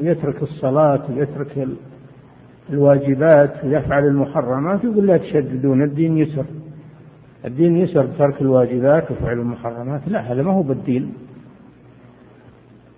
يترك 0.00 0.42
الصلاة 0.42 1.10
ويترك 1.10 1.68
الواجبات 2.70 3.64
ويفعل 3.64 4.06
المحرمات 4.06 4.84
يقول 4.84 5.06
لا 5.06 5.16
تشددون 5.16 5.82
الدين 5.82 6.18
يسر. 6.18 6.44
الدين 7.44 7.76
يسر 7.76 8.06
بترك 8.06 8.40
الواجبات 8.40 9.10
وفعل 9.10 9.38
المحرمات. 9.38 10.00
لا 10.06 10.20
هذا 10.20 10.42
ما 10.42 10.52
هو 10.52 10.62
بالدين. 10.62 11.14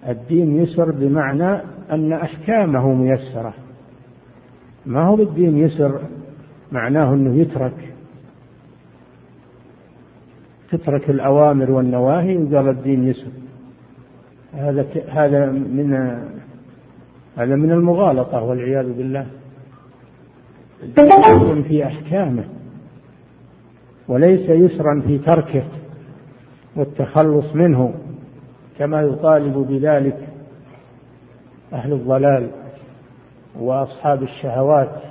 الدين 0.08 0.56
يسر 0.56 0.90
بمعنى 0.90 1.60
أن 1.90 2.12
أحكامه 2.12 2.94
ميسرة. 2.94 3.54
ما 4.86 5.02
هو 5.02 5.16
بالدين 5.16 5.58
يسر؟ 5.58 6.00
معناه 6.72 7.14
أنه 7.14 7.34
يترك. 7.34 7.94
تترك 10.70 11.10
الأوامر 11.10 11.70
والنواهي 11.70 12.36
وقال 12.36 12.68
الدين 12.68 13.08
يسر. 13.08 13.30
هذا 14.54 14.86
هذا 15.08 15.46
من 15.50 16.18
هذا 17.36 17.56
من 17.56 17.72
المغالطة 17.72 18.42
والعياذ 18.42 18.92
بالله. 18.92 19.26
يسر 20.82 21.62
في 21.62 21.86
أحكامه 21.86 22.44
وليس 24.08 24.48
يسرا 24.48 25.02
في 25.06 25.18
تركه 25.18 25.64
والتخلص 26.76 27.54
منه 27.54 27.94
كما 28.78 29.02
يطالب 29.02 29.56
بذلك 29.56 30.28
أهل 31.72 31.92
الضلال 31.92 32.50
وأصحاب 33.60 34.22
الشهوات 34.22 35.02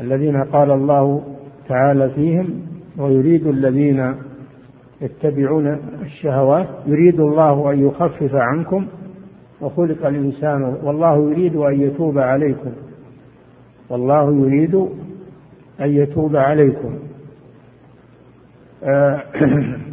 الذين 0.00 0.36
قال 0.44 0.70
الله 0.70 1.22
تعالى 1.68 2.10
فيهم 2.10 2.62
ويريد 2.98 3.46
الذين 3.46 4.14
يتبعون 5.00 5.78
الشهوات 6.02 6.68
يريد 6.86 7.20
الله 7.20 7.72
أن 7.72 7.86
يخفف 7.86 8.34
عنكم 8.34 8.86
وخلق 9.60 10.06
الإنسان 10.06 10.62
والله 10.62 11.30
يريد 11.30 11.56
أن 11.56 11.80
يتوب 11.80 12.18
عليكم. 12.18 12.70
والله 13.90 14.34
يريد 14.34 14.74
أن 15.80 15.90
يتوب 15.90 16.36
عليكم. 16.36 16.98
آه 18.84 19.22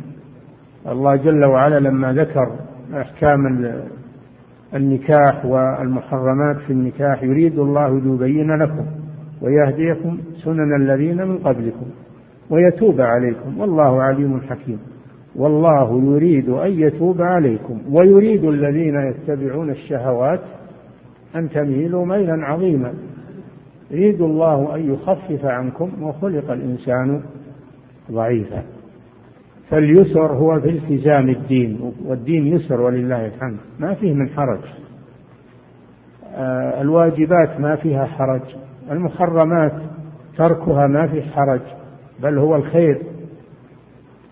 الله 0.91 1.15
جل 1.15 1.45
وعلا 1.45 1.79
لما 1.79 2.13
ذكر 2.13 2.51
أحكام 2.93 3.65
النكاح 4.75 5.45
والمحرمات 5.45 6.57
في 6.57 6.73
النكاح 6.73 7.23
يريد 7.23 7.59
الله 7.59 7.99
ليبين 7.99 8.51
لكم 8.61 8.85
ويهديكم 9.41 10.17
سنن 10.43 10.75
الذين 10.81 11.27
من 11.27 11.37
قبلكم 11.37 11.85
ويتوب 12.49 13.01
عليكم. 13.01 13.59
والله 13.59 14.01
عليم 14.03 14.41
حكيم. 14.41 14.79
والله 15.35 16.03
يريد 16.03 16.49
أن 16.49 16.71
يتوب 16.71 17.21
عليكم. 17.21 17.81
ويريد 17.91 18.43
الذين 18.45 18.95
يتبعون 18.95 19.69
الشهوات 19.69 20.41
أن 21.35 21.49
تميلوا 21.49 22.05
ميلا 22.05 22.45
عظيما. 22.45 22.93
يريد 23.91 24.21
الله 24.21 24.75
أن 24.75 24.93
يخفف 24.93 25.45
عنكم 25.45 26.03
وخلق 26.03 26.51
الإنسان 26.51 27.21
ضعيفا. 28.11 28.63
فاليسر 29.69 30.33
هو 30.33 30.61
في 30.61 30.69
التزام 30.69 31.29
الدين 31.29 31.93
والدين 32.05 32.47
يسر 32.47 32.81
ولله 32.81 33.25
الحمد. 33.25 33.57
ما 33.79 33.93
فيه 33.93 34.13
من 34.13 34.29
حرج. 34.29 34.63
آه، 36.35 36.81
الواجبات 36.81 37.59
ما 37.59 37.75
فيها 37.75 38.05
حرج. 38.05 38.55
المحرمات 38.91 39.73
تركها 40.37 40.87
ما 40.87 41.07
فيه 41.07 41.21
حرج 41.21 41.61
بل 42.23 42.37
هو 42.37 42.55
الخير. 42.55 43.12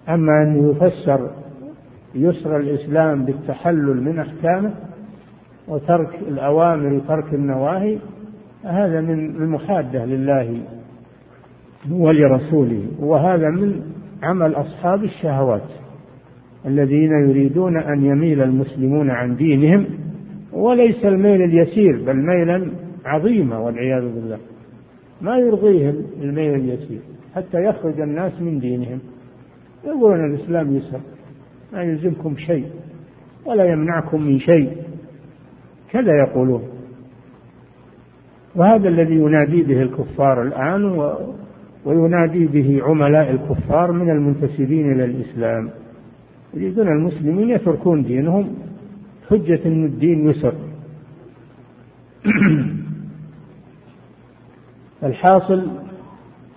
أما 0.10 0.44
أن 0.44 0.70
يفسر 0.70 1.30
يسر 2.16 2.58
الإسلام 2.58 3.26
بالتحلل 3.26 4.02
من 4.02 4.20
أحكامه 4.20 4.74
وترك 5.68 6.20
الأوامر 6.28 6.94
وترك 6.94 7.34
النواهي 7.34 7.98
هذا 8.64 9.02
من 9.02 9.36
المحادة 9.36 10.06
لله 10.06 10.58
ولرسوله 11.92 12.86
وهذا 13.00 13.50
من 13.50 13.82
عمل 14.24 14.56
أصحاب 14.56 15.04
الشهوات 15.04 15.70
الذين 16.66 17.12
يريدون 17.30 17.78
أن 17.78 18.06
يميل 18.06 18.42
المسلمون 18.42 19.10
عن 19.10 19.36
دينهم 19.36 19.86
وليس 20.54 21.06
الميل 21.06 21.42
اليسير 21.42 22.04
بل 22.06 22.16
ميلا 22.16 22.72
عظيما 23.06 23.58
والعياذ 23.58 24.02
بالله. 24.02 24.38
ما 25.22 25.38
يرضيهم 25.38 25.96
الميل 26.22 26.56
اليسير 26.56 27.00
حتى 27.36 27.58
يخرج 27.58 28.02
الناس 28.02 28.42
من 28.42 28.60
دينهم. 28.60 29.00
يقولون 29.84 30.26
الإسلام 30.26 30.76
يسر 30.76 31.00
ما 31.74 31.84
يلزمكم 31.84 32.36
شيء 32.36 32.66
ولا 33.46 33.72
يمنعكم 33.72 34.22
من 34.22 34.40
شيء 34.40 34.78
كذا 35.92 36.18
يقولون. 36.18 36.64
وهذا 38.56 38.90
الذي 38.90 39.16
ينادي 39.16 39.64
به 39.64 39.82
الكفار 39.82 40.44
الآن 40.44 40.86
و 40.86 41.18
وينادي 41.86 42.48
به 42.48 42.82
عملاء 42.84 43.32
الكفار 43.32 43.92
من 43.92 44.10
المنتسبين 44.10 44.92
إلى 44.92 45.06
الإسلام. 45.06 45.70
يريدون 46.54 46.88
المسلمين 46.88 47.50
يتركون 47.50 48.04
دينهم 48.04 48.56
حجة 49.30 49.60
أن 49.66 49.86
الدين 49.86 50.30
يسر. 50.30 50.54
الحاصل 55.04 55.68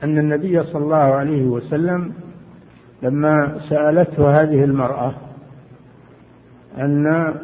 أن 0.02 0.18
النبي 0.18 0.62
صلى 0.62 0.82
الله 0.84 0.96
عليه 0.96 1.42
وسلم 1.44 2.12
لما 3.04 3.60
سألته 3.68 4.42
هذه 4.42 4.64
المرأة 4.64 5.14
أن 6.78 7.34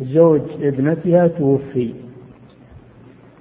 زوج 0.00 0.42
ابنتها 0.60 1.26
توفي 1.26 1.94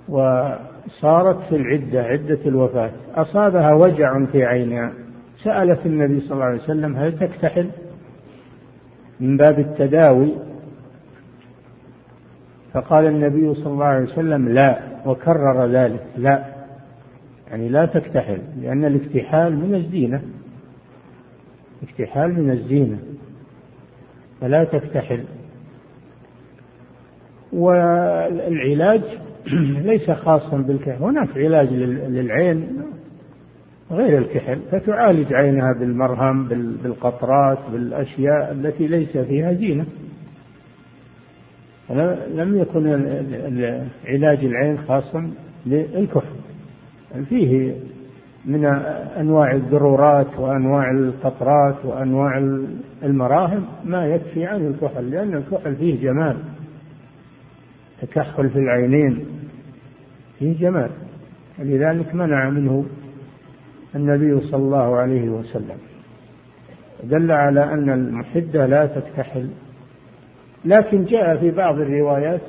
وصارت 0.10 1.40
في 1.50 1.56
العدة 1.56 2.04
عدة 2.04 2.40
الوفاة. 2.46 2.92
أصابها 3.16 3.74
وجع 3.74 4.26
في 4.26 4.46
عينها. 4.46 4.92
سألت 5.44 5.86
النبي 5.86 6.20
صلى 6.20 6.32
الله 6.32 6.46
عليه 6.46 6.64
وسلم 6.64 6.96
هل 6.96 7.20
تكتحل؟ 7.20 7.70
من 9.20 9.38
باب 9.38 9.60
التداوي. 9.60 10.34
فقال 12.74 13.06
النبي 13.06 13.54
صلى 13.56 13.74
الله 13.74 13.86
عليه 13.86 14.06
وسلم 14.06 14.50
لا 14.50 14.80
وكرر 15.06 15.66
ذلك 15.66 16.06
لا. 16.18 16.46
يعني 17.48 17.70
لا 17.70 17.86
تكتحل 17.86 18.40
لأن 18.62 18.86
الاكتحال 18.86 19.56
من 19.56 19.76
الزينة. 19.76 20.22
اكتحال 21.84 22.44
من 22.44 22.52
الزينة 22.52 23.00
فلا 24.42 24.64
تكتحل. 24.64 25.24
والعلاج 27.54 29.02
ليس 29.92 30.12
خاصا 30.12 30.58
بالكحل 30.58 31.04
هناك 31.04 31.38
علاج 31.38 31.74
للعين 31.74 32.82
غير 33.92 34.18
الكحل 34.18 34.60
فتعالج 34.72 35.34
عينها 35.34 35.74
بالمرهم 35.80 36.48
بالقطرات 36.84 37.60
بالأشياء 37.72 38.52
التي 38.52 38.88
ليس 38.88 39.18
فيها 39.18 39.54
زينة. 39.54 39.86
لم 42.34 42.58
يكن 42.58 42.88
علاج 44.08 44.46
العين 44.46 44.78
خاصا 44.78 45.32
للكحل 45.66 46.36
فيه 47.30 47.76
من 48.46 48.66
أنواع 49.20 49.52
الضرورات 49.52 50.40
وأنواع 50.40 50.92
القطرات 50.92 51.86
وأنواع 51.86 52.38
المراهم 53.04 53.66
ما 53.86 54.06
يكفي 54.06 54.46
عن 54.46 54.68
الكحل 54.68 55.12
لأن 55.12 55.34
الكحل 55.34 55.76
فيه 55.76 56.02
جمال. 56.02 56.38
تكحل 58.02 58.50
في 58.50 58.60
العينين 58.60 59.26
فيه 60.40 60.60
جمال. 60.60 60.90
لذلك 61.60 62.16
منع 62.16 62.50
منه 62.50 62.86
النبي 63.96 64.42
صلى 64.42 64.64
الله 64.64 64.96
عليه 64.96 65.30
وسلم. 65.30 65.78
دل 67.04 67.32
على 67.32 67.64
أن 67.64 67.90
المحدة 67.90 68.66
لا 68.66 68.86
تكتحل 68.86 69.50
لكن 70.66 71.06
جاء 71.06 71.38
في 71.38 71.52
بعض 71.52 71.80
الروايات 71.80 72.42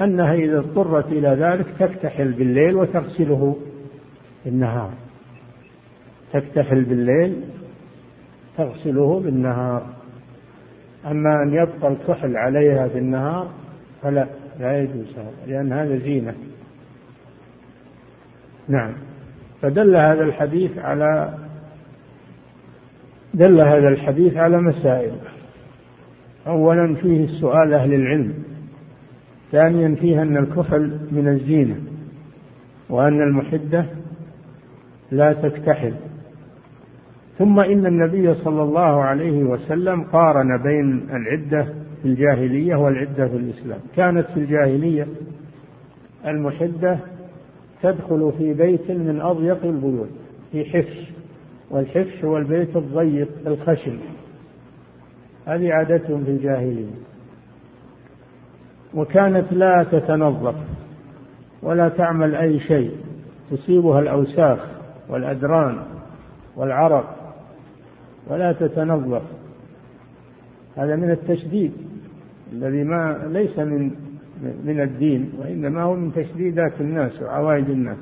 أنها 0.00 0.34
إذا 0.34 0.58
اضطرت 0.58 1.06
إلى 1.06 1.28
ذلك 1.28 1.66
تكتحل 1.78 2.32
بالليل 2.32 2.76
وتغسله. 2.76 3.56
بالنهار. 4.44 4.92
تكتحل 6.32 6.84
بالليل 6.84 7.44
تغسله 8.56 9.20
بالنهار. 9.20 9.86
أما 11.06 11.42
أن 11.42 11.54
يبقى 11.54 11.92
الكحل 11.92 12.36
عليها 12.36 12.88
في 12.88 12.98
النهار 12.98 13.50
فلا 14.02 14.26
لا 14.60 14.82
يجوز 14.82 15.06
هذا 15.16 15.32
لأن 15.46 15.72
هذا 15.72 15.98
زينة. 15.98 16.34
نعم. 18.68 18.92
فدل 19.62 19.96
هذا 19.96 20.24
الحديث 20.24 20.78
على 20.78 21.38
دل 23.34 23.60
هذا 23.60 23.88
الحديث 23.88 24.36
على 24.36 24.56
مسائل. 24.62 25.12
أولا 26.46 26.94
فيه 26.94 27.24
السؤال 27.24 27.74
أهل 27.74 27.94
العلم. 27.94 28.34
ثانيا 29.52 29.94
فيه 29.94 30.22
أن 30.22 30.36
الكحل 30.36 30.98
من 31.10 31.28
الزينة 31.28 31.76
وأن 32.90 33.22
المحدة 33.22 33.86
لا 35.12 35.32
تكتحل. 35.32 35.94
ثم 37.38 37.60
إن 37.60 37.86
النبي 37.86 38.34
صلى 38.34 38.62
الله 38.62 39.02
عليه 39.04 39.44
وسلم 39.44 40.02
قارن 40.02 40.62
بين 40.62 41.08
العدة 41.10 41.64
في 42.02 42.08
الجاهلية 42.08 42.76
والعدة 42.76 43.28
في 43.28 43.36
الإسلام. 43.36 43.78
كانت 43.96 44.26
في 44.26 44.40
الجاهلية 44.40 45.06
المحدة 46.26 46.98
تدخل 47.82 48.32
في 48.38 48.54
بيت 48.54 48.90
من 48.90 49.20
أضيق 49.20 49.64
البيوت 49.64 50.08
في 50.52 50.64
حفش 50.64 51.12
والحفش 51.70 52.24
هو 52.24 52.38
البيت 52.38 52.76
الضيق 52.76 53.28
الخشن. 53.46 53.98
هذه 55.46 55.72
عادتهم 55.72 56.24
في 56.24 56.30
الجاهلية. 56.30 56.94
وكانت 58.94 59.52
لا 59.52 59.86
تتنظف 59.92 60.54
ولا 61.62 61.88
تعمل 61.88 62.34
أي 62.34 62.60
شيء 62.60 62.90
تصيبها 63.50 64.00
الأوساخ. 64.00 64.71
والأدران 65.08 65.78
والعرق 66.56 67.34
ولا 68.26 68.52
تتنظف. 68.52 69.22
هذا 70.76 70.96
من 70.96 71.10
التشديد 71.10 71.72
الذي 72.52 72.84
ما 72.84 73.18
ليس 73.26 73.58
من 73.58 73.90
من 74.64 74.80
الدين 74.80 75.32
وإنما 75.38 75.82
هو 75.82 75.94
من 75.94 76.12
تشديدات 76.14 76.72
الناس 76.80 77.22
وعوائد 77.22 77.70
الناس. 77.70 77.96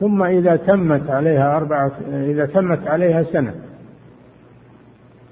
ثم 0.00 0.22
إذا 0.22 0.56
تمت 0.56 1.10
عليها 1.10 1.56
أربعة 1.56 1.92
إذا 2.08 2.46
تمت 2.46 2.88
عليها 2.88 3.22
سنة. 3.22 3.54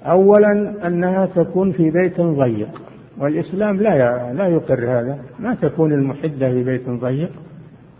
أولا 0.03 0.87
أنها 0.87 1.25
تكون 1.25 1.71
في 1.71 1.91
بيت 1.91 2.21
ضيق 2.21 2.81
والإسلام 3.17 3.77
لا 3.77 4.33
لا 4.33 4.47
يقر 4.47 4.99
هذا 4.99 5.19
ما 5.39 5.55
تكون 5.55 5.93
المحدة 5.93 6.51
في 6.51 6.63
بيت 6.63 6.89
ضيق. 6.89 7.31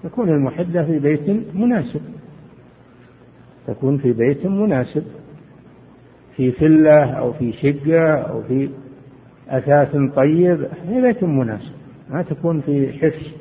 تكون 0.06 0.30
المحدة 0.30 0.86
في 0.86 1.00
بيت 1.00 1.56
مناسب. 1.56 2.02
تكون 3.68 3.98
في 3.98 4.14
بيت 4.14 4.46
مناسب. 4.46 5.04
في 6.36 6.52
فلة 6.52 7.04
أو 7.04 7.34
في 7.34 7.52
شقة 7.52 8.16
أو 8.16 8.44
في 8.44 8.70
أثاث 9.50 9.96
طيب 10.16 10.68
في 10.88 11.02
بيت 11.02 11.24
مناسب. 11.24 11.72
ما 12.10 12.22
تكون 12.22 12.62
في 12.62 12.94
حفش 12.94 13.34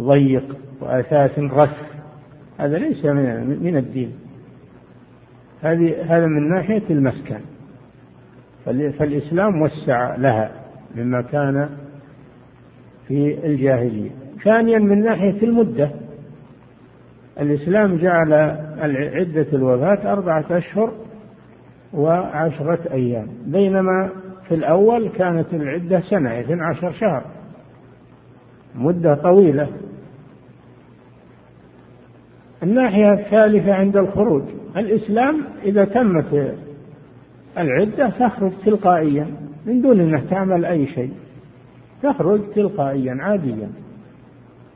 ضيق 0.00 0.56
وأثاث 0.80 1.38
رث. 1.38 1.82
هذا 2.58 2.78
ليس 2.78 3.04
من 3.04 3.62
من 3.62 3.76
الدين. 3.76 4.12
هذه 5.62 6.16
هذا 6.16 6.26
من 6.26 6.48
ناحية 6.48 6.82
المسكن. 6.90 7.40
فالإسلام 8.64 9.62
وسع 9.62 10.16
لها 10.16 10.50
مما 10.96 11.22
كان 11.22 11.68
في 13.08 13.46
الجاهلية. 13.46 14.25
ثانيا 14.44 14.78
من 14.78 15.02
ناحية 15.02 15.42
المدة 15.42 15.90
الإسلام 17.40 17.96
جعل 17.96 18.32
عدة 19.14 19.46
الوفاة 19.52 20.12
أربعة 20.12 20.44
أشهر 20.50 20.92
وعشرة 21.94 22.92
أيام 22.92 23.28
بينما 23.46 24.10
في 24.48 24.54
الأول 24.54 25.08
كانت 25.08 25.54
العدة 25.54 26.00
سنة 26.00 26.40
اثنى 26.40 26.62
عشر 26.62 26.92
شهر 26.92 27.24
مدة 28.74 29.14
طويلة. 29.14 29.68
الناحية 32.62 33.12
الثالثة 33.12 33.74
عند 33.74 33.96
الخروج 33.96 34.42
الإسلام 34.76 35.44
إذا 35.64 35.84
تمت 35.84 36.54
العدة 37.58 38.08
تخرج 38.08 38.52
تلقائيا 38.64 39.26
من 39.66 39.82
دون 39.82 40.00
أنها 40.00 40.20
تعمل 40.30 40.64
أي 40.64 40.86
شيء 40.86 41.12
تخرج 42.02 42.40
تلقائيا 42.54 43.16
عاديا. 43.20 43.70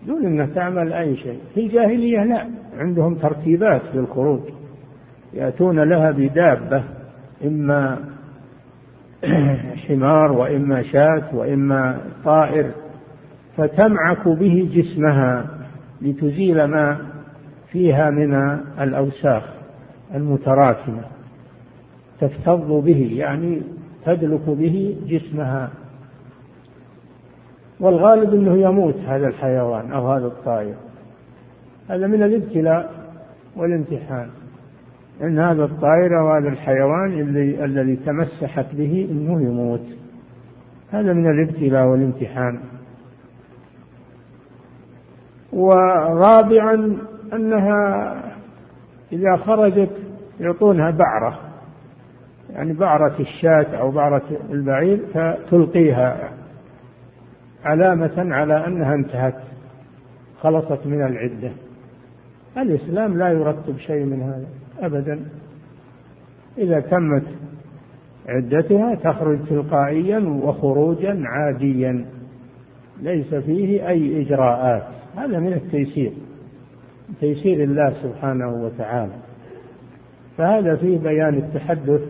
دون 0.07 0.27
أنها 0.27 0.47
تعمل 0.47 0.93
أي 0.93 1.17
شيء. 1.17 1.39
في 1.55 1.61
الجاهلية 1.61 2.25
لا. 2.25 2.47
عندهم 2.79 3.15
ترتيبات 3.15 3.83
للخروج. 3.95 4.41
يأتون 5.35 5.81
لها 5.81 6.11
بدابة 6.11 6.85
إما 7.45 7.99
حمار 9.89 10.33
وإما 10.33 10.83
شاة 10.83 11.35
وإما 11.35 12.01
طائر 12.25 12.71
فتمعك 13.57 14.29
به 14.29 14.71
جسمها 14.75 15.47
لتزيل 16.03 16.65
ما 16.65 16.99
فيها 17.73 18.11
من 18.11 18.35
الأوساخ 18.81 19.45
المتراكمة. 20.15 21.03
تفتض 22.21 22.85
به 22.85 23.15
يعني 23.17 23.63
تدلك 24.07 24.49
به 24.49 24.97
جسمها. 25.07 25.71
والغالب 27.81 28.35
إنه 28.35 28.57
يموت 28.57 28.97
هذا 28.97 29.29
الحيوان 29.29 29.93
أو 29.93 30.13
هذا 30.13 30.27
الطائر. 30.27 30.75
هذا 31.89 32.07
من 32.07 32.23
الابتلاء 32.23 32.91
والامتحان. 33.57 34.31
إن 35.23 35.39
هذا 35.39 35.65
الطائر 35.65 36.21
أو 36.21 36.29
هذا 36.29 36.49
الحيوان 36.49 37.21
الذي 37.21 37.65
الذي 37.65 37.97
تمسحت 37.97 38.75
به 38.75 39.09
إنه 39.11 39.43
يموت. 39.43 39.87
هذا 40.91 41.13
من 41.13 41.31
الابتلاء 41.31 41.87
والامتحان. 41.87 42.61
ورابعا 45.53 46.99
أنها 47.33 48.15
إذا 49.13 49.37
خرجت 49.37 49.91
يعطونها 50.41 50.91
بعرة. 50.91 51.39
يعني 52.51 52.73
بعرة 52.73 53.15
الشاة 53.21 53.77
أو 53.77 53.91
بعرة 53.91 54.23
البعير 54.51 55.01
فتلقيها 55.15 56.31
علامة 57.65 58.35
على 58.35 58.67
أنها 58.67 58.95
انتهت 58.95 59.35
خلصت 60.41 60.87
من 60.87 61.07
العدة. 61.07 61.53
الإسلام 62.59 63.19
لا 63.19 63.29
يرتب 63.29 63.79
شيء 63.79 64.05
من 64.05 64.23
هذا 64.23 64.47
أبدا. 64.79 65.21
إذا 66.59 66.81
تمت 66.81 67.23
عدتها 68.29 68.95
تخرج 68.95 69.39
تلقائيا 69.49 70.19
وخروجا 70.19 71.23
عاديا 71.25 72.07
ليس 73.03 73.35
فيه 73.35 73.89
أي 73.89 74.23
إجراءات. 74.23 74.87
هذا 75.17 75.39
من 75.39 75.53
التيسير 75.53 76.13
تيسير 77.21 77.65
الله 77.65 77.95
سبحانه 78.03 78.65
وتعالى. 78.65 79.13
فهذا 80.39 80.77
فيه 80.77 80.99
بيان 80.99 81.35
التحدث 81.35 82.01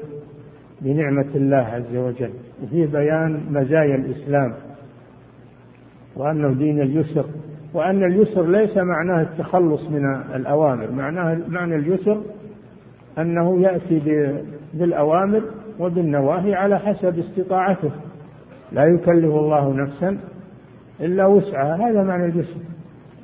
بنعمة 0.80 1.34
الله 1.34 1.56
عز 1.56 1.96
وجل 1.96 2.32
وفيه 2.62 2.86
بيان 2.86 3.40
مزايا 3.50 3.94
الإسلام. 3.94 4.54
وأنه 6.16 6.52
دين 6.52 6.80
اليسر 6.80 7.24
وأن 7.74 8.04
اليسر 8.04 8.46
ليس 8.46 8.76
معناه 8.76 9.22
التخلص 9.22 9.82
من 9.90 10.04
الأوامر 10.34 10.90
معناه 10.90 11.38
معنى 11.48 11.76
اليسر 11.76 12.22
أنه 13.18 13.60
يأتي 13.60 14.34
بالأوامر 14.74 15.42
وبالنواهي 15.78 16.54
على 16.54 16.78
حسب 16.78 17.18
استطاعته. 17.18 17.90
لا 18.72 18.84
يكلف 18.84 19.34
الله 19.34 19.74
نفسا 19.74 20.18
إلا 21.00 21.26
وسعها 21.26 21.76
هذا 21.76 22.02
معنى 22.02 22.24
اليسر. 22.24 22.60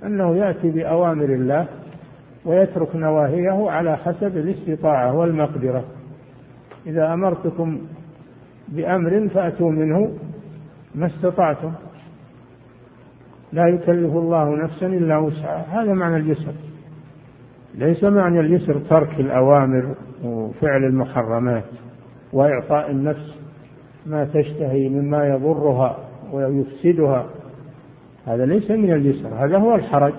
أنه 0.04 0.36
يأتي 0.36 0.70
بأوامر 0.70 1.24
الله 1.24 1.66
ويترك 2.44 2.96
نواهيه 2.96 3.70
على 3.70 3.96
حسب 3.96 4.36
الاستطاعة 4.36 5.16
والمقدرة. 5.16 5.84
إذا 6.86 7.14
أمرتكم 7.14 7.78
بأمر 8.68 9.28
فأتوا 9.28 9.70
منه 9.70 10.10
ما 10.94 11.06
استطعتم. 11.06 11.72
لا 13.52 13.68
يكلف 13.68 14.12
الله 14.12 14.64
نفسا 14.64 14.86
إلا 14.86 15.18
وسعها. 15.18 15.82
هذا 15.82 15.92
معنى 15.92 16.16
اليسر. 16.16 16.52
ليس 17.74 18.04
معنى 18.04 18.40
اليسر 18.40 18.78
ترك 18.78 19.20
الأوامر 19.20 19.94
وفعل 20.24 20.84
المحرمات 20.84 21.64
وإعطاء 22.32 22.90
النفس 22.90 23.34
ما 24.06 24.24
تشتهي 24.24 24.88
مما 24.88 25.26
يضرها 25.26 25.98
ويفسدها. 26.32 27.26
هذا 28.26 28.46
ليس 28.46 28.70
من 28.70 28.92
اليسر. 28.92 29.28
هذا 29.28 29.58
هو 29.58 29.74
الحرج. 29.74 30.14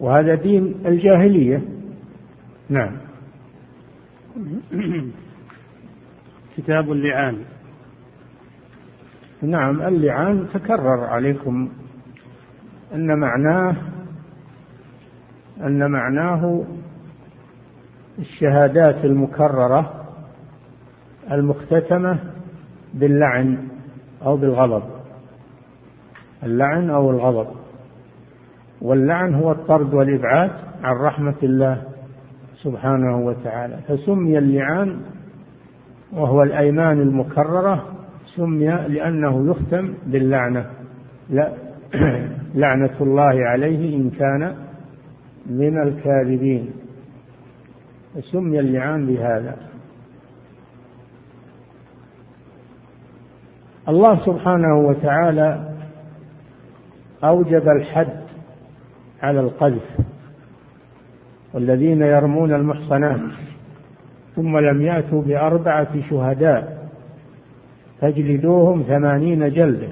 وهذا 0.00 0.34
دين 0.34 0.74
الجاهلية. 0.86 1.62
نعم. 2.68 2.96
كتاب 6.56 6.92
اللعان. 6.92 7.38
نعم 9.42 9.82
اللعان 9.82 10.46
تكرر 10.54 11.04
عليكم. 11.04 11.68
أن 12.94 13.18
معناه 13.18 13.74
أن 15.60 15.90
معناه 15.90 16.64
الشهادات 18.18 19.04
المكررة 19.04 20.04
المختتمة 21.32 22.18
باللعن 22.94 23.68
أو 24.22 24.36
بالغضب. 24.36 24.82
اللعن 26.42 26.90
أو 26.90 27.10
الغضب. 27.10 27.46
واللعن 28.80 29.34
هو 29.34 29.52
الطرد 29.52 29.94
والإبعاد 29.94 30.50
عن 30.82 30.96
رحمة 30.96 31.34
الله 31.42 31.82
سبحانه 32.62 33.18
وتعالى. 33.18 33.78
فسمي 33.88 34.38
اللعان 34.38 35.00
وهو 36.12 36.42
الأيمان 36.42 37.00
المكررة 37.00 37.86
سمي 38.36 38.66
لأنه 38.66 39.50
يختم 39.50 39.94
باللعنة. 40.06 40.66
لا 41.30 41.52
لعنة 42.56 43.00
الله 43.00 43.46
عليه 43.46 43.96
إن 43.96 44.10
كان 44.10 44.56
من 45.46 45.82
الكاذبين. 45.82 46.70
سمي 48.32 48.60
اللعان 48.60 49.06
بهذا. 49.06 49.56
الله 53.88 54.26
سبحانه 54.26 54.74
وتعالى 54.78 55.74
أوجب 57.24 57.68
الحد 57.68 58.20
على 59.22 59.40
القذف. 59.40 59.96
والذين 61.54 62.02
يرمون 62.02 62.54
المحصنات 62.54 63.20
ثم 64.36 64.58
لم 64.58 64.82
يأتوا 64.82 65.22
بأربعة 65.22 66.00
شهداء 66.10 66.88
فاجلدوهم 68.00 68.82
ثمانين 68.82 69.50
جلدة 69.50 69.88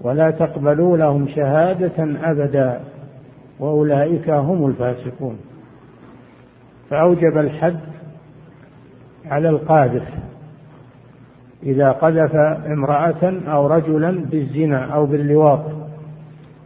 ولا 0.00 0.30
تقبلوا 0.30 0.96
لهم 0.96 1.28
شهادة 1.28 2.30
أبدا. 2.30 2.80
وأولئك 3.60 4.30
هم 4.30 4.66
الفاسقون. 4.66 5.36
فأوجب 6.90 7.38
الحد 7.38 7.80
على 9.26 9.48
القاذف 9.48 10.08
إذا 11.62 11.92
قذف 11.92 12.34
امرأة 12.66 13.40
أو 13.46 13.66
رجلا 13.66 14.24
بالزنا 14.30 14.84
أو 14.84 15.06
باللواط 15.06 15.64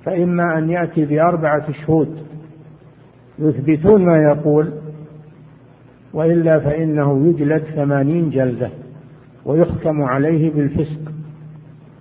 فإما 0.04 0.58
أن 0.58 0.70
يأتي 0.70 1.04
بأربعة 1.04 1.72
شهود 1.72 2.18
يثبتون 3.38 4.04
ما 4.04 4.16
يقول 4.16 4.72
وإلا 6.12 6.60
فإنه 6.60 7.28
يجلد 7.28 7.62
ثمانين 7.62 8.30
جلدة 8.30 8.70
ويحكم 9.44 10.02
عليه 10.02 10.52
بالفسق. 10.52 11.00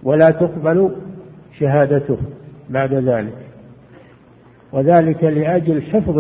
ولا 0.04 0.32
تقبل 0.32 0.96
شهادته 1.60 2.18
بعد 2.70 2.94
ذلك. 2.94 3.38
وذلك 4.72 5.24
لأجل 5.24 5.82
حفظ 5.82 6.18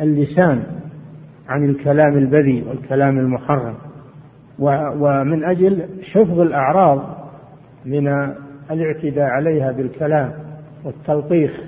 اللسان 0.00 0.62
عن 1.48 1.70
الكلام 1.70 2.18
البذيء 2.18 2.68
والكلام 2.68 3.18
المحرم. 3.18 3.74
ومن 4.98 5.44
أجل 5.44 5.82
حفظ 6.12 6.40
الأعراض 6.40 7.02
من 7.84 8.08
الاعتداء 8.70 9.24
عليها 9.24 9.72
بالكلام 9.72 10.32
والتلطيخ. 10.84 11.60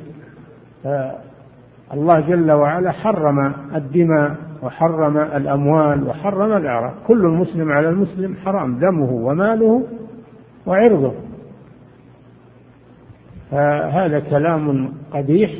الله 1.92 2.20
جل 2.20 2.52
وعلا 2.52 2.90
حرم 2.90 3.54
الدماء 3.74 4.36
وحرم 4.62 5.18
الأموال 5.18 6.08
وحرم 6.08 6.56
الأعراض. 6.56 6.94
كل 7.06 7.24
المسلم 7.24 7.68
على 7.68 7.88
المسلم 7.88 8.36
حرام. 8.36 8.78
دمه 8.78 9.12
وماله 9.12 9.82
وعرضه. 10.66 11.12
فهذا 13.52 14.20
كلام 14.20 14.92
قبيح 15.12 15.50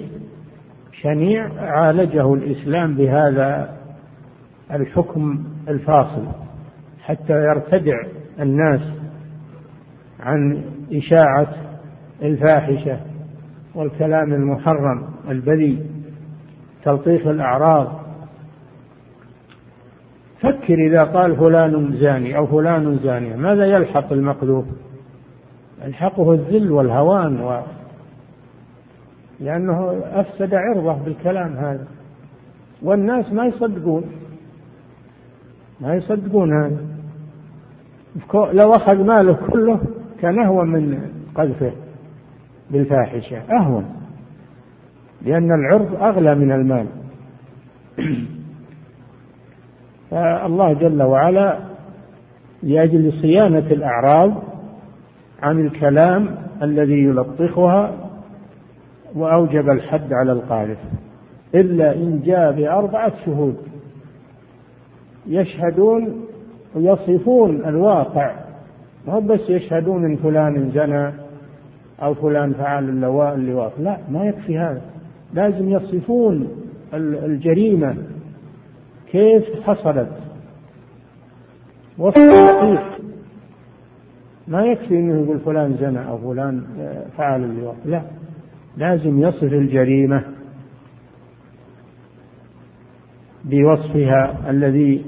شنيع 0.93 1.49
عالجه 1.59 2.35
الإسلام 2.35 2.95
بهذا 2.95 3.77
الحكم 4.73 5.45
الفاصل 5.69 6.27
حتى 7.03 7.33
يرتدع 7.33 8.05
الناس 8.41 8.81
عن 10.21 10.63
إشاعة 10.93 11.55
الفاحشة 12.23 13.01
والكلام 13.75 14.33
المحرم 14.33 15.09
البذيء 15.29 15.87
تلطيخ 16.85 17.27
الأعراض 17.27 18.03
فكر 20.41 20.75
إذا 20.75 21.05
قال 21.05 21.37
فلان 21.37 21.97
زاني 21.97 22.37
أو 22.37 22.47
فلان 22.47 22.99
زانية 22.99 23.37
ماذا 23.37 23.67
يلحق 23.67 24.13
المقذوف 24.13 24.65
يلحقه 25.85 26.33
الذل 26.33 26.73
والهوان. 26.73 27.63
لأنه 29.43 30.03
أفسد 30.05 30.55
عرضه 30.55 30.93
بالكلام 30.93 31.57
هذا. 31.57 31.87
والناس 32.83 33.33
ما 33.33 33.47
يصدقون. 33.47 34.05
ما 35.81 35.95
يصدقون 35.95 36.53
هذا. 36.53 36.77
لو 38.53 38.75
أخذ 38.75 39.05
ماله 39.05 39.39
كله 39.51 39.81
كان 40.21 40.39
أهون 40.39 40.69
من 40.69 41.11
قذفه 41.35 41.73
بالفاحشة. 42.71 43.37
أهون. 43.37 43.85
لأن 45.23 45.53
العرض 45.53 46.03
أغلى 46.03 46.35
من 46.35 46.53
المال. 46.53 46.87
فالله 50.11 50.73
جل 50.73 51.03
وعلا 51.03 51.59
لأجل 52.63 53.13
صيانة 53.13 53.59
الأعراض 53.59 54.43
عن 55.43 55.61
الكلام 55.61 56.37
الذي 56.63 57.05
يلطخها 57.05 58.12
وأوجب 59.15 59.71
الحد 59.71 60.13
على 60.13 60.33
القاذف 60.33 60.79
إلا 61.55 61.95
إن 61.95 62.23
جاء 62.25 62.53
بأربعة 62.53 63.13
شهود. 63.27 63.57
يشهدون 65.27 66.25
ويصفون 66.75 67.65
الواقع 67.65 68.35
ما 69.07 69.19
بس 69.19 69.41
يشهدون 69.51 70.05
إن 70.05 70.17
فلان 70.17 70.71
زنى 70.71 71.13
أو 72.03 72.15
فلان 72.15 72.53
فعل 72.53 72.89
اللواء 72.89 73.35
اللواء 73.35 73.73
لا 73.79 73.99
ما 74.11 74.25
يكفي 74.25 74.59
هذا. 74.59 74.83
لازم 75.35 75.69
يصفون 75.69 76.49
الجريمة. 76.95 77.97
كيف 79.11 79.45
حصلت؟ 79.63 80.09
وصف 81.99 82.19
ما 84.49 84.63
يكفي 84.63 84.95
إنه 84.95 85.25
يقول 85.25 85.39
فلان 85.39 85.77
زنى 85.77 86.09
أو 86.09 86.19
فلان 86.19 86.63
فعل 87.17 87.45
اللواء 87.45 87.77
لا. 87.85 88.03
لازم 88.77 89.19
يصف 89.19 89.43
الجريمة 89.43 90.25
بوصفها 93.45 94.51
الذي 94.51 95.05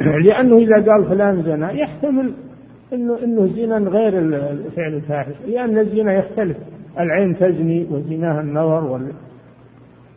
لأنه 0.24 0.56
إذا 0.56 0.74
قال 0.74 1.08
فلان 1.08 1.42
زنا 1.42 1.72
يحتمل 1.72 2.32
أنه 2.92 3.18
أنه 3.24 3.46
زنا 3.46 3.78
غير 3.78 4.12
فعل 4.76 4.94
الفاحش 4.94 5.34
لأن 5.46 5.78
الزنا 5.78 6.12
يختلف. 6.12 6.56
العين 7.00 7.38
تزني 7.38 7.86
وزناها 7.90 8.40
النظر 8.40 8.84
وال... 8.84 9.12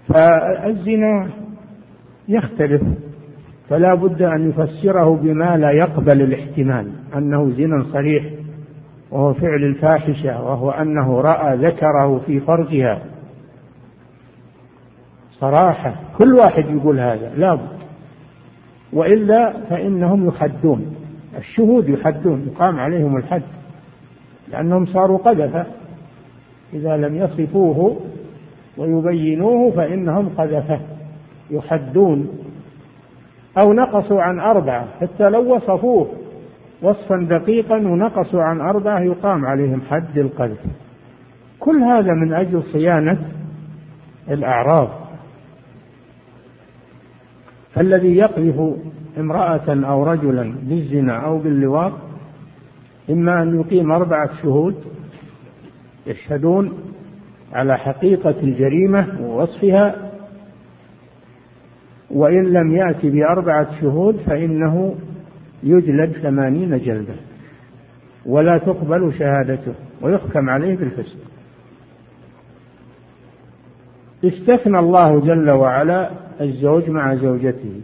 فالزنا 0.08 1.30
يختلف. 2.28 2.82
فلا 3.70 3.94
بد 3.94 4.22
أن 4.22 4.50
يفسره 4.50 5.16
بما 5.16 5.58
لا 5.58 5.72
يقبل 5.72 6.22
الاحتمال 6.22 6.92
أنه 7.16 7.50
زنا 7.50 7.86
صريح. 7.94 8.37
وهو 9.12 9.34
فعل 9.34 9.64
الفاحشة 9.64 10.44
وهو 10.44 10.72
أنه 10.72 11.22
رأى 11.22 11.58
ذكره 11.58 12.20
في 12.20 12.40
فرجها. 12.40 13.02
صراحة 15.32 15.96
كل 16.18 16.34
واحد 16.34 16.66
يقول 16.70 17.00
هذا 17.00 17.34
لا 17.36 17.56
بد. 17.56 17.78
وإلا 18.94 19.54
فإنهم 19.70 20.28
يحدون 20.28 20.96
الشهود 21.38 21.90
يحدون 21.90 22.48
يقام 22.48 22.80
عليهم 22.80 23.18
الحد 23.18 23.44
لأنهم 24.48 24.86
صاروا 24.86 25.18
قذفة. 25.18 25.66
إذا 26.74 26.98
لم 26.98 27.16
يصفوه 27.16 27.98
ويبينوه 28.78 29.72
فإنهم 29.72 30.30
قذفة 30.30 30.80
يحدون 31.52 32.28
أو 33.58 33.74
نقصوا 33.74 34.22
عن 34.22 34.40
أربعة 34.40 34.88
حتى 35.02 35.30
لو 35.30 35.56
وصفوه 35.56 36.08
وصفا 36.82 37.28
دقيقا 37.30 37.76
ونقصوا 37.78 38.44
عن 38.44 38.62
أربعة 38.62 39.00
يقام 39.00 39.46
عليهم 39.46 39.82
حد 39.82 40.18
القذف. 40.18 40.60
كل 41.60 41.78
هذا 41.78 42.14
من 42.14 42.34
أجل 42.34 42.64
صيانة 42.64 43.20
الأعراض. 44.30 44.90
فالذي 47.74 48.18
يقذف 48.18 48.78
امرأة 49.18 49.88
أو 49.90 50.04
رجلا 50.04 50.56
بالزنا 50.64 51.26
أو 51.26 51.38
باللواط 51.38 51.94
إما 53.10 53.42
أن 53.44 53.60
يقيم 53.60 53.92
أربعة 53.92 54.30
شهود 54.42 54.76
يشهدون 56.08 56.74
على 57.54 57.78
حقيقة 57.78 58.36
الجريمة 58.44 59.08
ووصفها 59.22 60.12
وإن 62.12 62.44
لم 62.44 62.72
يأتي 62.72 63.10
بأربعة 63.10 63.82
شهود 63.82 64.18
فإنه 64.18 64.96
يجلد 65.64 66.12
ثمانين 66.12 66.78
جلدة 66.78 67.16
ولا 68.26 68.58
تقبل 68.58 69.14
شهادته 69.14 69.74
ويحكم 70.02 70.50
عليه 70.50 70.76
بالفسق 70.76 71.18
استثنى 74.26 74.80
الله 74.80 75.20
جل 75.20 75.50
وعلا 75.50 76.10
الزوج 76.42 76.90
مع 76.90 77.16
زوجته. 77.16 77.82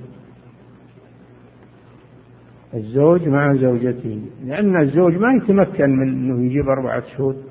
الزوج 2.73 3.27
مع 3.27 3.53
زوجته. 3.53 4.21
لأن 4.45 4.81
الزوج 4.81 5.13
ما 5.13 5.33
يتمكن 5.33 5.89
من 5.89 6.07
أنه 6.07 6.45
يجيب 6.45 6.69
أربعة 6.69 7.03
شهود. 7.17 7.43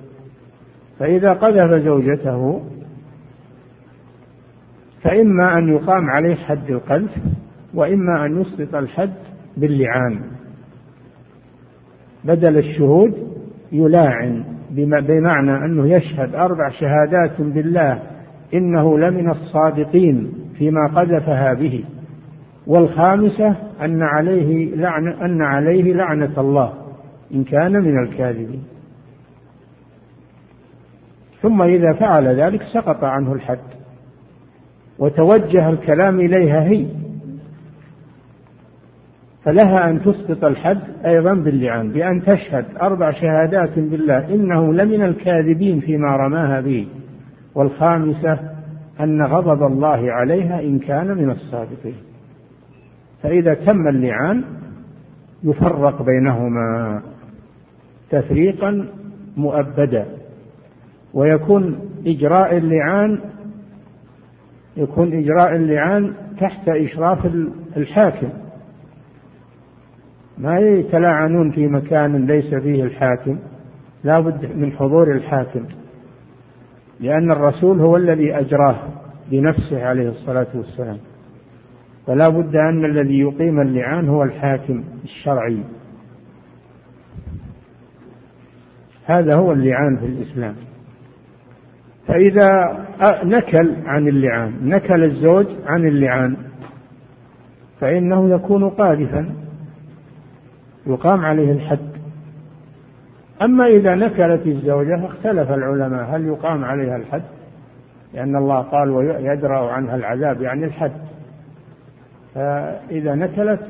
فإذا 0.98 1.32
قذف 1.32 1.84
زوجته 1.84 2.62
فإما 5.02 5.58
أن 5.58 5.68
يقام 5.68 6.10
عليه 6.10 6.34
حد 6.34 6.70
القذف 6.70 7.10
وإما 7.74 8.26
أن 8.26 8.40
يسقط 8.40 8.74
الحد 8.74 9.14
باللعان. 9.56 10.20
بدل 12.24 12.58
الشهود 12.58 13.14
يلاعن 13.72 14.44
بمعنى 15.00 15.64
أنه 15.64 15.88
يشهد 15.88 16.34
أربع 16.34 16.70
شهادات 16.70 17.40
بالله 17.40 18.02
إنه 18.54 18.98
لمن 18.98 19.30
الصادقين 19.30 20.32
فيما 20.58 20.86
قذفها 20.94 21.54
به. 21.54 21.84
والخامسة 22.66 23.56
أن 23.82 24.02
عليه 24.02 24.76
لعنة 24.76 25.24
أن 25.24 25.42
عليه 25.42 25.92
لعنة 25.94 26.40
الله 26.40 26.72
إن 27.34 27.44
كان 27.44 27.72
من 27.72 27.98
الكاذبين. 28.02 28.64
ثم 31.42 31.62
إذا 31.62 31.92
فعل 31.92 32.26
ذلك 32.26 32.62
سقط 32.62 33.04
عنه 33.04 33.32
الحد. 33.32 33.58
وتوجه 34.98 35.70
الكلام 35.70 36.20
إليها 36.20 36.62
هي. 36.62 36.86
فلها 39.44 39.90
أن 39.90 40.02
تسقط 40.02 40.44
الحد 40.44 40.80
أيضا 41.06 41.34
باللعان 41.34 41.92
بأن 41.92 42.22
تشهد 42.22 42.64
أربع 42.82 43.12
شهادات 43.12 43.78
بالله 43.78 44.34
إنه 44.34 44.72
لمن 44.72 45.02
الكاذبين 45.02 45.80
فيما 45.80 46.16
رماها 46.16 46.60
به. 46.60 46.86
والخامسة 47.54 48.38
أن 49.00 49.22
غضب 49.22 49.62
الله 49.62 50.12
عليها 50.12 50.60
إن 50.60 50.78
كان 50.78 51.06
من 51.06 51.30
الصادقين. 51.30 51.96
فإذا 53.22 53.54
تم 53.54 53.88
اللعان 53.88 54.44
يفرق 55.44 56.02
بينهما 56.02 57.02
تفريقا 58.10 58.88
مؤبدا. 59.36 60.06
ويكون 61.14 61.78
إجراء 62.06 62.56
اللعان 62.56 63.18
يكون 64.76 65.12
إجراء 65.12 65.56
اللعان 65.56 66.12
تحت 66.40 66.68
إشراف 66.68 67.18
الحاكم. 67.76 68.28
ما 70.42 70.58
يتلاعنون 70.58 71.50
في 71.50 71.66
مكان 71.68 72.26
ليس 72.26 72.54
فيه 72.54 72.82
الحاكم؟ 72.82 73.38
لا 74.04 74.20
بد 74.20 74.56
من 74.56 74.72
حضور 74.72 75.12
الحاكم 75.12 75.64
لأن 77.00 77.30
الرسول 77.30 77.80
هو 77.80 77.96
الذي 77.96 78.38
أجراه 78.38 78.76
بنفسه 79.30 79.84
عليه 79.84 80.08
الصلاة 80.08 80.46
والسلام. 80.54 80.98
فلا 82.06 82.28
بد 82.28 82.56
أن 82.56 82.84
الذي 82.84 83.20
يقيم 83.20 83.60
اللعان 83.60 84.08
هو 84.08 84.22
الحاكم 84.22 84.84
الشرعي. 85.04 85.64
هذا 89.04 89.34
هو 89.34 89.52
اللعان 89.52 89.96
في 89.96 90.06
الإسلام. 90.06 90.54
فإذا 92.06 92.78
نكل 93.24 93.76
عن 93.86 94.08
اللعان 94.08 94.68
نكل 94.68 95.04
الزوج 95.04 95.46
عن 95.66 95.86
اللعان 95.86 96.36
فإنه 97.80 98.34
يكون 98.34 98.70
قاذفا. 98.70 99.41
يقام 100.86 101.24
عليه 101.24 101.52
الحد. 101.52 101.92
أما 103.42 103.66
إذا 103.66 103.94
نكلت 103.94 104.46
الزوجة 104.46 105.06
اختلف 105.06 105.50
العلماء 105.50 106.16
هل 106.16 106.26
يقام 106.26 106.64
عليها 106.64 106.96
الحد 106.96 107.22
لأن 108.14 108.36
الله 108.36 108.60
قال 108.62 108.90
ويدرأ 108.90 109.72
عنها 109.72 109.96
العذاب 109.96 110.42
يعني 110.42 110.64
الحد. 110.64 110.92
فإذا 112.34 113.14
نكلت 113.14 113.60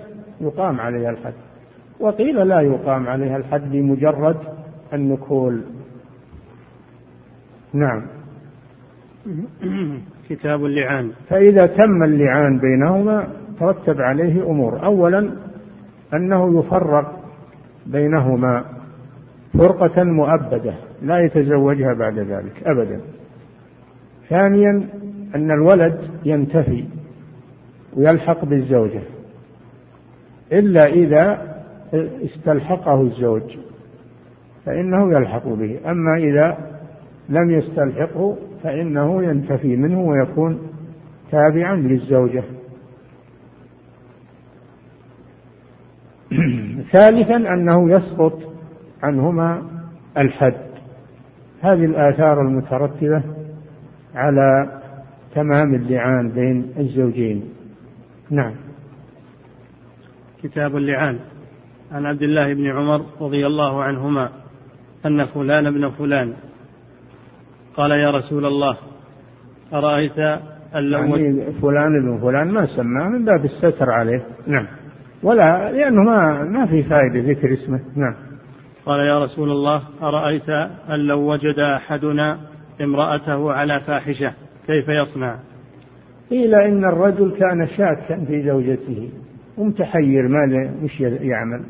يقام 0.40 0.80
عليها 0.80 1.10
الحد. 1.10 1.32
وقيل 2.00 2.48
لا 2.48 2.60
يقام 2.60 3.06
عليها 3.06 3.36
الحد 3.36 3.70
بمجرد 3.70 4.36
النكول. 4.92 5.60
نعم. 7.72 8.02
كتاب 10.28 10.64
اللعان. 10.64 11.12
فإذا 11.28 11.66
تم 11.66 12.02
اللعان 12.04 12.58
بينهما 12.58 13.28
ترتب 13.60 14.00
عليه 14.00 14.46
أمور. 14.46 14.84
أولا 14.84 15.30
أنه 16.14 16.58
يفرق 16.60 17.20
بينهما 17.86 18.64
فرقة 19.58 20.02
مؤبدة 20.02 20.74
لا 21.02 21.18
يتزوجها 21.18 21.94
بعد 21.94 22.18
ذلك 22.18 22.62
أبدا. 22.66 23.00
ثانيا 24.28 24.88
أن 25.34 25.50
الولد 25.50 25.98
ينتفي 26.24 26.84
ويلحق 27.96 28.44
بالزوجة 28.44 29.02
إلا 30.52 30.86
إذا 30.86 31.52
استلحقه 32.24 33.00
الزوج 33.00 33.58
فإنه 34.66 35.18
يلحق 35.18 35.48
به. 35.48 35.80
أما 35.90 36.16
إذا 36.16 36.58
لم 37.28 37.50
يستلحقه 37.50 38.36
فإنه 38.62 39.24
ينتفي 39.24 39.76
منه 39.76 40.00
ويكون 40.00 40.58
تابعا 41.30 41.76
للزوجة. 41.76 42.42
ثالثا 46.92 47.36
أنه 47.36 47.90
يسقط 47.90 48.38
عنهما 49.02 49.62
الحد. 50.18 50.62
هذه 51.60 51.84
الآثار 51.84 52.40
المترتبة 52.40 53.22
على 54.14 54.80
تمام 55.34 55.74
اللعان 55.74 56.28
بين 56.28 56.72
الزوجين. 56.78 57.44
نعم. 58.30 58.54
كتاب 60.42 60.76
اللعان. 60.76 61.18
عن 61.92 62.06
عبد 62.06 62.22
الله 62.22 62.54
بن 62.54 62.66
عمر 62.66 63.04
رضي 63.20 63.46
الله 63.46 63.82
عنهما 63.82 64.28
أن 65.06 65.26
فلان 65.26 65.66
ابن 65.66 65.90
فلان 65.90 66.32
قال 67.76 67.90
يا 67.90 68.10
رسول 68.10 68.44
الله 68.44 68.76
أرأيت 69.72 70.18
أن 70.74 70.90
لو 70.90 70.98
يعني 70.98 71.52
فلان 71.52 71.96
ابن 71.96 72.20
فلان 72.20 72.48
ما 72.50 72.66
سماه 72.66 73.08
من 73.08 73.24
باب 73.24 73.44
الستر 73.44 73.90
عليه. 73.90 74.26
نعم. 74.46 74.66
ولا 75.22 75.72
لأنه 75.72 76.02
ما 76.02 76.44
ما 76.44 76.66
في 76.66 76.82
فائدة 76.82 77.20
ذكر 77.20 77.52
اسمه. 77.52 77.80
نعم. 77.96 78.14
قال 78.86 79.00
يا 79.00 79.24
رسول 79.24 79.50
الله 79.50 79.82
أرأيت 80.02 80.48
أن 80.90 81.06
لو 81.06 81.32
وجد 81.32 81.58
أحدنا 81.58 82.38
امرأته 82.80 83.52
على 83.52 83.80
فاحشة 83.86 84.32
كيف 84.66 84.88
يصنع؟ 84.88 85.38
قيل 86.30 86.54
إن 86.54 86.84
الرجل 86.84 87.30
كان 87.30 87.68
شاكا 87.68 88.24
في 88.24 88.42
زوجته 88.42 89.10
ومتحير 89.58 90.28
ما 90.28 90.72
وش 90.82 91.00
يعمل. 91.00 91.60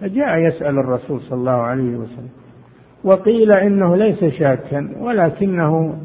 فجاء 0.00 0.38
يسأل 0.38 0.78
الرسول 0.78 1.20
صلى 1.20 1.38
الله 1.38 1.62
عليه 1.62 1.96
وسلم. 1.96 2.28
وقيل 3.04 3.52
إنه 3.52 3.96
ليس 3.96 4.24
شاكا 4.24 4.90
ولكنه 5.00 5.98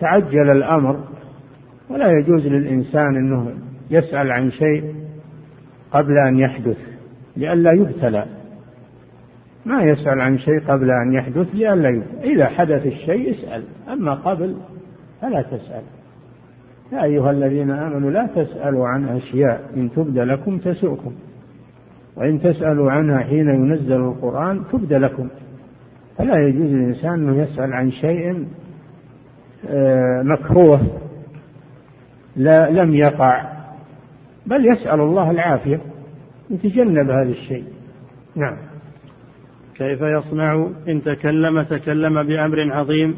تعجل 0.00 0.50
الأمر. 0.50 1.00
ولا 1.90 2.18
يجوز 2.18 2.46
للإنسان 2.46 3.16
أنه 3.16 3.54
يسأل 3.90 4.30
عن 4.30 4.50
شيء 4.50 5.01
قبل 5.92 6.18
أن 6.28 6.38
يحدث 6.38 6.76
لئلا 7.36 7.72
يبتلى. 7.72 8.26
ما 9.66 9.82
يسأل 9.82 10.20
عن 10.20 10.38
شيء 10.38 10.60
قبل 10.60 10.90
أن 10.90 11.12
يحدث 11.12 11.54
لئلا 11.54 11.88
يبتلى. 11.88 12.34
إذا 12.34 12.46
حدث 12.46 12.86
الشيء 12.86 13.30
اسأل 13.30 13.64
أما 13.92 14.14
قبل 14.14 14.56
فلا 15.20 15.42
تسأل. 15.42 15.82
يا 16.92 17.04
أيها 17.04 17.30
الذين 17.30 17.70
آمنوا 17.70 18.10
لا 18.10 18.26
تسألوا 18.26 18.88
عن 18.88 19.08
أشياء 19.08 19.60
إن 19.76 19.90
تبد 19.90 20.18
لكم 20.18 20.58
تسؤكم. 20.58 21.12
وإن 22.16 22.40
تسألوا 22.40 22.90
عنها 22.90 23.18
حين 23.18 23.48
ينزل 23.48 23.96
القرآن 23.96 24.62
تبد 24.72 24.92
لكم. 24.92 25.28
فلا 26.18 26.48
يجوز 26.48 26.70
للإنسان 26.72 27.12
أنه 27.12 27.42
يسأل 27.42 27.72
عن 27.72 27.90
شيء 27.90 28.46
آه، 29.68 30.22
مكروه 30.22 30.80
لا 32.36 32.70
لم 32.70 32.94
يقع. 32.94 33.61
بل 34.46 34.66
يسأل 34.66 35.00
الله 35.00 35.30
العافية 35.30 35.80
يتجنب 36.50 37.10
هذا 37.10 37.30
الشيء. 37.30 37.64
نعم. 38.36 38.56
كيف 39.74 40.00
يصنع 40.00 40.66
إن 40.88 41.02
تكلم 41.02 41.62
تكلم 41.62 42.22
بأمر 42.22 42.72
عظيم 42.72 43.16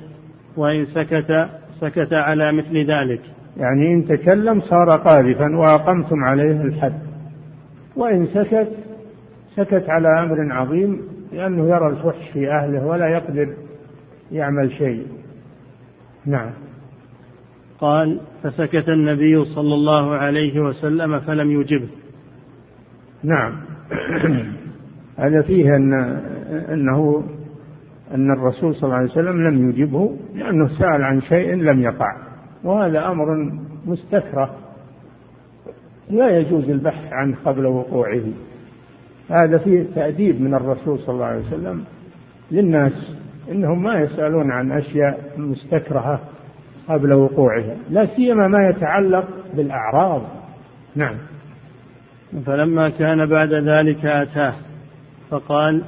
وإن 0.56 0.87
سكت 0.87 1.48
سكت 1.80 2.12
على 2.12 2.52
مثل 2.52 2.76
ذلك؟ 2.76 3.20
يعني 3.56 3.94
إن 3.94 4.04
تكلم 4.04 4.60
صار 4.60 4.96
قاذفا 4.96 5.56
وأقمتم 5.56 6.24
عليه 6.24 6.60
الحد. 6.60 6.98
وإن 7.96 8.26
سكت 8.26 8.68
سكت 9.56 9.84
على 9.88 10.08
أمر 10.08 10.52
عظيم 10.52 11.00
لأنه 11.32 11.68
يرى 11.68 11.88
الفحش 11.88 12.30
في 12.32 12.50
أهله 12.50 12.87
ولا 12.87 13.08
يقدر 13.08 13.54
يعمل 14.32 14.70
شيء. 14.70 15.06
نعم. 16.26 16.50
قال 17.80 18.20
فسكت 18.42 18.88
النبي 18.88 19.44
صلى 19.44 19.74
الله 19.74 20.14
عليه 20.14 20.60
وسلم 20.60 21.20
فلم 21.20 21.50
يجبه. 21.60 21.88
نعم. 23.22 23.60
هذا 25.16 25.42
فيه 25.42 25.76
أن 25.76 25.92
أنه 26.72 27.24
أن 28.14 28.30
الرسول 28.30 28.74
صلى 28.74 28.84
الله 28.84 28.96
عليه 28.96 29.10
وسلم 29.10 29.48
لم 29.48 29.70
يجبه 29.70 30.16
لأنه 30.34 30.68
سأل 30.78 31.02
عن 31.04 31.20
شيء 31.20 31.54
لم 31.54 31.80
يقع. 31.82 32.16
وهذا 32.64 33.10
أمر 33.10 33.52
مستكره. 33.87 34.56
لا 36.10 36.38
يجوز 36.38 36.70
البحث 36.70 37.12
عنه 37.12 37.37
قبل 37.44 37.66
وقوعه. 37.66 38.24
هذا 39.30 39.58
فيه 39.58 39.87
تأديب 39.94 40.40
من 40.40 40.54
الرسول 40.54 40.98
صلى 40.98 41.14
الله 41.14 41.24
عليه 41.24 41.46
وسلم 41.46 41.84
للناس 42.50 43.16
إنهم 43.50 43.82
ما 43.82 44.00
يسألون 44.00 44.52
عن 44.52 44.72
أشياء 44.72 45.32
مستكرهة. 45.37 46.20
قبل 46.88 47.12
وقوعها 47.12 47.77
لا 47.90 48.07
سيما 48.16 48.49
ما 48.49 48.68
يتعلق 48.68 49.29
بالأعراض. 49.57 50.23
نعم. 50.97 51.14
فلما 52.47 52.88
كان 52.88 53.27
بعد 53.27 53.53
ذلك 53.53 54.07
أتاه 54.07 54.55
فقال 55.31 55.83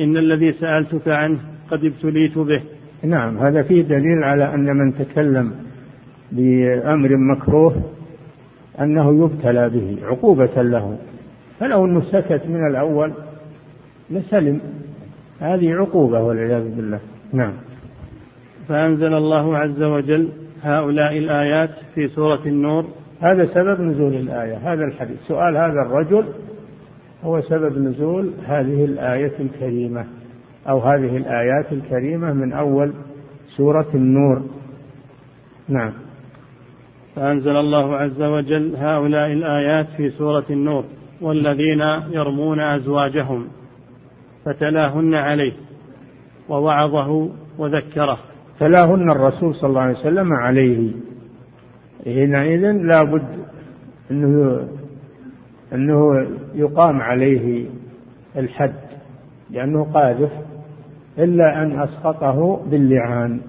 إن 0.00 0.16
الذي 0.16 0.52
سألتك 0.52 1.08
عنه 1.08 1.38
قد 1.70 1.84
ابتليت 1.84 2.38
به. 2.38 2.62
نعم 3.02 3.38
هذا 3.38 3.62
فيه 3.62 3.82
دليل 3.82 4.22
على 4.22 4.54
أن 4.54 4.76
من 4.76 4.94
تكلم 4.94 5.52
بأمر 6.32 7.08
مكروه 7.16 7.82
أنه 8.80 9.24
يبتلى 9.24 9.70
به 9.70 9.98
عقوبة 10.06 10.62
له. 10.62 10.98
فلو 11.60 11.84
أنه 11.84 12.00
سكت 12.00 12.42
من 12.48 12.66
الأول 12.66 13.12
لسلم. 14.10 14.60
هذه 15.40 15.74
عقوبة 15.74 16.20
والعياذ 16.20 16.68
بالله. 16.76 17.00
نعم. 17.32 17.52
فأنزل 18.68 19.14
الله 19.14 19.56
عز 19.56 19.82
وجل 19.82 20.28
هؤلاء 20.62 21.18
الآيات 21.18 21.70
في 21.94 22.08
سورة 22.08 22.40
النور. 22.46 22.84
هذا 23.20 23.54
سبب 23.54 23.80
نزول 23.80 24.14
الآية 24.14 24.56
هذا 24.56 24.84
الحديث. 24.84 25.16
سؤال 25.28 25.56
هذا 25.56 25.82
الرجل 25.86 26.24
هو 27.24 27.40
سبب 27.40 27.78
نزول 27.78 28.32
هذه 28.44 28.84
الآية 28.84 29.32
الكريمة 29.40 30.06
أو 30.68 30.80
هذه 30.80 31.16
الآيات 31.16 31.72
الكريمة 31.72 32.32
من 32.32 32.52
أول 32.52 32.92
سورة 33.56 33.88
النور. 33.94 34.42
نعم. 35.68 35.92
فأنزل 37.16 37.56
الله 37.56 37.96
عز 37.96 38.22
وجل 38.22 38.76
هؤلاء 38.76 39.32
الآيات 39.32 39.86
في 39.96 40.10
سورة 40.10 40.44
النور. 40.50 40.84
والذين 41.20 41.80
يرمون 42.10 42.60
أزواجهم 42.60 43.48
فتلاهن 44.44 45.14
عليه 45.14 45.52
ووعظه 46.48 47.30
وذكره. 47.58 48.18
تلاهن 48.60 49.10
الرسول 49.10 49.54
صلى 49.54 49.70
الله 49.70 49.80
عليه 49.80 49.98
وسلم 49.98 50.32
عليه. 50.32 50.92
حينئذ 52.04 52.72
لا 52.72 53.02
بد 53.02 53.28
أنه 54.10 54.60
أنه 55.72 56.26
يقام 56.54 57.00
عليه 57.00 57.66
الحد 58.36 58.74
لأنه 59.50 59.84
قاذف 59.84 60.32
إلا 61.18 61.62
أن 61.62 61.80
أسقطه 61.80 62.60
باللعان. 62.70 63.40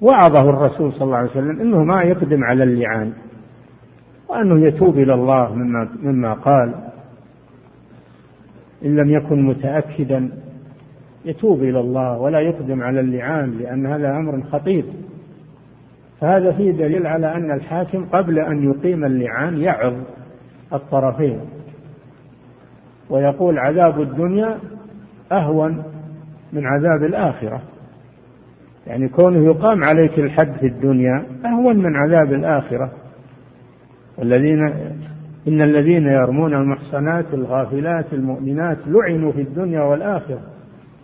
وعظه 0.00 0.50
الرسول 0.50 0.92
صلى 0.92 1.02
الله 1.02 1.16
عليه 1.16 1.30
وسلم 1.30 1.60
أنه 1.60 1.84
ما 1.84 2.02
يقدم 2.02 2.44
على 2.44 2.64
اللعان 2.64 3.12
وأنه 4.28 4.66
يتوب 4.66 4.98
إلى 4.98 5.14
الله 5.14 5.54
مما, 5.54 5.88
مما 6.02 6.32
قال. 6.32 6.74
إن 8.84 8.96
لم 8.96 9.10
يكن 9.10 9.42
متأكدا 9.42 10.30
يتوب 11.24 11.62
إلى 11.62 11.80
الله 11.80 12.18
ولا 12.18 12.40
يقدم 12.40 12.82
على 12.82 13.00
اللعان 13.00 13.58
لأن 13.58 13.86
هذا 13.86 14.10
أمر 14.10 14.42
خطير. 14.52 14.84
فهذا 16.20 16.52
فيه 16.52 16.70
دليل 16.72 17.06
على 17.06 17.34
أن 17.34 17.50
الحاكم 17.50 18.04
قبل 18.04 18.38
أن 18.38 18.70
يقيم 18.70 19.04
اللعان 19.04 19.60
يعظ 19.60 19.94
الطرفين. 20.72 21.40
ويقول 23.10 23.58
عذاب 23.58 24.00
الدنيا 24.00 24.58
أهون 25.32 25.82
من 26.52 26.66
عذاب 26.66 27.04
الآخرة. 27.04 27.62
يعني 28.86 29.08
كونه 29.08 29.44
يقام 29.44 29.84
عليك 29.84 30.18
الحد 30.18 30.52
في 30.60 30.66
الدنيا 30.66 31.26
أهون 31.44 31.76
من 31.76 31.96
عذاب 31.96 32.32
الآخرة. 32.32 32.92
الذين 34.22 34.62
إن 35.48 35.62
الذين 35.62 36.06
يرمون 36.06 36.54
المحصنات 36.54 37.34
الغافلات 37.34 38.12
المؤمنات 38.12 38.78
لعنوا 38.86 39.32
في 39.32 39.40
الدنيا 39.40 39.82
والآخرة. 39.82 40.53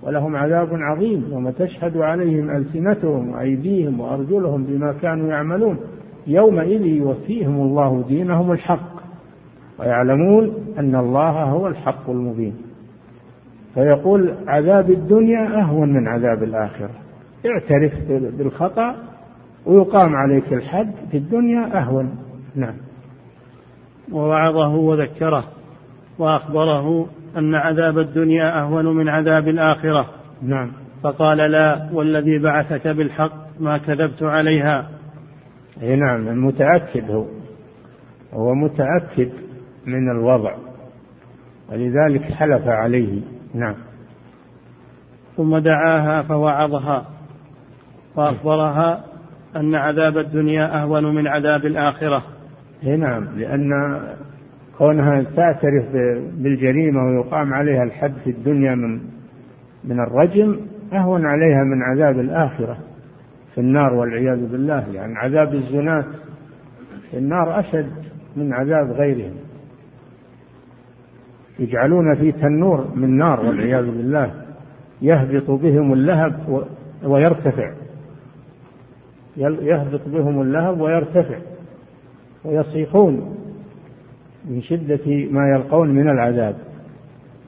ولهم 0.03 0.37
عذاب 0.37 0.69
عظيم 0.73 1.29
يوم 1.31 1.51
تشهد 1.51 1.97
عليهم 1.97 2.51
ألسنتهم 2.51 3.31
وأيديهم 3.31 4.01
وأرجلهم 4.01 4.65
بما 4.65 4.93
كانوا 4.93 5.29
يعملون. 5.29 5.79
يومئذ 6.27 6.87
يوفيهم 6.87 7.61
الله 7.61 8.05
دينهم 8.09 8.53
الحق 8.53 9.01
ويعلمون 9.79 10.55
أن 10.79 10.95
الله 10.95 11.43
هو 11.43 11.67
الحق 11.67 12.11
المبين. 12.11 12.55
فيقول 13.75 14.35
عذاب 14.47 14.91
الدنيا 14.91 15.61
أهون 15.61 15.93
من 15.93 16.09
عذاب 16.09 16.43
الآخرة. 16.43 16.91
اعترف 17.47 17.93
بالخطأ 18.09 18.97
ويقام 19.67 20.15
عليك 20.15 20.53
الحد 20.53 20.93
في 21.11 21.17
الدنيا 21.17 21.83
أهون. 21.83 22.11
نعم. 22.55 22.75
ووعظه 24.13 24.77
وذكره 24.77 25.45
وأخبره 26.19 27.07
أن 27.37 27.55
عذاب 27.55 27.99
الدنيا 27.99 28.61
أهون 28.61 28.97
من 28.97 29.09
عذاب 29.09 29.49
الآخرة. 29.49 30.07
نعم. 30.43 30.73
فقال 31.03 31.38
لا 31.38 31.88
والذي 31.93 32.38
بعثك 32.38 32.88
بالحق 32.88 33.33
ما 33.61 33.79
كذبت 33.79 34.23
عليها. 34.23 34.88
أي 35.83 35.97
نعم 35.97 36.29
المتأكد 36.29 37.11
هو. 37.11 37.27
هو 38.33 38.55
متأكد 38.55 39.31
من 39.87 40.11
الوضع. 40.11 40.55
ولذلك 41.73 42.23
حلف 42.23 42.69
عليه. 42.69 43.21
نعم. 43.55 43.75
ثم 45.37 45.59
دعاها 45.59 46.23
فوعظها. 46.23 47.07
وأخبرها 48.16 49.05
أن 49.57 49.75
عذاب 49.75 50.19
الدنيا 50.19 50.83
أهون 50.83 51.14
من 51.14 51.27
عذاب 51.27 51.66
الآخرة. 51.66 52.23
أي 52.85 52.97
نعم 52.97 53.29
لأن 53.37 53.71
كونها 54.81 55.23
تعترف 55.37 55.85
بالجريمة 56.37 57.07
ويقام 57.07 57.55
عليها 57.55 57.83
الحد 57.83 58.12
في 58.25 58.31
الدنيا 58.31 58.75
من 58.75 59.01
من 59.85 60.01
الرجم 60.01 60.57
أهون 60.93 61.27
عليها 61.27 61.64
من 61.64 61.83
عذاب 61.83 62.21
الآخرة 62.21 62.79
في 63.55 63.61
النار 63.61 63.95
والعياذ 63.95 64.47
بالله. 64.47 64.87
يعني 64.93 65.16
عذاب 65.16 65.55
الزناة 65.55 66.05
في 67.11 67.19
النار 67.19 67.61
أشد 67.61 67.90
من 68.37 68.53
عذاب 68.53 68.90
غيرهم. 68.90 69.35
يجعلون 71.59 72.14
في 72.14 72.33
تنور 72.33 72.88
من 72.95 73.16
نار 73.16 73.40
والعياذ 73.40 73.85
بالله. 73.85 74.45
يهبط 75.03 75.51
بهم 75.51 75.93
اللهب 75.93 76.64
ويرتفع. 77.03 77.73
يهبط 79.37 80.09
بهم 80.09 80.43
اللهب 80.43 80.81
ويرتفع. 80.81 81.38
ويصيحون. 82.45 83.39
من 84.44 84.62
شدة 84.62 85.29
ما 85.31 85.48
يلقون 85.55 85.90
من 85.90 86.09
العذاب. 86.09 86.57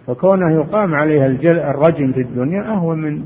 فكونه 0.07 0.55
يقام 0.55 0.95
عليها 0.95 1.27
الرجم 1.71 2.13
في 2.13 2.21
الدنيا 2.21 2.63
أهون 2.63 2.99
من 2.99 3.23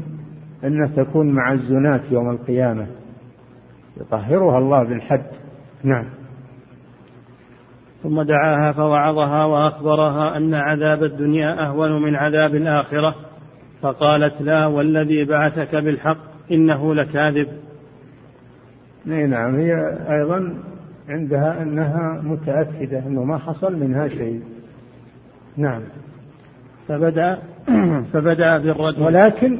أن 0.64 0.94
تكون 0.96 1.34
مع 1.34 1.52
الزناة 1.52 2.00
يوم 2.10 2.30
القيامة. 2.30 2.86
يطهرها 4.00 4.58
الله 4.58 4.84
بالحد. 4.84 5.26
نعم. 5.84 6.04
ثم 8.02 8.22
دعاها 8.22 8.72
فوعظها 8.72 9.44
وأخبرها 9.44 10.36
أن 10.36 10.54
عذاب 10.54 11.02
الدنيا 11.02 11.66
أهون 11.66 12.02
من 12.02 12.16
عذاب 12.16 12.54
الآخرة. 12.54 13.14
فقالت 13.82 14.42
لا 14.42 14.66
والذي 14.66 15.24
بعثك 15.24 15.76
بالحق 15.76 16.18
إنه 16.52 16.94
لكاذب. 16.94 17.48
نعم 19.06 19.54
هي 19.54 19.74
أيضا 20.10 20.54
عندها 21.08 21.62
أنها 21.62 22.20
متأكدة 22.24 22.98
أنه 22.98 23.24
ما 23.24 23.38
حصل 23.38 23.76
منها 23.76 24.08
شيء. 24.08 24.40
نعم. 25.56 25.82
فبدأ 26.88 27.38
فبدأ 28.12 28.58
بالرجل 28.58 29.02
ولكن 29.02 29.58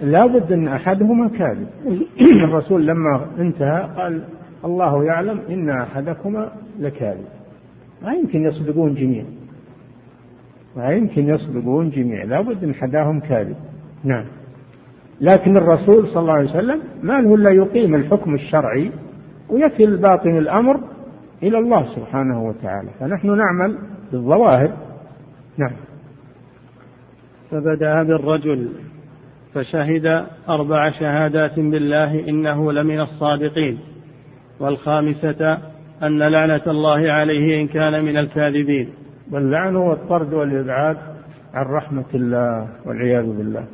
لا 0.00 0.26
بد 0.26 0.52
أن 0.52 0.68
أحدهما 0.68 1.28
كاذب. 1.28 1.66
الرسول 2.48 2.86
لما 2.86 3.26
انتهى 3.38 3.88
قال 3.96 4.22
الله 4.64 5.04
يعلم 5.04 5.40
إن 5.50 5.70
أحدكما 5.70 6.52
لكاذب. 6.78 7.26
ما 8.02 8.12
يمكن 8.12 8.42
يصدقون 8.42 8.94
جميعا 8.94 9.26
ما 10.76 10.90
يمكن 10.90 11.28
يصدقون 11.28 11.90
جميعا 11.90 12.24
لا 12.24 12.40
بد 12.40 12.64
أن 12.64 12.74
حداهم 12.74 13.20
كاذب. 13.20 13.56
نعم. 14.04 14.24
لكن 15.20 15.56
الرسول 15.56 16.08
صلى 16.08 16.20
الله 16.20 16.32
عليه 16.32 16.50
وسلم 16.50 16.80
ما 17.02 17.20
له 17.20 17.34
إلا 17.34 17.50
يقيم 17.50 17.94
الحكم 17.94 18.34
الشرعي 18.34 18.90
ويكل 19.54 19.96
باطن 19.96 20.38
الأمر 20.38 20.80
إلى 21.42 21.58
الله 21.58 21.94
سبحانه 21.96 22.48
وتعالى. 22.48 22.88
فنحن 23.00 23.36
نعمل 23.36 23.78
بالظواهر. 24.12 24.72
نعم. 25.58 25.72
فبدأ 27.50 28.02
بالرجل 28.02 28.68
فشهد 29.54 30.26
أربع 30.48 30.90
شهادات 30.90 31.60
بالله 31.60 32.28
إنه 32.28 32.72
لمن 32.72 33.00
الصادقين 33.00 33.78
والخامسة 34.60 35.58
أن 36.02 36.18
لعنة 36.18 36.62
الله 36.66 37.12
عليه 37.12 37.62
إن 37.62 37.68
كان 37.68 38.04
من 38.04 38.16
الكاذبين. 38.16 38.88
واللعن 39.30 39.76
هو 39.76 39.92
الطرد 39.92 40.32
والإبعاد 40.32 40.96
عن 41.54 41.66
رحمة 41.66 42.10
الله 42.14 42.68
والعياذ 42.86 43.26
بالله. 43.26 43.64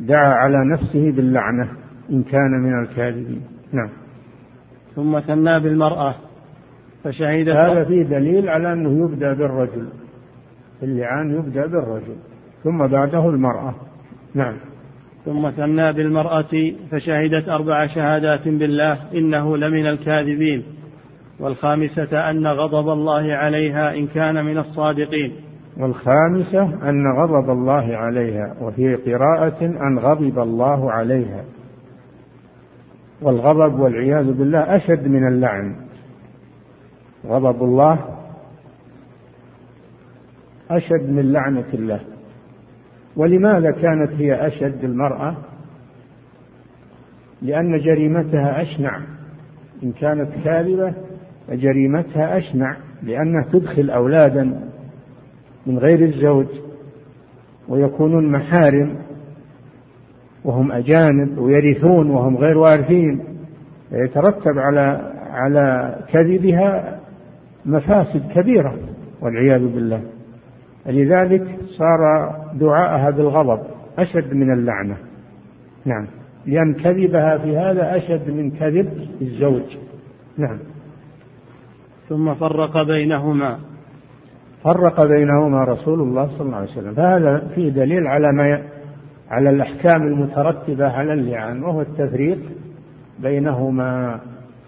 دعا 0.00 0.34
على 0.34 0.56
نفسه 0.72 1.12
باللعنة 1.12 1.68
إن 2.10 2.22
كان 2.22 2.50
من 2.50 2.82
الكاذبين. 2.84 3.42
نعم. 3.72 3.90
ثم 5.00 5.20
ثنى 5.20 5.60
بالمرأة 5.60 6.14
فشهد 7.04 7.48
هذا 7.48 7.84
فيه 7.84 8.02
دليل 8.02 8.48
على 8.48 8.72
أنه 8.72 9.04
يبدأ 9.04 9.34
بالرجل 9.34 9.88
اللعان 10.82 11.34
يبدأ 11.34 11.66
بالرجل 11.66 12.16
ثم 12.64 12.86
بعده 12.86 13.30
المرأة. 13.30 13.74
نعم. 14.34 14.56
ثم 15.24 15.50
ثنى 15.50 15.92
بالمرأة 15.92 16.72
فشهدت 16.90 17.48
أربع 17.48 17.86
شهادات 17.86 18.48
بالله 18.48 18.98
إنه 19.14 19.56
لمن 19.56 19.86
الكاذبين. 19.86 20.64
والخامسة 21.40 22.30
أن 22.30 22.46
غضب 22.46 22.88
الله 22.88 23.34
عليها 23.34 23.96
إن 23.96 24.06
كان 24.06 24.44
من 24.44 24.58
الصادقين. 24.58 25.32
والخامسة 25.78 26.62
أن 26.62 27.04
غضب 27.18 27.50
الله 27.50 27.96
عليها 27.96 28.56
وفي 28.60 28.94
قراءة 28.94 29.64
أن 29.64 29.98
غضب 29.98 30.38
الله 30.38 30.92
عليها. 30.92 31.44
والغضب 33.22 33.80
والعياذ 33.80 34.32
بالله 34.32 34.76
أشد 34.76 35.08
من 35.08 35.28
اللعن. 35.28 35.76
غضب 37.26 37.62
الله 37.62 37.98
أشد 40.70 41.10
من 41.10 41.32
لعنة 41.32 41.68
الله. 41.74 42.00
ولماذا 43.16 43.70
كانت 43.70 44.12
هي 44.12 44.46
أشد 44.46 44.84
المرأة؟ 44.84 45.36
لأن 47.42 47.78
جريمتها 47.78 48.62
أشنع. 48.62 49.00
إن 49.82 49.92
كانت 49.92 50.30
كاذبة 50.44 50.94
فجريمتها 51.48 52.38
أشنع 52.38 52.76
لأنها 53.02 53.44
تدخل 53.52 53.90
أولادا 53.90 54.70
من 55.66 55.78
غير 55.78 56.04
الزوج 56.04 56.46
ويكونون 57.68 58.32
محارم. 58.32 58.96
وهم 60.44 60.72
أجانب 60.72 61.38
ويرثون 61.38 62.10
وهم 62.10 62.36
غير 62.36 62.58
وارثين 62.58 63.24
يترتب 63.92 64.58
على 64.58 65.12
على 65.30 65.96
كذبها 66.12 67.00
مفاسد 67.66 68.22
كبيرة 68.34 68.74
والعياذ 69.20 69.60
بالله. 69.60 70.02
لذلك 70.86 71.58
صار 71.78 72.30
دعاءها 72.54 73.10
بالغضب 73.10 73.60
أشد 73.98 74.34
من 74.34 74.52
اللعنة. 74.52 74.96
نعم. 75.84 76.06
لأن 76.46 76.74
كذبها 76.74 77.38
في 77.38 77.56
هذا 77.56 77.96
أشد 77.96 78.30
من 78.30 78.50
كذب 78.50 79.08
الزوج. 79.22 79.76
نعم. 80.38 80.58
ثم 82.08 82.34
فرق 82.34 82.86
بينهما. 82.86 83.58
فرق 84.64 85.04
بينهما 85.04 85.64
رسول 85.64 86.00
الله 86.00 86.28
صلى 86.28 86.46
الله 86.46 86.56
عليه 86.56 86.70
وسلم. 86.70 86.94
فهذا 86.94 87.48
فيه 87.54 87.68
دليل 87.70 88.06
على 88.06 88.32
ما 88.32 88.62
على 89.30 89.50
الأحكام 89.50 90.02
المترتبة 90.02 90.86
على 90.86 91.12
اللعان 91.12 91.62
وهو 91.62 91.80
التفريق 91.80 92.38
بينهما 93.18 94.20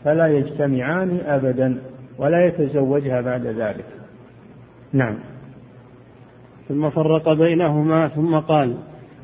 فلا 0.04 0.26
يجتمعان 0.26 1.18
أبدا 1.26 1.78
ولا 2.18 2.46
يتزوجها 2.46 3.20
بعد 3.20 3.46
ذلك. 3.46 3.86
نعم. 4.92 5.18
ثم 6.68 6.90
فرق 6.90 7.32
بينهما 7.32 8.08
ثم 8.08 8.38
قال 8.38 8.76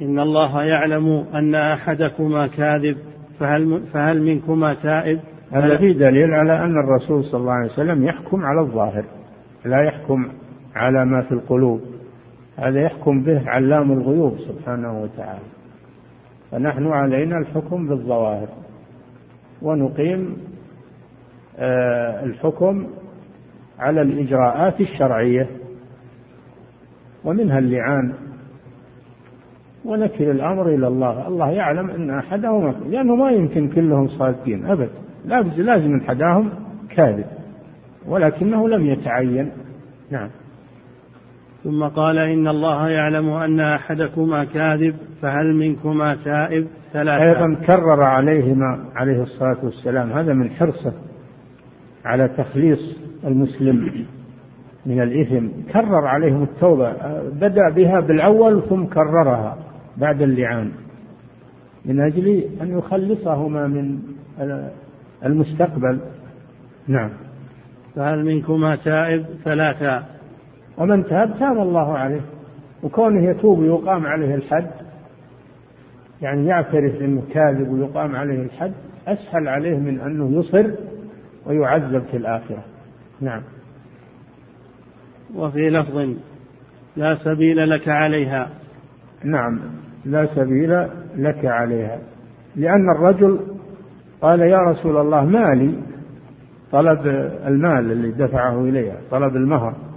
إن 0.03 0.19
الله 0.19 0.63
يعلم 0.65 1.25
أن 1.35 1.55
أحدكما 1.55 2.47
كاذب 2.47 2.97
فهل, 3.41 3.83
فهل 3.93 4.23
منكما 4.23 4.75
تائب؟ 4.75 5.21
هذا 5.53 5.77
في 5.77 5.93
دليل 5.93 6.35
على 6.35 6.65
أن 6.65 6.75
الرسول 6.79 7.25
صلى 7.25 7.41
الله 7.41 7.53
عليه 7.53 7.73
وسلم 7.73 8.05
يحكم 8.05 8.45
على 8.45 8.61
الظاهر 8.61 9.05
لا 9.65 9.83
يحكم 9.83 10.29
على 10.75 11.05
ما 11.05 11.23
في 11.23 11.33
القلوب. 11.33 11.81
هذا 12.59 12.81
يحكم 12.81 13.23
به 13.23 13.51
علام 13.51 13.93
الغيوب 13.93 14.39
سبحانه 14.39 15.03
وتعالى. 15.03 15.45
فنحن 16.51 16.87
علينا 16.87 17.39
الحكم 17.39 17.89
بالظواهر. 17.89 18.49
ونقيم 19.63 20.37
آه، 21.59 22.25
الحكم 22.25 22.87
على 23.79 24.03
الإجراءات 24.03 24.81
الشرعية. 24.81 25.47
ومنها 27.25 27.59
اللعان. 27.59 28.13
ونكل 29.85 30.25
الأمر 30.25 30.69
إلى 30.69 30.87
الله. 30.89 31.29
الله 31.29 31.51
يعلم 31.51 31.91
أن 31.91 32.11
أحدهم 32.11 32.75
لأنه 32.91 33.15
ما 33.15 33.31
يمكن 33.31 33.69
كلهم 33.69 34.09
صادقين 34.09 34.67
أبدا 34.67 34.91
لازم 35.57 35.93
أن 35.93 36.01
حداهم 36.01 36.51
كاذب. 36.97 37.27
ولكنه 38.07 38.69
لم 38.69 38.87
يتعين. 38.87 39.51
نعم. 40.11 40.31
ثم 41.65 41.85
قال 41.85 42.19
إن 42.19 42.49
الله 42.49 42.89
يعلم 42.89 43.31
أن 43.31 43.61
أحدكما 43.61 44.45
كاذب 44.45 44.95
فهل 45.23 45.55
منكما 45.55 46.17
تائب 46.25 46.67
ثلاثة؟ 46.93 47.25
أيضا 47.25 47.55
كرر 47.67 48.03
عليهما 48.03 48.85
عليه 48.95 49.23
الصلاة 49.23 49.57
والسلام. 49.63 50.13
هذا 50.13 50.33
من 50.33 50.51
حرصه 50.51 50.93
على 52.05 52.29
تخليص 52.29 52.97
المسلم 53.25 54.07
من 54.87 55.03
الإثم. 55.03 55.47
كرر 55.73 56.07
عليهم 56.07 56.43
التوبة. 56.43 56.93
بدأ 57.41 57.71
بها 57.77 58.01
بالأول 58.01 58.63
ثم 58.69 58.85
كررها 58.85 59.59
بعد 59.97 60.23
اللعان 60.23 60.73
من 61.85 62.01
أجل 62.01 62.45
أن 62.63 62.79
يخلصهما 62.79 63.67
من 63.67 63.99
المستقبل. 65.25 65.99
نعم. 66.89 67.11
فهل 67.97 68.25
منكما 68.25 68.77
تائب؟ 68.77 69.25
ثلاثة. 69.45 70.18
ومن 70.79 71.07
تاب 71.07 71.39
تاب 71.39 71.59
الله 71.59 71.99
عليه. 71.99 72.21
وكونه 72.83 73.31
يتوب 73.31 73.59
ويقام 73.59 74.07
عليه 74.07 74.35
الحد 74.35 74.71
يعني 76.23 76.47
يعترف 76.47 77.01
إنه 77.01 77.23
كاذب 77.33 77.69
ويقام 77.69 78.17
عليه 78.17 78.43
الحد 78.43 78.73
أسهل 79.07 79.49
عليه 79.49 79.77
من 79.77 80.01
أنه 80.01 80.41
يصر 80.41 80.71
ويعذب 81.47 82.03
في 82.11 82.17
الآخرة. 82.17 82.65
نعم. 83.21 83.43
وفي 85.35 85.71
لفظ 85.71 86.15
لا 86.97 87.19
سبيل 87.25 87.71
لك 87.71 87.89
عليها. 87.89 88.49
نعم. 89.25 89.61
لا 90.05 90.27
سبيل 90.35 90.89
لك 91.17 91.45
عليها. 91.45 91.99
لأن 92.57 92.91
الرجل 92.91 93.41
قال 94.21 94.41
يا 94.41 94.59
رسول 94.59 94.97
الله 94.97 95.25
مالي 95.25 95.75
طلب 96.73 97.07
المال 97.47 97.93
الذي 97.93 98.11
دفعه 98.11 98.65
إليها 98.65 98.97
طلب 99.11 99.37
المهر. 99.37 99.88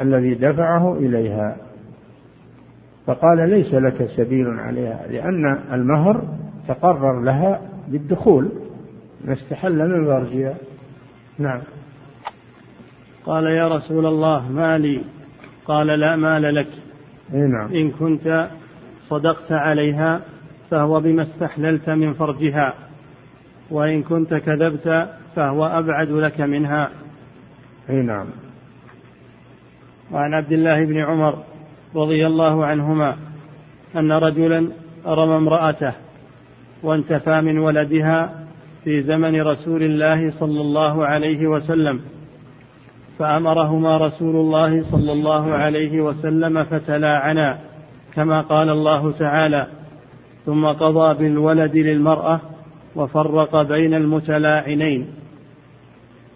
الذي 0.00 0.34
دفعه 0.34 0.98
إليها. 0.98 1.56
فقال 3.06 3.50
ليس 3.50 3.74
لك 3.74 4.10
سبيل 4.16 4.46
عليها 4.46 5.06
لأن 5.10 5.58
المهر 5.72 6.24
تقرر 6.68 7.20
لها 7.22 7.60
بالدخول. 7.88 8.48
ما 9.24 9.32
استحل 9.32 9.88
من 9.88 10.06
فرجها 10.06 10.54
نعم. 11.38 11.60
قال 13.26 13.44
يا 13.44 13.68
رسول 13.68 14.06
الله 14.06 14.52
مالي. 14.52 15.00
قال 15.66 15.86
لا 15.86 16.16
مال 16.16 16.54
لك. 16.54 16.68
نعم. 17.32 17.72
إن 17.72 17.90
كنت 17.90 18.48
صدقت 19.08 19.52
عليها 19.52 20.20
فهو 20.70 21.00
بما 21.00 21.22
استحللت 21.22 21.90
من 21.90 22.12
فرجها 22.12 22.74
وإن 23.70 24.02
كنت 24.02 24.34
كذبت 24.34 25.08
فهو 25.36 25.66
أبعد 25.66 26.08
لك 26.08 26.40
منها. 26.40 26.90
أي 27.90 28.02
نعم. 28.02 28.26
وعن 30.12 30.34
عبد 30.34 30.52
الله 30.52 30.84
بن 30.84 30.98
عمر 30.98 31.38
رضي 31.96 32.26
الله 32.26 32.66
عنهما 32.66 33.16
أن 33.96 34.12
رجلا 34.12 34.68
رمى 35.06 35.36
امرأته 35.36 35.92
وانتفى 36.82 37.40
من 37.40 37.58
ولدها 37.58 38.46
في 38.84 39.02
زمن 39.02 39.42
رسول 39.42 39.82
الله 39.82 40.32
صلى 40.40 40.60
الله 40.60 41.06
عليه 41.06 41.46
وسلم 41.46 42.00
فأمرهما 43.18 43.96
رسول 43.96 44.36
الله 44.36 44.84
صلى 44.90 45.12
الله 45.12 45.54
عليه 45.54 46.00
وسلم 46.00 46.64
فتلاعنا 46.64 47.58
كما 48.14 48.40
قال 48.40 48.70
الله 48.70 49.12
تعالى 49.12 49.66
ثم 50.46 50.66
قضى 50.66 51.18
بالولد 51.18 51.76
للمرأة 51.76 52.40
وفرق 52.96 53.62
بين 53.62 53.94
المتلاعنين. 53.94 55.06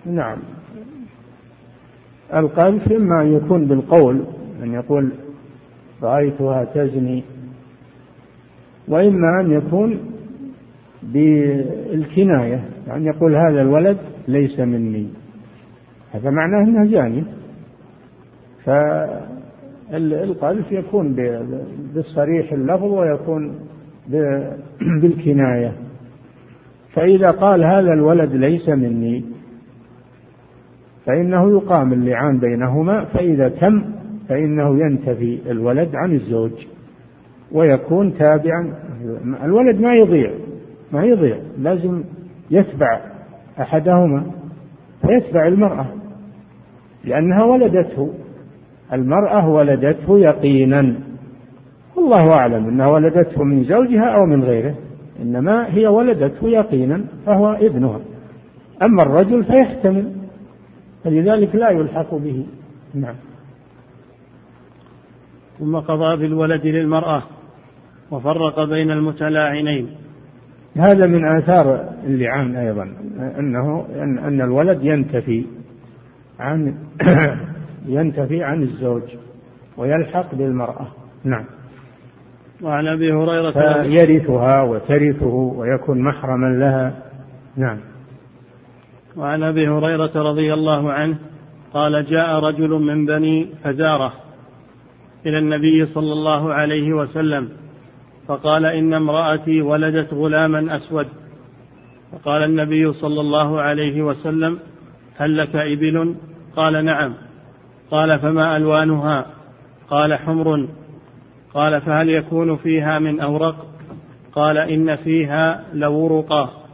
نعم. 0.07 0.39
القذف 2.35 2.93
إما 2.93 3.23
أن 3.23 3.33
يكون 3.33 3.67
بالقول 3.67 4.25
أن 4.63 4.73
يقول 4.73 5.13
رأيتها 6.03 6.65
تزني. 6.65 7.25
وإما 8.89 9.41
أن 9.41 9.51
يكون 9.51 10.01
بالكناية 11.03 12.65
يعني 12.87 13.07
يقول 13.07 13.37
هذا 13.37 13.63
الولد 13.63 13.99
ليس 14.29 14.61
مني. 14.61 15.09
هذا 16.13 16.31
معناه 16.31 16.63
أنها 16.69 16.85
زانية. 16.85 17.25
فالقذف 19.91 20.73
يكون 20.73 21.15
بالصريح 21.95 22.53
اللفظ 22.53 22.93
ويكون 22.93 23.55
بالكناية. 25.03 25.73
فإذا 26.93 27.31
قال 27.31 27.65
هذا 27.65 27.93
الولد 27.93 28.33
ليس 28.33 28.69
مني 28.69 29.25
فإنه 31.07 31.51
يقام 31.51 31.93
اللعان 31.93 32.39
بينهما 32.39 33.05
فإذا 33.05 33.49
تم 33.49 33.85
فإنه 34.29 34.79
ينتفي 34.81 35.39
الولد 35.51 35.91
عن 35.95 36.13
الزوج 36.13 36.67
ويكون 37.53 38.15
تابعا. 38.15 38.75
الولد 39.45 39.81
ما 39.81 39.95
يضيع 39.95 40.31
ما 40.93 41.05
يضيع 41.05 41.39
لازم 41.59 42.03
يتبع 42.51 43.01
أحدهما 43.61 44.23
فيتبع 45.07 45.47
المرأة 45.47 45.87
لأنها 47.05 47.45
ولدته 47.45 48.11
المرأة 48.93 49.49
ولدته 49.49 50.19
يقينا. 50.19 50.95
والله 51.97 52.33
أعلم 52.33 52.69
أنها 52.69 52.89
ولدته 52.89 53.45
من 53.45 53.65
زوجها 53.65 54.05
أو 54.05 54.27
من 54.27 54.45
غيره 54.45 54.75
إنما 55.23 55.75
هي 55.75 55.87
ولدته 55.87 56.49
يقينا 56.49 57.05
فهو 57.27 57.53
ابنها. 57.53 58.01
أما 58.83 59.03
الرجل 59.03 59.45
فيحتمل 59.45 60.16
فلذلك 61.07 61.55
لا 61.55 61.71
يلحق 61.71 62.15
به. 62.15 62.47
نعم. 62.95 63.15
ثم 65.59 65.77
قضى 65.77 66.17
بالولد 66.17 66.67
للمرأة 66.67 67.23
وفرق 68.11 68.65
بين 68.65 68.91
المتلاعنين. 68.91 69.89
هذا 70.77 71.07
من 71.07 71.25
آثار 71.25 71.95
اللعان 72.07 72.57
أيضا 72.57 72.83
أنه 73.39 73.87
أن 74.29 74.41
الولد 74.41 74.85
ينتفي 74.85 75.47
عن 76.39 76.75
ينتفي 77.97 78.45
عن 78.45 78.63
الزوج 78.63 79.03
ويلحق 79.77 80.35
بالمرأة. 80.35 80.87
نعم. 81.25 81.45
وعن 82.63 82.87
أبي 82.87 83.13
هريرة 83.13 83.83
يرثها 83.85 84.63
وترثه 84.63 85.35
ويكون 85.35 86.03
محرما 86.03 86.47
لها. 86.47 87.03
نعم. 87.57 87.79
وعن 89.17 89.43
أبي 89.43 89.69
هريرة 89.69 90.11
رضي 90.15 90.55
الله 90.55 90.93
عنه 90.93 91.19
قال 91.75 92.07
جاء 92.07 92.39
رجل 92.39 92.71
من 92.71 93.07
بني 93.07 93.49
فزاره 93.65 94.13
إلى 95.27 95.39
النبي 95.39 95.87
صلى 95.87 96.13
الله 96.13 96.53
عليه 96.53 96.93
وسلم 96.93 97.49
فقال 98.29 98.67
إن 98.67 98.95
امرأتي 98.95 99.63
ولدت 99.63 100.15
غلاما 100.15 100.77
أسود. 100.77 101.07
فقال 102.13 102.43
النبي 102.43 102.93
صلى 102.93 103.21
الله 103.21 103.61
عليه 103.61 104.03
وسلم 104.03 104.59
هل 105.17 105.37
لك 105.37 105.57
إبل؟ 105.57 106.15
قال 106.57 106.85
نعم. 106.85 107.15
قال 107.91 108.19
فما 108.19 108.57
ألوانها؟ 108.57 109.27
قال 109.91 110.15
حمر. 110.15 110.69
قال 111.55 111.81
فهل 111.81 112.09
يكون 112.09 112.57
فيها 112.57 112.99
من 112.99 113.21
أورق؟ 113.21 113.67
قال 114.33 114.59
إن 114.59 114.97
فيها 114.97 115.65
لورقا 115.75 116.66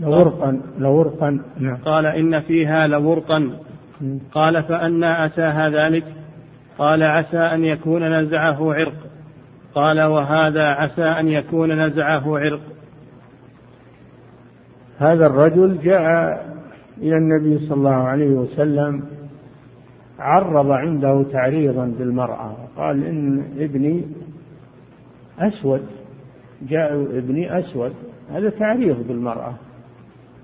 لورقا 0.00 0.60
لورقا 0.78 1.40
نعم. 1.60 1.76
قال 1.76 2.06
إن 2.06 2.40
فيها 2.40 2.86
لورقا. 2.86 3.50
قال 4.32 4.62
فأنى 4.62 5.24
أتاها 5.24 5.70
ذلك؟ 5.70 6.04
قال 6.78 7.02
عسى 7.02 7.38
أن 7.38 7.64
يكون 7.64 8.20
نزعه 8.20 8.74
عرق. 8.74 8.94
قال 9.74 10.00
وهذا 10.00 10.64
عسى 10.64 11.02
أن 11.02 11.28
يكون 11.28 11.86
نزعه 11.86 12.38
عرق. 12.38 12.60
هذا 14.98 15.26
الرجل 15.26 15.78
جاء 15.78 16.46
إلى 16.98 17.16
النبي 17.16 17.66
صلى 17.66 17.74
الله 17.74 17.90
عليه 17.90 18.30
وسلم 18.30 19.04
عرض 20.18 20.70
عنده 20.70 21.24
تعريضا 21.32 21.84
بالمرأة. 21.98 22.56
قال 22.76 23.04
إن 23.04 23.44
ابني 23.58 24.04
أسود 25.38 25.82
جاء 26.62 26.94
ابني 26.94 27.58
أسود. 27.58 27.92
هذا 28.32 28.50
تعريض 28.50 29.06
بالمرأة. 29.08 29.54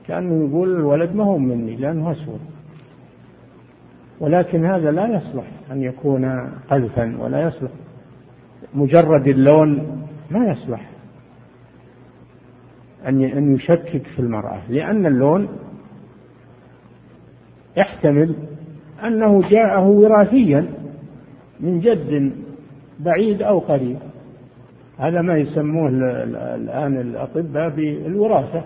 كأنه 0.06 0.48
يقول 0.48 0.76
الولد 0.76 1.14
ما 1.14 1.24
هو 1.24 1.38
مني 1.38 1.76
لأنه 1.76 2.12
أسود. 2.12 2.40
ولكن 4.20 4.64
هذا 4.64 4.90
لا 4.90 5.16
يصلح 5.16 5.44
أن 5.70 5.82
يكون 5.82 6.50
قذفا 6.70 7.16
ولا 7.18 7.48
يصلح. 7.48 7.70
مجرد 8.74 9.28
اللون 9.28 10.02
ما 10.30 10.46
يصلح 10.46 10.90
أن 13.06 13.22
أن 13.24 13.54
يشكك 13.54 14.06
في 14.06 14.18
المرأة 14.18 14.60
لأن 14.68 15.06
اللون 15.06 15.48
يحتمل 17.76 18.36
أنه 19.04 19.48
جاءه 19.50 19.88
وراثيا 19.88 20.68
من 21.60 21.80
جد 21.80 22.32
بعيد 23.00 23.42
أو 23.42 23.58
قريب. 23.58 23.98
هذا 24.98 25.22
ما 25.22 25.36
يسموه 25.36 25.88
الآن 25.88 27.00
الأطباء 27.00 27.70
بالوراثة. 27.70 28.64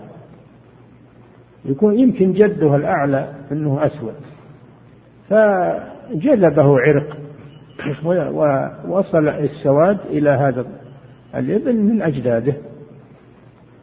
يكون 1.67 1.99
يمكن 1.99 2.31
جده 2.31 2.75
الأعلى 2.75 3.33
أنه 3.51 3.85
أسود. 3.85 4.13
فجذبه 5.29 6.79
عرق. 6.79 7.17
ووصل 8.87 9.27
السواد 9.27 9.97
إلى 10.09 10.29
هذا 10.29 10.65
الابن 11.35 11.75
من 11.75 12.01
أجداده. 12.01 12.53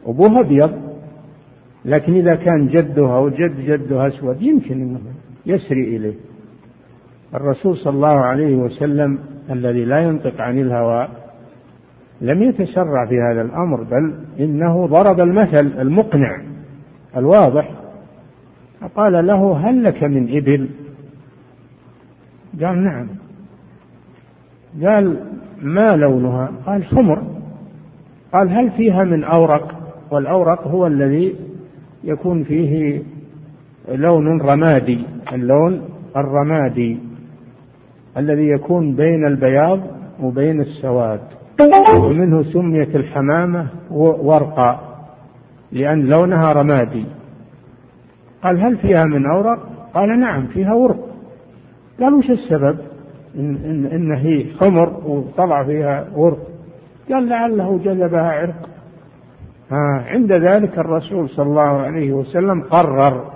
أبوه 0.05 0.39
أبيض. 0.39 0.71
لكن 1.85 2.13
إذا 2.13 2.35
كان 2.35 2.67
جده 2.67 3.15
أو 3.15 3.29
جد 3.29 3.59
جده 3.65 4.07
أسود 4.07 4.41
يمكن 4.41 4.81
أنه 4.81 4.99
يسري 5.45 5.97
إليه. 5.97 6.15
الرسول 7.35 7.77
صلى 7.77 7.93
الله 7.93 8.17
عليه 8.19 8.55
وسلم 8.55 9.19
الذي 9.51 9.85
لا 9.85 9.99
ينطق 9.99 10.41
عن 10.41 10.59
الهوى 10.59 11.07
لم 12.21 12.41
يتسرع 12.41 13.07
في 13.09 13.15
هذا 13.31 13.41
الأمر 13.41 13.83
بل 13.83 14.13
إنه 14.39 14.85
ضرب 14.87 15.19
المثل 15.19 15.71
المقنع. 15.79 16.54
الواضح. 17.17 17.71
قال 18.95 19.27
له 19.27 19.57
هل 19.57 19.83
لك 19.83 20.03
من 20.03 20.37
إبل؟ 20.37 20.69
قال 22.63 22.83
نعم. 22.83 23.07
قال 24.83 25.19
ما 25.61 25.95
لونها؟ 25.95 26.51
قال 26.65 26.83
حمر. 26.83 27.23
قال 28.33 28.49
هل 28.49 28.71
فيها 28.71 29.03
من 29.03 29.23
أورق؟ 29.23 29.75
والأورق 30.11 30.67
هو 30.67 30.87
الذي 30.87 31.35
يكون 32.03 32.43
فيه 32.43 33.01
لون 33.91 34.41
رمادي. 34.41 35.05
اللون 35.33 35.81
الرمادي 36.17 36.99
الذي 38.17 38.49
يكون 38.49 38.95
بين 38.95 39.25
البياض 39.25 39.79
وبين 40.21 40.61
السواد. 40.61 41.19
ومنه 41.95 42.43
سميت 42.43 42.95
الحمامة 42.95 43.67
ورقا 43.91 44.84
لأن 45.71 46.05
لونها 46.05 46.53
رمادي. 46.53 47.05
قال 48.43 48.59
هل 48.59 48.77
فيها 48.77 49.05
من 49.05 49.25
أورق؟ 49.25 49.59
قال 49.93 50.19
نعم 50.19 50.47
فيها 50.47 50.73
ورق. 50.73 51.07
قال 51.99 52.13
وش 52.13 52.29
السبب؟ 52.29 52.77
إن, 53.35 53.55
إن, 53.55 53.85
إن 53.85 54.11
هي 54.11 54.45
حمر 54.59 54.89
وطلع 55.05 55.63
فيها 55.63 56.07
ورق. 56.15 56.47
قال 57.11 57.29
لعله 57.29 57.79
جذبها 57.83 58.31
عرق. 58.31 58.69
آه 59.71 60.03
عند 60.07 60.31
ذلك 60.31 60.79
الرسول 60.79 61.29
صلى 61.29 61.45
الله 61.45 61.81
عليه 61.81 62.13
وسلم 62.13 62.61
قرر 62.61 63.31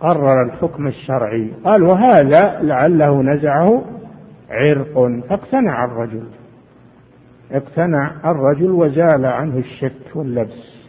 قرر 0.00 0.42
الحكم 0.42 0.86
الشرعي. 0.86 1.50
قال 1.64 1.82
وهذا 1.82 2.60
لعله 2.62 3.22
نزعه 3.22 3.82
عرق. 4.50 5.22
فاقتنع 5.28 5.84
الرجل. 5.84 6.24
اقتنع 7.52 8.10
الرجل 8.24 8.70
وزال 8.70 9.26
عنه 9.26 9.56
الشك 9.56 10.16
واللبس. 10.16 10.79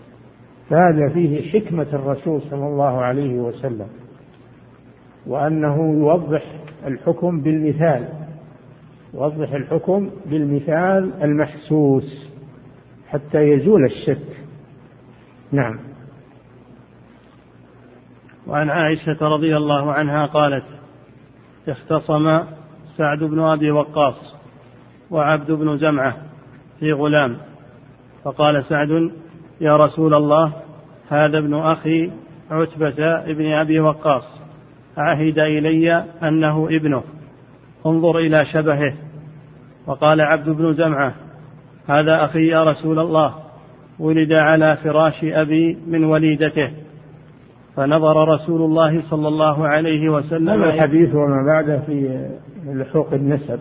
فهذا 0.72 1.10
فيه 1.14 1.52
حكمة 1.52 1.88
الرسول 1.94 2.42
صلى 2.42 2.68
الله 2.68 3.02
عليه 3.02 3.40
وسلم 3.40 3.88
وأنه 5.28 5.94
يوضح 6.00 6.44
الحكم 6.88 7.42
بالمثال 7.42 8.10
يوضح 9.14 9.52
الحكم 9.52 10.10
بالمثال 10.26 11.24
المحسوس 11.24 12.28
حتى 13.08 13.38
يزول 13.38 13.86
الشك. 13.86 14.38
نعم. 15.52 15.80
وعن 18.48 18.70
عائشة 18.70 19.18
رضي 19.22 19.58
الله 19.58 19.94
عنها 19.94 20.26
قالت 20.26 20.66
اختصم 21.68 22.40
سعد 22.98 23.24
بن 23.24 23.40
أبي 23.40 23.72
وقاص 23.72 24.36
وعبد 25.12 25.52
بن 25.52 25.78
زمعة 25.78 26.18
في 26.80 26.92
غلام 26.92 27.38
فقال 28.24 28.66
سعد 28.66 29.12
يا 29.62 29.78
رسول 29.78 30.14
الله 30.14 30.54
هذا 31.10 31.38
ابن 31.38 31.54
أخي 31.54 32.12
عتبة 32.52 33.06
ابن 33.32 33.46
أبي 33.46 33.80
وقاص. 33.80 34.24
عهد 34.98 35.40
إلي 35.40 36.06
أنه 36.24 36.68
ابنه. 36.72 37.04
انظر 37.86 38.18
إلى 38.18 38.46
شبهه. 38.46 38.94
وقال 39.88 40.22
عبد 40.22 40.50
بن 40.50 40.74
زمعة 40.74 41.14
هذا 41.88 42.26
أخي 42.26 42.48
يا 42.48 42.64
رسول 42.64 43.00
الله. 43.00 43.36
ولد 44.00 44.34
على 44.34 44.78
فراش 44.84 45.24
أبي 45.24 45.78
من 45.88 46.04
وليدته. 46.04 46.72
فنظر 47.76 48.28
رسول 48.28 48.62
الله 48.62 49.10
صلى 49.10 49.28
الله 49.28 49.68
عليه 49.68 50.10
وسلم 50.10 50.64
هذا 50.64 50.74
الحديث 50.74 51.16
وما 51.16 51.46
بعده 51.54 51.80
في 51.80 52.30
لحوق 52.66 53.14
النسب. 53.14 53.60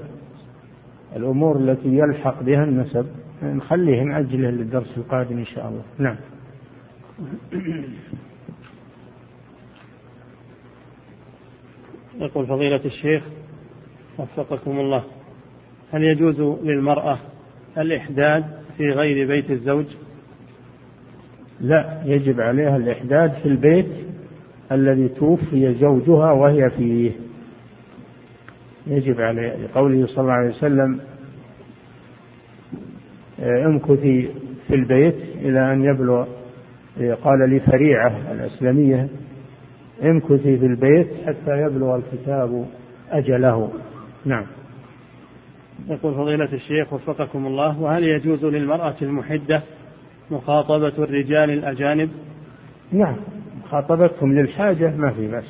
الأمور 1.16 1.56
التي 1.56 1.88
يلحق 1.88 2.42
بها 2.42 2.64
النسب. 2.64 3.06
نخليه 3.42 4.02
نأجله 4.02 4.50
للدرس 4.50 4.98
القادم 4.98 5.38
إن 5.38 5.44
شاء 5.44 5.68
الله. 5.68 5.82
نعم. 5.98 6.16
يقول 12.20 12.46
فضيلة 12.46 12.84
الشيخ 12.84 13.22
وفقكم 14.18 14.80
الله 14.80 15.04
هل 15.92 16.02
يجوز 16.02 16.40
للمرأة 16.40 17.18
الإحداد 17.78 18.44
في 18.76 18.90
غير 18.90 19.28
بيت 19.28 19.50
الزوج؟ 19.50 19.86
لا 21.60 22.02
يجب 22.04 22.40
عليها 22.40 22.76
الإحداد 22.76 23.32
في 23.32 23.46
البيت 23.46 24.06
الذي 24.72 25.08
توفي 25.08 25.74
زوجها 25.74 26.32
وهي 26.32 26.70
فيه. 26.70 27.12
يجب 28.86 29.20
عليها 29.20 29.56
لقوله 29.56 30.06
صلى 30.06 30.20
الله 30.20 30.32
عليه 30.32 30.50
وسلم 30.50 31.00
امكثي 33.42 34.30
في 34.66 34.74
البيت 34.74 35.16
إلى 35.34 35.72
أن 35.72 35.84
يبلغ 35.84 36.26
آه، 37.00 37.14
قال 37.14 37.50
لفريعة 37.50 38.32
الأسلمية 38.32 39.08
امكثي 40.02 40.58
في 40.58 40.66
البيت 40.66 41.08
حتى 41.26 41.62
يبلغ 41.62 41.96
الكتاب 41.96 42.66
أجله. 43.10 43.70
نعم. 44.24 44.46
يقول 45.88 46.14
فضيلة 46.14 46.52
الشيخ 46.52 46.92
وفقكم 46.92 47.46
الله 47.46 47.80
وهل 47.80 48.04
يجوز 48.04 48.44
للمرأة 48.44 48.94
المحدة 49.02 49.62
مخاطبة 50.30 51.04
الرجال 51.04 51.50
الأجانب؟ 51.50 52.10
نعم. 52.92 53.16
مخاطبتهم 53.64 54.32
للحاجة 54.32 54.96
ما 54.96 55.10
في 55.10 55.28
بس 55.28 55.44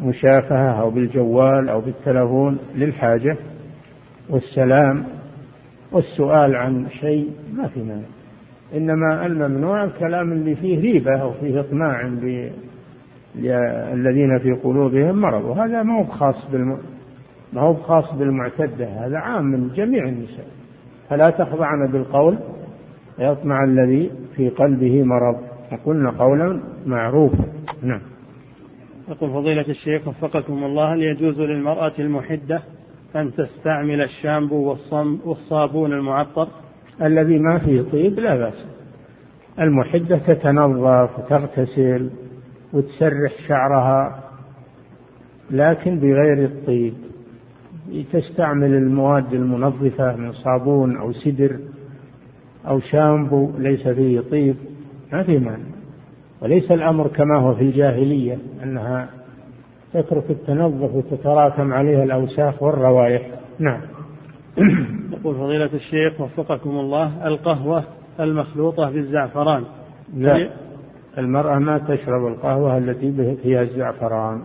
مشافهة 0.00 0.80
أو 0.80 0.90
بالجوال 0.90 1.68
أو 1.68 1.80
بالتلفون 1.80 2.58
للحاجة 2.74 3.36
والسلام 4.30 5.17
والسؤال 5.92 6.54
عن 6.54 6.88
شيء 6.88 7.30
ما 7.52 7.68
في 7.68 7.82
مانع. 7.82 8.06
إنما 8.74 9.26
الممنوع 9.26 9.84
الكلام 9.84 10.32
اللي 10.32 10.56
فيه 10.56 10.80
ريبة 10.80 11.22
أو 11.22 11.32
فيه 11.32 11.60
إطماع 11.60 12.02
للذين 13.34 14.38
في 14.38 14.52
قلوبهم 14.64 15.20
مرض 15.20 15.44
وهذا 15.44 15.82
ما 15.82 15.98
هو 16.00 16.04
خاص 16.04 16.50
بالم... 16.52 16.78
ما 17.52 17.60
هو 17.60 17.74
خاص 17.74 18.12
بالمعتدة 18.12 18.86
هذا 18.86 19.18
عام 19.18 19.44
من 19.44 19.72
جميع 19.72 20.08
النساء. 20.08 20.46
فلا 21.10 21.30
تخضعن 21.30 21.92
بالقول 21.92 22.38
يطمع 23.18 23.64
الذي 23.64 24.10
في 24.36 24.48
قلبه 24.48 25.02
مرض. 25.02 25.36
وقلنا 25.72 26.10
قولا 26.10 26.60
معروفا. 26.86 27.44
نعم. 27.82 28.00
يقول 29.08 29.30
فضيلة 29.30 29.68
الشيخ 29.68 30.08
وفقكم 30.08 30.64
الله 30.64 30.94
هل 30.94 31.02
يجوز 31.02 31.40
للمرأة 31.40 31.92
المحدة 31.98 32.62
أن 33.16 33.32
تستعمل 33.34 34.00
الشامبو 34.00 34.76
والصابون 35.24 35.92
المعطر 35.92 36.48
الذي 37.02 37.38
ما 37.38 37.58
فيه 37.58 37.82
طيب 37.82 38.20
لا 38.20 38.36
بأس. 38.36 38.64
المحدة 39.60 40.18
تتنظف 40.18 41.18
وتغتسل 41.18 42.10
وتسرح 42.72 43.32
شعرها 43.48 44.24
لكن 45.50 45.98
بغير 45.98 46.44
الطيب. 46.44 46.94
تستعمل 48.12 48.74
المواد 48.74 49.34
المنظفة 49.34 50.16
من 50.16 50.32
صابون 50.32 50.96
أو 50.96 51.12
سدر 51.12 51.58
أو 52.66 52.80
شامبو 52.80 53.50
ليس 53.58 53.88
فيه 53.88 54.20
طيب 54.20 54.56
ما 55.12 55.22
في 55.22 55.38
مانع. 55.38 55.68
وليس 56.42 56.70
الأمر 56.72 57.08
كما 57.08 57.36
هو 57.36 57.54
في 57.54 57.62
الجاهلية 57.62 58.38
أنها 58.62 59.08
تترك 59.92 60.30
التنظف 60.30 60.94
وتتراكم 60.94 61.72
عليها 61.72 62.04
الأوساخ 62.04 62.62
والروائح. 62.62 63.30
نعم. 63.58 63.80
يقول 65.12 65.36
فضيلة 65.36 65.70
الشيخ 65.74 66.20
وفقكم 66.20 66.70
الله 66.70 67.28
القهوة 67.28 67.84
المخلوطة 68.20 68.90
بالزعفران. 68.90 69.64
لا. 70.14 70.50
المرأة 71.18 71.58
ما 71.58 71.78
تشرب 71.78 72.26
القهوة 72.26 72.78
التي 72.78 73.36
فيها 73.42 73.62
الزعفران 73.62 74.42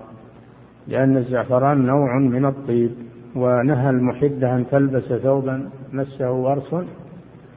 لأن 0.87 1.17
الزعفران 1.17 1.85
نوع 1.85 2.19
من 2.19 2.45
الطيب 2.45 2.91
ونهى 3.35 3.89
المحدة 3.89 4.55
أن 4.55 4.65
تلبس 4.71 5.03
ثوبا 5.03 5.69
مسه 5.93 6.31
ورس 6.31 6.75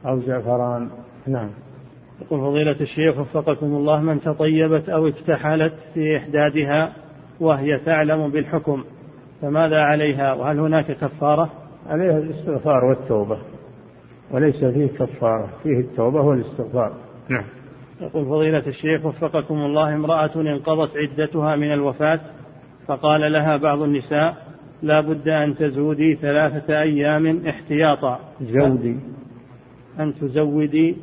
أو 0.05 0.19
زعفران. 0.19 0.89
نعم. 1.27 1.49
يقول 2.21 2.39
فضيلة 2.39 2.81
الشيخ 2.81 3.19
وفقكم 3.19 3.65
الله 3.65 4.01
من 4.01 4.21
تطيبت 4.21 4.89
أو 4.89 5.07
اكتحلت 5.07 5.73
في 5.93 6.17
إحدادها 6.17 6.93
وهي 7.39 7.79
تعلم 7.79 8.31
بالحكم 8.31 8.83
فماذا 9.41 9.79
عليها؟ 9.79 10.33
وهل 10.33 10.59
هناك 10.59 10.85
كفارة؟ 10.85 11.51
عليها 11.89 12.17
الاستغفار 12.17 12.85
والتوبة 12.85 13.37
وليس 14.31 14.65
فيه 14.65 14.87
كفارة 14.87 15.49
فيه 15.63 15.79
التوبة 15.79 16.21
والاستغفار. 16.21 16.93
نعم. 17.29 17.45
يقول 18.01 18.25
فضيلة 18.25 18.67
الشيخ 18.67 19.05
وفقكم 19.05 19.55
الله 19.55 19.95
امرأة 19.95 20.35
انقضت 20.35 20.91
عدتها 20.97 21.55
من 21.55 21.73
الوفاة 21.73 22.19
فقال 22.87 23.31
لها 23.31 23.57
بعض 23.57 23.81
النساء 23.81 24.35
لا 24.83 25.01
بد 25.01 25.27
أن 25.29 25.55
تزودي 25.55 26.15
ثلاثة 26.15 26.81
أيام 26.81 27.41
احتياطا. 27.47 28.19
زودي. 28.41 28.99
أن 29.99 30.13
تزودي 30.15 30.97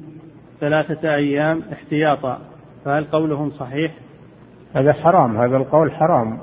ثلاثة 0.60 1.14
أيام 1.14 1.62
احتياطا. 1.72 2.38
فهل 2.84 3.04
قولهم 3.04 3.50
صحيح؟ 3.50 4.03
هذا 4.74 4.92
حرام 4.92 5.36
هذا 5.36 5.56
القول 5.56 5.92
حرام. 5.92 6.38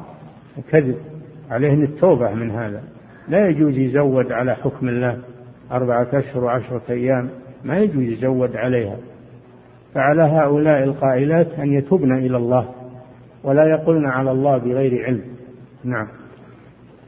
كذب 0.71 0.97
عليه 1.49 1.73
التوبة 1.73 2.31
من 2.31 2.51
هذا. 2.51 2.83
لا 3.27 3.47
يجوز 3.47 3.77
يزود 3.77 4.31
على 4.31 4.55
حكم 4.55 4.87
الله 4.89 5.17
أربعة 5.71 6.07
أشهر 6.13 6.43
وعشرة 6.43 6.81
أيام 6.89 7.29
ما 7.63 7.77
يجوز 7.77 8.03
يزود 8.03 8.55
عليها. 8.55 8.97
فعلى 9.93 10.21
هؤلاء 10.21 10.83
القائلات 10.83 11.53
أن 11.53 11.73
يتوبن 11.73 12.17
إلى 12.17 12.37
الله 12.37 12.69
ولا 13.43 13.63
يقولن 13.65 14.05
على 14.05 14.31
الله 14.31 14.57
بغير 14.57 15.05
علم. 15.05 15.23
نعم. 15.83 16.07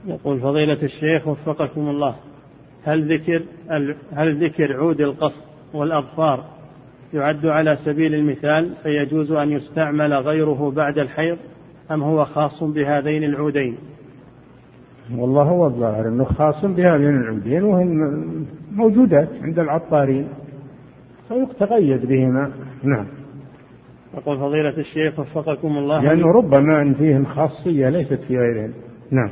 يقول 0.06 0.40
فضيلة 0.40 0.84
الشيخ 0.84 1.28
وفقكم 1.28 1.82
الله 1.82 2.16
هل 2.84 3.14
ذكر 3.14 3.44
هل 4.14 4.46
ذكر 4.46 4.78
عود 4.78 5.02
القص 5.02 5.34
والأظفار 5.74 6.53
يعد 7.14 7.46
على 7.46 7.78
سبيل 7.86 8.16
المثال 8.16 8.74
فيجوز 8.84 9.32
أن 9.32 9.50
يستعمل 9.50 10.14
غيره 10.14 10.72
بعد 10.72 10.98
الحيض 10.98 11.38
أم 11.92 12.04
هو 12.04 12.26
خاص 12.26 12.64
بهذين 12.64 13.24
العودين؟ 13.24 13.78
والله 15.18 15.44
هو 15.44 15.68
الظاهر 15.68 16.08
أنه 16.08 16.24
خاص 16.24 16.66
بهذين 16.66 17.22
العودين 17.22 17.64
وهن 17.64 17.88
موجودات 18.72 19.30
عند 19.42 19.60
العطارين 19.60 20.28
فيتقيد 21.28 22.06
بهما. 22.06 22.52
نعم. 22.84 23.08
يقول 24.18 24.38
فضيلة 24.38 24.78
الشيخ 24.78 25.20
وفقكم 25.20 25.68
الله. 25.68 26.04
لأنه 26.04 26.28
ربما 26.28 26.82
أن 26.82 26.94
فيهن 26.94 27.26
خاصية 27.26 27.90
ليست 27.90 28.20
في 28.28 28.38
غيرهن. 28.38 28.74
نعم. 29.12 29.32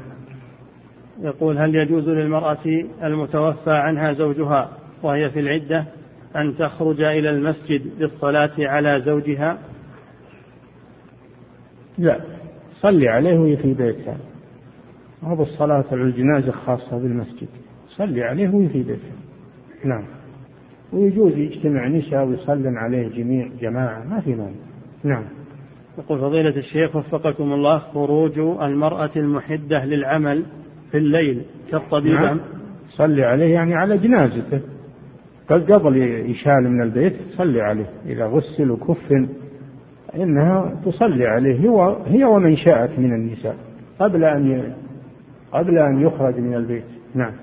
يقول 1.22 1.58
هل 1.58 1.76
يجوز 1.76 2.10
للمرأة 2.10 2.58
المتوفى 3.04 3.72
عنها 3.72 4.14
زوجها 4.14 4.70
وهي 5.04 5.30
في 5.30 5.40
العدة؟ 5.40 5.86
أن 6.36 6.58
تخرج 6.58 7.02
إلى 7.02 7.30
المسجد 7.30 7.82
للصلاة 8.00 8.52
على 8.60 9.02
زوجها؟ 9.06 9.58
لا. 11.98 12.20
صلي 12.82 13.10
عليه 13.10 13.40
وهي 13.40 13.58
في 13.58 13.74
بيتها. 13.74 14.18
ما 15.24 15.36
بالصلاة 15.36 15.86
على 15.92 16.02
الجنازة 16.02 16.52
خاصة 16.52 16.98
بالمسجد. 16.98 17.48
صلي 17.98 18.24
عليه 18.24 18.50
وهي 18.50 18.70
في 18.70 18.84
بيتها. 18.84 19.16
نعم. 19.86 20.06
ويجوز 20.94 21.38
يجتمع 21.38 21.88
نساء 21.88 22.26
ويصلن 22.26 22.78
عليه 22.78 23.08
جميع 23.08 23.48
جماعة. 23.62 24.04
ما 24.04 24.22
في 24.22 24.36
مانع. 24.36 24.56
نعم. 25.04 25.24
يقول 25.98 26.20
فضيلة 26.20 26.58
الشيخ 26.58 26.96
وفقكم 26.96 27.54
الله 27.54 27.80
خروج 27.80 28.40
المرأة 28.40 29.12
المحدة 29.16 29.86
للعمل 29.86 30.46
في 30.92 30.98
الليل 30.98 31.42
كالطبيبة 31.72 32.22
نعم. 32.22 32.40
صلي 32.90 33.24
عليه 33.24 33.54
يعني 33.54 33.76
على 33.76 33.98
جنازته. 33.98 34.62
قبل 35.54 35.98
يشال 36.32 36.70
من 36.70 36.82
البيت 36.82 37.14
صلي 37.38 37.62
عليه 37.62 37.90
إذا 38.06 38.26
غسل 38.26 38.72
وكفن 38.72 39.28
إنها 40.16 40.76
تصلي 40.86 41.28
عليه 41.28 41.70
هو 41.70 41.98
هي 42.06 42.24
ومن 42.24 42.56
شاءت 42.56 43.00
من 43.00 43.14
النساء 43.14 43.56
قبل 44.00 44.24
أن 44.24 44.74
قبل 45.52 45.78
أن 45.78 46.02
يخرج 46.02 46.40
من 46.40 46.56
البيت. 46.56 46.84
نعم. 47.16 47.34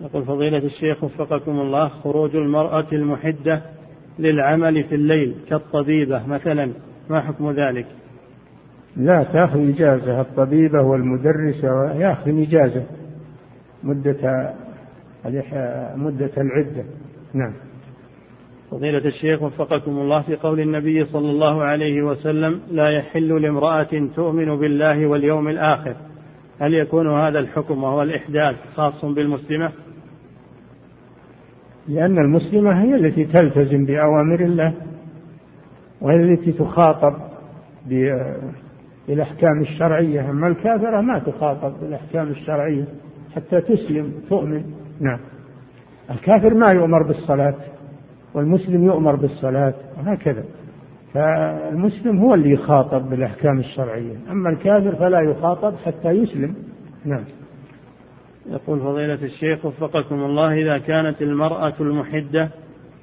يقول 0.00 0.24
فضيلة 0.24 0.58
الشيخ 0.58 1.04
وفقكم 1.04 1.60
الله 1.60 1.88
خروج 1.88 2.36
المرأة 2.36 2.86
المحدة 2.92 3.62
للعمل 4.18 4.84
في 4.84 4.94
الليل 4.94 5.34
كالطبيبة 5.48 6.26
مثلا 6.26 6.72
ما 7.10 7.20
حكم 7.20 7.50
ذلك؟ 7.50 7.86
لا 8.96 9.22
تأخذ 9.22 9.68
إجازة 9.68 10.20
الطبيبة 10.20 10.80
والمدرسة 10.80 11.92
يأخذ 11.92 12.42
إجازة 12.42 12.82
مدة 13.84 14.54
مدة 15.96 16.30
العدة. 16.36 16.84
نعم. 17.34 17.52
فضيلة 18.70 19.08
الشيخ 19.08 19.42
وفقكم 19.42 19.90
الله 19.90 20.22
في 20.22 20.36
قول 20.36 20.60
النبي 20.60 21.04
صلى 21.04 21.30
الله 21.30 21.62
عليه 21.62 22.02
وسلم 22.02 22.60
لا 22.70 22.90
يحل 22.90 23.42
لامرأة 23.42 24.08
تؤمن 24.16 24.56
بالله 24.56 25.06
واليوم 25.06 25.48
الآخر. 25.48 25.96
هل 26.58 26.74
يكون 26.74 27.12
هذا 27.12 27.38
الحكم 27.38 27.84
وهو 27.84 28.02
الإحداث 28.02 28.56
خاص 28.76 29.04
بالمسلمة؟ 29.04 29.72
لأن 31.88 32.18
المسلمة 32.18 32.82
هي 32.82 32.94
التي 32.94 33.24
تلتزم 33.24 33.84
بأوامر 33.84 34.40
الله 34.40 34.74
وهي 36.00 36.16
التي 36.16 36.52
تخاطب 36.52 37.14
بالأحكام 39.08 39.60
الشرعية. 39.60 40.30
أما 40.30 40.48
الكافرة 40.48 41.00
ما 41.00 41.18
تخاطب 41.18 41.80
بالأحكام 41.80 42.28
الشرعية 42.28 42.84
حتى 43.34 43.60
تسلم 43.60 44.12
تؤمن. 44.28 44.64
نعم. 45.00 45.33
الكافر 46.10 46.54
ما 46.54 46.72
يؤمر 46.72 47.02
بالصلاة 47.02 47.54
والمسلم 48.34 48.84
يؤمر 48.84 49.16
بالصلاة 49.16 49.74
وهكذا. 49.98 50.44
فالمسلم 51.14 52.18
هو 52.18 52.34
اللي 52.34 52.50
يخاطب 52.50 53.10
بالأحكام 53.10 53.58
الشرعية 53.58 54.16
أما 54.30 54.50
الكافر 54.50 54.96
فلا 54.96 55.20
يخاطب 55.20 55.74
حتى 55.76 56.08
يسلم. 56.08 56.54
نعم. 57.04 57.24
يقول 58.46 58.80
فضيلة 58.80 59.18
الشيخ 59.22 59.64
وفقكم 59.64 60.14
الله 60.14 60.54
إذا 60.62 60.78
كانت 60.78 61.22
المرأة 61.22 61.74
المحدة 61.80 62.50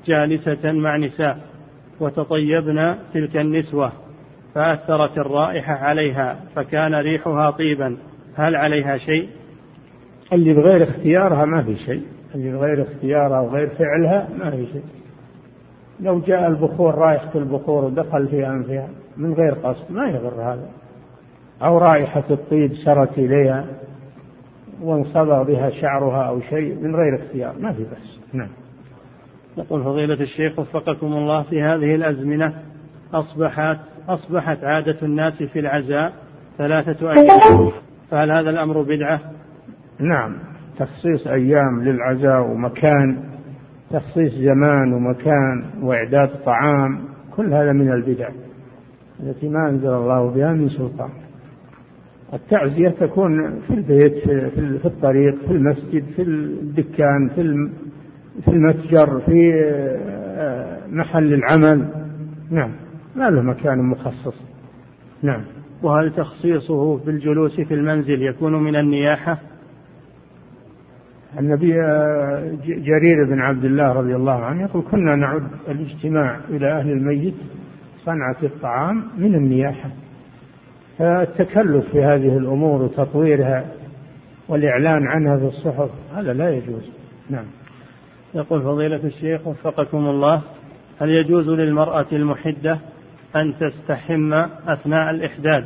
جالسة 0.06 0.72
مع 0.72 0.98
نساء 0.98 1.38
وتطيبن 2.00 2.96
تلك 3.14 3.38
النسوة 3.38 3.92
فأثرت 4.56 5.18
الرائحة 5.18 5.74
عليها 5.74 6.40
فكان 6.56 6.96
ريحها 6.96 7.52
طيبا 7.52 7.98
هل 8.36 8.56
عليها 8.56 8.98
شيء؟ 8.98 9.30
اللي 10.34 10.54
بغير 10.54 10.84
اختيارها 10.84 11.46
ما 11.46 11.64
في 11.64 11.76
شيء. 11.76 12.04
اللي 12.36 12.52
بغير 12.52 12.82
اختيارها 12.82 13.40
وغير 13.40 13.70
فعلها 13.70 14.28
ما 14.40 14.52
في 14.52 14.66
شيء. 14.66 14.84
لو 16.00 16.20
جاء 16.20 16.48
البخور 16.48 16.96
رائحة 16.96 17.32
البخور 17.36 17.86
ودخل 17.86 18.28
في 18.28 18.48
أنفها 18.48 18.90
من 19.18 19.34
غير 19.34 19.54
قصد 19.54 19.92
ما 19.92 20.10
يضر 20.10 20.42
هذا. 20.42 20.70
أو 21.62 21.78
رائحة 21.78 22.24
الطيب 22.32 22.72
سرت 22.86 23.18
إليها 23.18 23.66
وانصبغ 24.82 25.44
بها 25.44 25.70
شعرها 25.70 26.24
أو 26.24 26.40
شيء 26.42 26.76
من 26.76 26.96
غير 26.96 27.16
اختيار 27.16 27.56
ما 27.60 27.74
في 27.74 27.84
بأس. 27.84 28.20
نعم. 28.34 28.50
يقول 29.58 29.84
فضيلة 29.84 30.22
الشيخ 30.22 30.60
وفقكم 30.60 31.08
الله 31.08 31.44
في 31.44 31.62
هذه 31.62 31.96
الأزمنة 31.96 32.54
أصبحت 33.14 33.80
أصبحت 34.10 34.64
عادة 34.64 34.98
الناس 35.02 35.34
في 35.34 35.60
العزاء 35.60 36.14
ثلاثة 36.58 37.12
أيام. 37.12 37.72
فهل 38.12 38.32
هذا 38.32 38.50
الأمر 38.50 38.82
بدعة؟ 38.82 39.20
نعم. 40.00 40.51
تخصيص 40.78 41.28
أيام 41.28 41.84
للعزاء 41.84 42.52
ومكان 42.52 43.18
تخصيص 43.92 44.34
زمان 44.34 44.94
ومكان 44.94 45.64
وإعداد 45.82 46.30
طعام 46.46 47.00
كل 47.36 47.54
هذا 47.54 47.72
من 47.72 47.92
البدع 47.92 48.30
التي 49.20 49.50
ما 49.50 49.70
أنزل 49.70 49.88
الله 49.88 50.32
بها 50.32 50.54
من 50.54 50.70
سلطان. 50.70 51.10
التعزية 52.34 52.90
تكون 52.90 53.60
في 53.68 53.74
البيت 53.74 54.14
في 54.80 54.86
الطريق 54.86 55.36
في 55.48 55.52
المسجد 55.52 56.04
في 56.16 56.22
الدكان 56.22 57.30
في 57.36 57.70
في 58.46 58.52
المتجر 58.52 59.20
في 59.20 59.54
آه، 59.64 60.78
محل 60.90 61.34
العمل. 61.34 61.88
نعم 62.52 62.72
ما 63.16 63.30
له 63.30 63.42
مكان 63.42 63.80
مخصص. 63.80 64.36
نعم. 65.24 65.42
وهل 65.84 66.14
تخصيصه 66.14 66.98
بالجلوس 66.98 67.62
في 67.62 67.74
المنزل 67.74 68.22
يكون 68.22 68.64
من 68.64 68.76
النياحة؟ 68.76 69.38
النبي 71.40 71.82
آه، 71.82 72.58
جرير 72.66 73.26
بن 73.30 73.40
عبد 73.40 73.66
الله 73.66 73.94
رضي 73.94 74.16
الله 74.16 74.46
عنه 74.46 74.62
يقول 74.62 74.84
كنا 74.92 75.16
نعد 75.16 75.48
الاجتماع 75.68 76.40
إلى 76.50 76.72
أهل 76.72 76.92
الميت 76.92 77.36
صنعة 78.06 78.38
الطعام 78.44 79.04
من 79.18 79.36
النياحة. 79.36 79.90
فالتكلف 80.98 81.86
في 81.92 82.04
هذه 82.04 82.38
الأمور 82.38 82.82
وتطويرها 82.82 83.66
والإعلان 84.48 85.08
عنها 85.08 85.38
في 85.38 85.46
الصحف 85.46 85.90
هذا 86.16 86.34
لا 86.34 86.50
يجوز. 86.50 86.92
نعم. 87.30 87.46
يقول 88.34 88.62
فضيلة 88.62 89.04
الشيخ 89.04 89.48
وفقكم 89.48 89.98
الله 89.98 90.42
هل 91.00 91.10
يجوز 91.10 91.50
للمرأة 91.50 92.06
المحدة 92.12 92.80
أن 93.36 93.54
تستحم 93.60 94.34
أثناء 94.68 95.10
الإحداد 95.10 95.66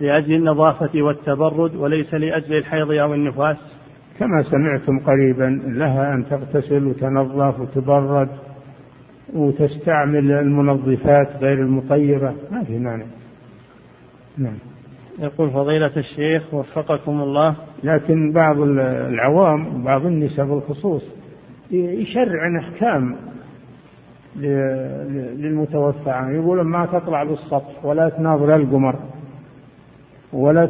لأجل 0.00 0.34
النظافة 0.34 1.02
والتبرد 1.02 1.74
وليس 1.74 2.14
لأجل 2.14 2.54
الحيض 2.54 2.92
أو 2.92 3.14
النفاس؟ 3.14 3.56
كما 4.18 4.42
سمعتم 4.42 4.98
قريبا 4.98 5.60
لها 5.66 6.14
أن 6.14 6.26
تغتسل 6.26 6.86
وتنظف 6.86 7.60
وتبرد 7.60 8.28
وتستعمل 9.34 10.32
المنظفات 10.32 11.28
غير 11.40 11.58
المطيبة 11.58 12.34
ما 12.50 12.64
في 12.64 12.78
مانع. 12.78 13.04
نعم. 14.38 14.58
يقول 15.18 15.50
فضيلة 15.50 15.96
الشيخ 15.96 16.54
وفقكم 16.54 17.20
الله. 17.20 17.54
لكن 17.84 18.32
بعض 18.32 18.60
العوام 18.60 19.80
وبعض 19.80 20.06
النساء 20.06 20.46
بالخصوص 20.46 21.02
يشرع 21.70 22.58
أحكام 22.58 23.16
للمتوفى 25.36 26.10
عنه 26.10 26.36
يقول 26.36 26.60
ما 26.62 26.86
تطلع 26.86 27.24
بالسطح 27.24 27.84
ولا 27.84 28.08
تناظر 28.08 28.54
القمر 28.54 28.96
ولا 30.32 30.66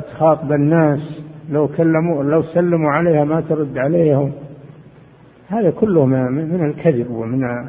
تخاطب 0.00 0.52
الناس. 0.52 1.22
لو 1.50 1.68
كلموا 1.68 2.24
لو 2.24 2.42
سلموا 2.42 2.90
عليها 2.90 3.24
ما 3.24 3.40
ترد 3.40 3.78
عليهم. 3.78 4.32
هذا 5.48 5.70
كله 5.70 6.06
من 6.06 6.64
الكذب 6.64 7.10
ومن 7.10 7.68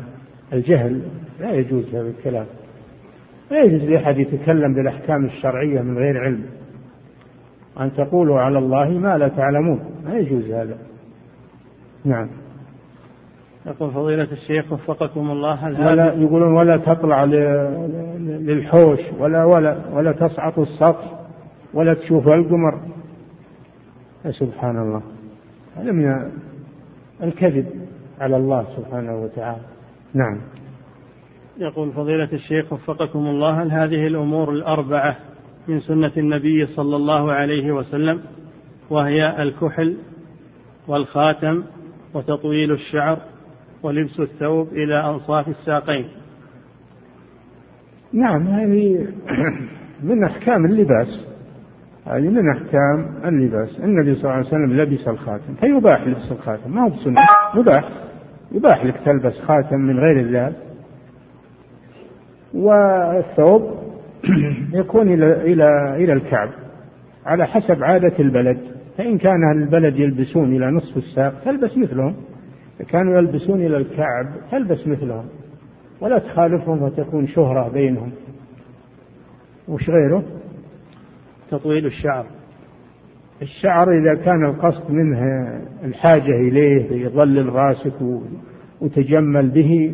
الجهل. 0.53 1.01
لا 1.39 1.53
يجوز 1.53 1.95
هذا 1.95 2.07
الكلام. 2.07 2.45
لا 3.51 3.63
يجوز 3.63 3.89
لأحد 3.89 4.17
يتكلم 4.17 4.73
بالأحكام 4.73 5.25
الشرعية 5.25 5.81
من 5.81 5.97
غير 5.97 6.17
علم. 6.17 6.43
أن 7.79 7.93
تقولوا 7.93 8.39
على 8.39 8.57
الله 8.57 8.89
ما 8.89 9.17
لا 9.17 9.27
تعلمون. 9.27 9.79
لا 10.05 10.17
يجوز 10.17 10.51
هذا. 10.51 10.77
نعم. 12.05 12.27
يقول 13.65 13.91
فضيلة 13.91 14.31
الشيخ 14.31 14.73
وفقكم 14.73 15.31
الله 15.31 15.53
هل 15.53 15.73
ولا 15.73 16.13
يقولون 16.13 16.53
ولا 16.53 16.77
تطلع 16.77 17.23
للحوش 18.19 18.99
ولا 19.19 19.43
ولا 19.43 19.77
ولا 19.93 20.11
تصعق 20.11 20.59
السطح 20.59 21.19
ولا 21.73 21.93
تشوف 21.93 22.27
القمر. 22.27 22.96
سبحان 24.31 24.77
الله. 24.77 25.01
هذا 25.75 25.91
من 25.91 26.31
الكذب 27.23 27.67
على 28.19 28.37
الله 28.37 28.65
سبحانه 28.77 29.23
وتعالى. 29.23 29.61
نعم. 30.13 30.41
يقول 31.57 31.91
فضيلة 31.91 32.29
الشيخ 32.33 32.73
وفقكم 32.73 33.19
الله 33.19 33.63
هل 33.63 33.71
هذه 33.71 34.07
الأمور 34.07 34.51
الأربعة 34.51 35.17
من 35.67 35.79
سنة 35.79 36.11
النبي 36.17 36.65
صلى 36.65 36.95
الله 36.95 37.31
عليه 37.31 37.71
وسلم 37.71 38.21
وهي 38.89 39.43
الكحل 39.43 39.97
والخاتم 40.87 41.63
وتطويل 42.13 42.71
الشعر 42.71 43.19
ولبس 43.83 44.19
الثوب 44.19 44.67
إلى 44.67 45.09
أنصاف 45.09 45.47
الساقين؟ 45.47 46.07
نعم 48.13 48.47
هذه 48.47 49.07
من 50.03 50.23
أحكام 50.23 50.65
اللباس. 50.65 51.25
هذه 52.07 52.29
من 52.29 52.49
أحكام 52.49 53.05
اللباس. 53.25 53.79
النبي 53.79 54.15
صلى 54.15 54.23
الله 54.23 54.33
عليه 54.33 54.47
وسلم 54.47 54.73
لبس 54.73 55.07
الخاتم. 55.07 55.53
فيباح 55.61 56.07
لبس 56.07 56.31
الخاتم. 56.31 56.71
ما 56.71 56.83
هو 56.83 56.89
بسنة. 56.89 57.21
يباح. 57.55 57.89
يباح 58.51 58.85
لك 58.85 58.95
تلبس 59.05 59.39
خاتم 59.39 59.79
من 59.79 59.99
غير 59.99 60.19
الذهب 60.19 60.53
والثوب 62.53 63.71
يكون 64.79 65.13
إلى 65.13 65.41
إلى 65.41 65.95
إلى 65.95 66.13
الكعب. 66.13 66.49
على 67.25 67.47
حسب 67.47 67.83
عادة 67.83 68.19
البلد. 68.19 68.59
فإن 68.97 69.17
كان 69.17 69.51
البلد 69.51 69.95
يلبسون 69.95 70.55
إلى 70.55 70.71
نصف 70.71 70.97
الساق 70.97 71.33
تلبس 71.45 71.77
مثلهم. 71.77 72.15
كانوا 72.89 73.17
يلبسون 73.17 73.61
إلى 73.61 73.77
الكعب 73.77 74.25
تلبس 74.51 74.87
مثلهم. 74.87 75.25
ولا 76.01 76.19
تخالفهم 76.19 76.83
وتكون 76.83 77.27
شهرة 77.27 77.69
بينهم. 77.69 78.11
وش 79.67 79.89
غيره؟ 79.89 80.23
تطويل 81.51 81.85
الشعر. 81.85 82.25
الشعر 83.41 83.91
إذا 83.91 84.13
كان 84.13 84.45
القصد 84.45 84.91
منه 84.91 85.19
الحاجة 85.83 86.35
إليه 86.35 87.05
يظلل 87.05 87.49
راسك 87.49 87.93
وتجمل 88.81 89.49
به 89.49 89.93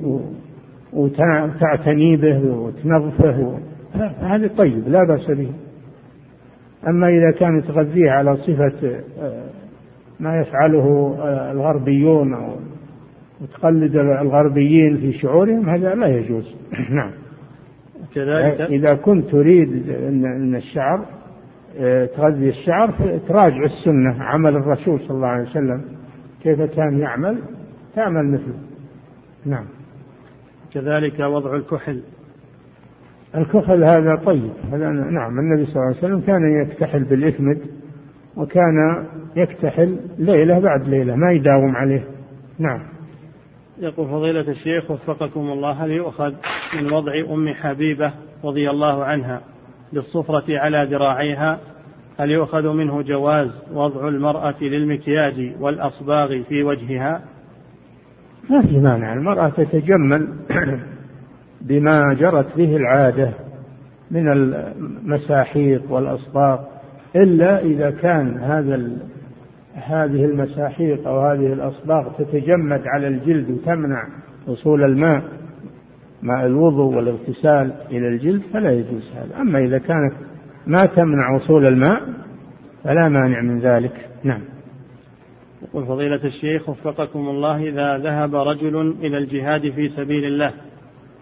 وتعتني 0.93 2.17
به 2.17 2.39
وتنظفه 2.45 3.59
هذا 4.19 4.47
طيب 4.57 4.87
لا 4.87 4.99
بأس 5.07 5.27
به. 5.27 5.51
أما 6.87 7.09
إذا 7.09 7.31
كان 7.31 7.63
تغذيه 7.67 8.11
على 8.11 8.37
صفة 8.37 8.99
آه، 9.19 9.49
ما 10.19 10.37
يفعله 10.41 11.15
آه، 11.19 11.51
الغربيون 11.51 12.33
أو 12.33 12.55
وتقلد 13.41 13.95
الغربيين 13.95 14.97
في 14.97 15.11
شعورهم 15.11 15.69
هذا 15.69 15.95
لا 15.95 16.07
يجوز. 16.07 16.55
نعم. 16.95 17.11
كذلك؟ 18.15 18.61
إذا 18.61 18.93
كنت 18.93 19.29
تريد 19.29 19.89
أن 19.89 20.55
الشعر 20.55 21.05
تغذي 22.15 22.49
الشعر 22.49 23.19
تراجع 23.27 23.63
السنة 23.63 24.23
عمل 24.23 24.55
الرسول 24.55 24.99
صلى 24.99 25.11
الله 25.11 25.27
عليه 25.27 25.49
وسلم. 25.49 25.85
كيف 26.43 26.61
كان 26.61 26.99
يعمل؟ 26.99 27.41
تعمل 27.95 28.31
مثله. 28.31 28.55
نعم. 29.45 29.65
كذلك 30.73 31.19
وضع 31.19 31.55
الكحل. 31.55 32.03
الكحل 33.35 33.83
هذا 33.83 34.15
طيب. 34.25 34.51
هذا 34.71 34.89
نعم 34.89 35.39
النبي 35.39 35.65
صلى 35.65 35.75
الله 35.75 35.87
عليه 35.87 35.97
وسلم 35.97 36.21
كان 36.21 36.61
يكتحل 36.61 37.03
بالإثمد 37.03 37.61
وكان 38.37 39.05
يكتحل 39.35 39.99
ليلة 40.17 40.59
بعد 40.59 40.87
ليلة 40.87 41.15
ما 41.15 41.31
يداوم 41.31 41.75
عليه. 41.75 42.07
نعم. 42.59 42.79
يقول 43.79 44.07
فضيلة 44.07 44.49
الشيخ 44.49 44.91
وفقكم 44.91 45.39
الله 45.39 45.71
هل 45.71 45.91
يؤخذ 45.91 46.33
من 46.77 46.93
وضع 46.93 47.11
أم 47.33 47.47
حبيبة 47.47 48.13
رضي 48.43 48.69
الله 48.69 49.05
عنها؟ 49.05 49.41
بالصفرة 49.93 50.59
على 50.59 50.87
ذراعيها 50.91 51.59
هل 52.19 52.31
يؤخذ 52.31 52.73
منه 52.73 53.01
جواز 53.01 53.49
وضع 53.73 54.07
المرأة 54.07 54.55
للمكياج 54.61 55.55
والأصباغ 55.59 56.43
في 56.43 56.63
وجهها؟ 56.63 57.21
ما 58.49 58.61
في 58.61 58.77
مانع 58.77 59.13
المرأة 59.13 59.49
تتجمل 59.49 60.27
بما 61.67 62.13
جرت 62.13 62.57
به 62.57 62.75
العادة 62.75 63.33
من 64.11 64.31
المساحيق 64.31 65.91
والأصباغ 65.91 66.59
إلا 67.15 67.61
إذا 67.61 67.91
كان 67.91 68.37
هذا 68.37 68.91
هذه 69.73 70.25
المساحيق 70.25 71.07
أو 71.07 71.19
هذه 71.19 71.53
الأصباغ 71.53 72.11
تتجمد 72.17 72.81
على 72.85 73.07
الجلد 73.07 73.49
وتمنع 73.51 74.07
وصول 74.47 74.83
الماء. 74.83 75.23
مع 76.23 76.45
الوضوء 76.45 76.95
والاغتسال 76.95 77.73
إلى 77.91 78.07
الجلد 78.07 78.41
فلا 78.53 78.71
يجوز 78.71 79.11
هذا. 79.15 79.41
أما 79.41 79.59
إذا 79.59 79.77
كانت 79.77 80.13
ما 80.67 80.85
تمنع 80.85 81.35
وصول 81.35 81.65
الماء 81.65 82.01
فلا 82.83 83.09
مانع 83.09 83.41
من 83.41 83.59
ذلك. 83.59 84.09
نعم. 84.23 84.41
يقول 85.61 85.85
فضيلة 85.85 86.25
الشيخ 86.25 86.69
وفقكم 86.69 87.19
الله 87.19 87.69
إذا 87.69 87.97
ذهب 87.97 88.35
رجل 88.35 88.95
إلى 89.01 89.17
الجهاد 89.17 89.61
في 89.71 89.89
سبيل 89.89 90.25
الله 90.25 90.53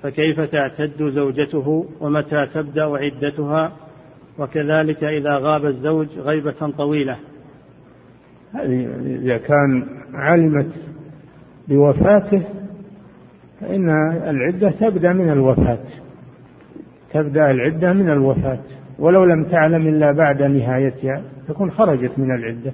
فكيف 0.03 0.39
تعتد 0.39 1.03
زوجته 1.03 1.85
ومتى 1.99 2.47
تبدأ 2.53 2.83
عدتها؟ 2.83 3.71
وكذلك 4.39 5.03
إذا 5.03 5.37
غاب 5.37 5.65
الزوج 5.65 6.07
غيبة 6.17 6.71
طويلة. 6.77 7.17
هذه 8.53 8.87
إذا 9.05 9.37
كان 9.37 9.87
علمت 10.13 10.71
بوفاته 11.67 12.43
فإن 13.61 13.89
العدة 14.27 14.69
تبدأ 14.69 15.13
من 15.13 15.29
الوفاة. 15.29 15.79
تبدأ 17.13 17.51
العدة 17.51 17.93
من 17.93 18.09
الوفاة. 18.09 18.59
ولو 18.99 19.25
لم 19.25 19.43
تعلم 19.43 19.87
إلا 19.87 20.11
بعد 20.11 20.43
نهايتها 20.43 21.21
تكون 21.47 21.71
خرجت 21.71 22.11
من 22.17 22.31
العدة. 22.31 22.73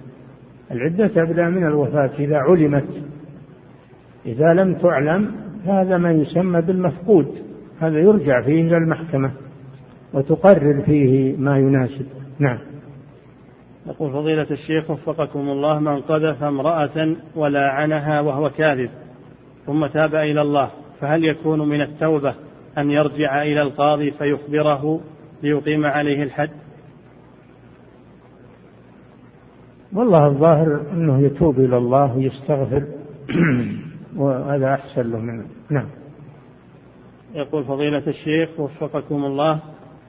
العدة 0.72 1.08
تبدأ 1.08 1.50
من 1.50 1.68
الوفاة 1.68 2.12
إذا 2.20 2.38
علمت. 2.38 3.04
إذا 4.26 4.54
لم 4.54 4.74
تعلم 4.74 5.32
هذا 5.66 5.98
ما 5.98 6.12
يسمى 6.12 6.62
بالمفقود. 6.62 7.28
هذا 7.80 8.00
يرجع 8.00 8.42
فيه 8.42 8.68
إلى 8.68 8.78
المحكمة 8.78 9.32
وتقرر 10.14 10.82
فيه 10.86 11.38
ما 11.38 11.58
يناسب. 11.58 12.06
نعم. 12.40 12.58
يقول 13.88 14.12
فضيلة 14.12 14.48
الشيخ 14.52 14.90
وفقكم 14.90 15.40
الله 15.40 15.80
من 15.80 16.02
قذف 16.02 16.44
امرأة 16.44 17.16
ولاعنها 17.36 18.22
وهو 18.22 18.50
كاذب. 18.50 18.90
ثم 19.68 19.86
تاب 19.86 20.16
إلى 20.16 20.42
الله 20.42 20.70
فهل 21.02 21.26
يكون 21.26 21.70
من 21.70 21.82
التوبة 21.82 22.36
أن 22.78 22.92
يرجع 22.92 23.42
إلى 23.42 23.62
القاضي 23.62 24.12
فيخبره 24.12 25.00
ليقيم 25.44 25.86
عليه 25.86 26.24
الحد؟ 26.24 26.50
والله 29.94 30.28
الظاهر 30.28 30.82
أنه 30.94 31.22
يتوب 31.22 31.60
إلى 31.60 31.78
الله 31.78 32.18
ويستغفر 32.18 32.84
وهذا 34.18 34.74
أحسن 34.74 35.12
له 35.12 35.20
منه. 35.20 35.46
نعم. 35.70 35.88
يقول 37.36 37.64
فضيلة 37.64 38.04
الشيخ 38.08 38.50
وفقكم 38.60 39.26
الله 39.26 39.60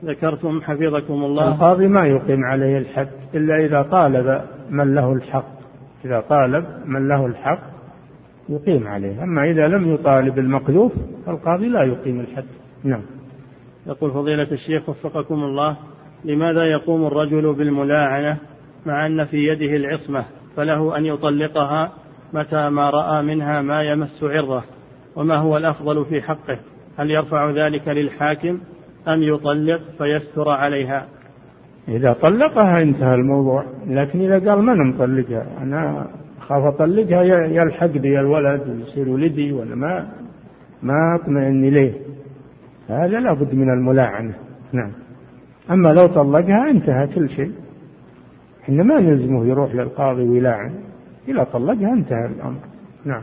ذكرتم 0.05 0.61
حفظكم 0.63 1.25
الله. 1.25 1.55
القاضي 1.55 1.89
ما 1.89 2.07
يقيم 2.07 2.45
عليه 2.45 2.79
الحد 2.79 3.09
إلا 3.35 3.65
إذا 3.65 3.83
طالب 3.83 4.43
من 4.71 4.95
له 4.95 5.13
الحق. 5.13 5.59
إذا 6.05 6.21
طالب 6.21 6.65
من 6.87 7.09
له 7.09 7.27
الحق 7.27 7.78
يقيم 8.49 8.89
عليه. 8.89 9.23
أما 9.23 9.51
إذا 9.51 9.69
لم 9.69 9.95
يطالب 9.95 10.39
المقذوف 10.39 10.93
فالقاضي 11.27 11.69
لا 11.69 11.83
يقيم 11.83 12.21
الحد. 12.21 12.45
نعم. 12.85 13.03
يقول 13.87 14.11
فضيلة 14.11 14.53
الشيخ 14.53 14.89
وفقكم 14.89 15.35
الله 15.35 15.77
لماذا 16.25 16.65
يقوم 16.65 17.07
الرجل 17.07 17.55
بالملاعنة 17.55 18.37
مع 18.87 19.07
أن 19.07 19.25
في 19.25 19.37
يده 19.37 19.77
العصمة؟ 19.77 20.25
فله 20.57 20.97
أن 20.97 21.07
يطلقها 21.07 21.93
متى 22.33 22.71
ما 22.71 22.91
رأى 22.91 23.23
منها 23.23 23.63
ما 23.63 23.83
يمس 23.83 24.23
عرضه. 24.23 24.63
وما 25.17 25.37
هو 25.37 25.57
الأفضل 25.57 26.05
في 26.05 26.23
حقه؟ 26.23 26.59
هل 26.97 27.11
يرفع 27.11 27.51
ذلك 27.51 27.89
للحاكم 27.89 28.61
أم 29.09 29.23
يطلق 29.23 29.81
فيستر 29.99 30.49
عليها؟ 30.49 31.07
إذا 31.89 32.13
طلقها 32.13 32.83
انتهى 32.83 33.15
الموضوع 33.15 33.65
لكن 33.87 34.21
إذا 34.21 34.51
قال 34.51 34.63
ما 34.63 34.75
نطلقها؟ 34.75 35.47
أنا 35.63 36.07
أخاف 36.49 36.65
أطلقها 36.65 37.23
يلحق 37.47 37.87
بي 37.87 38.21
الولد 38.21 38.85
يصير 38.87 39.09
ولدي 39.09 39.53
ولا 39.53 39.75
ما؟ 39.75 40.09
ما 40.83 41.19
أطمئن 41.21 41.65
إليه 41.65 41.93
هذا 42.89 43.21
لابد 43.21 43.55
من 43.55 43.71
الملاعنة. 43.71 44.35
نعم. 44.73 44.93
أما 45.71 45.89
لو 45.89 46.07
طلقها 46.07 46.71
انتهى 46.71 47.07
كل 47.07 47.31
شيء. 47.31 47.53
إحنا 48.63 48.83
ما 48.83 49.01
نلزمه 49.01 49.47
يروح 49.47 49.75
للقاضي 49.75 50.23
ويلاعن. 50.23 50.75
إذا 51.29 51.45
طلقها 51.45 51.93
انتهى 51.93 52.27
الأمر. 52.27 52.61
نعم. 53.05 53.23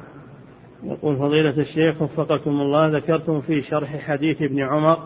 يقول 0.84 1.18
فضيلة 1.18 1.62
الشيخ 1.62 2.02
وفقكم 2.02 2.52
الله 2.52 2.98
ذكرتم 2.98 3.42
في 3.42 3.62
شرح 3.62 3.98
حديث 3.98 4.42
ابن 4.42 4.60
عمر 4.60 4.98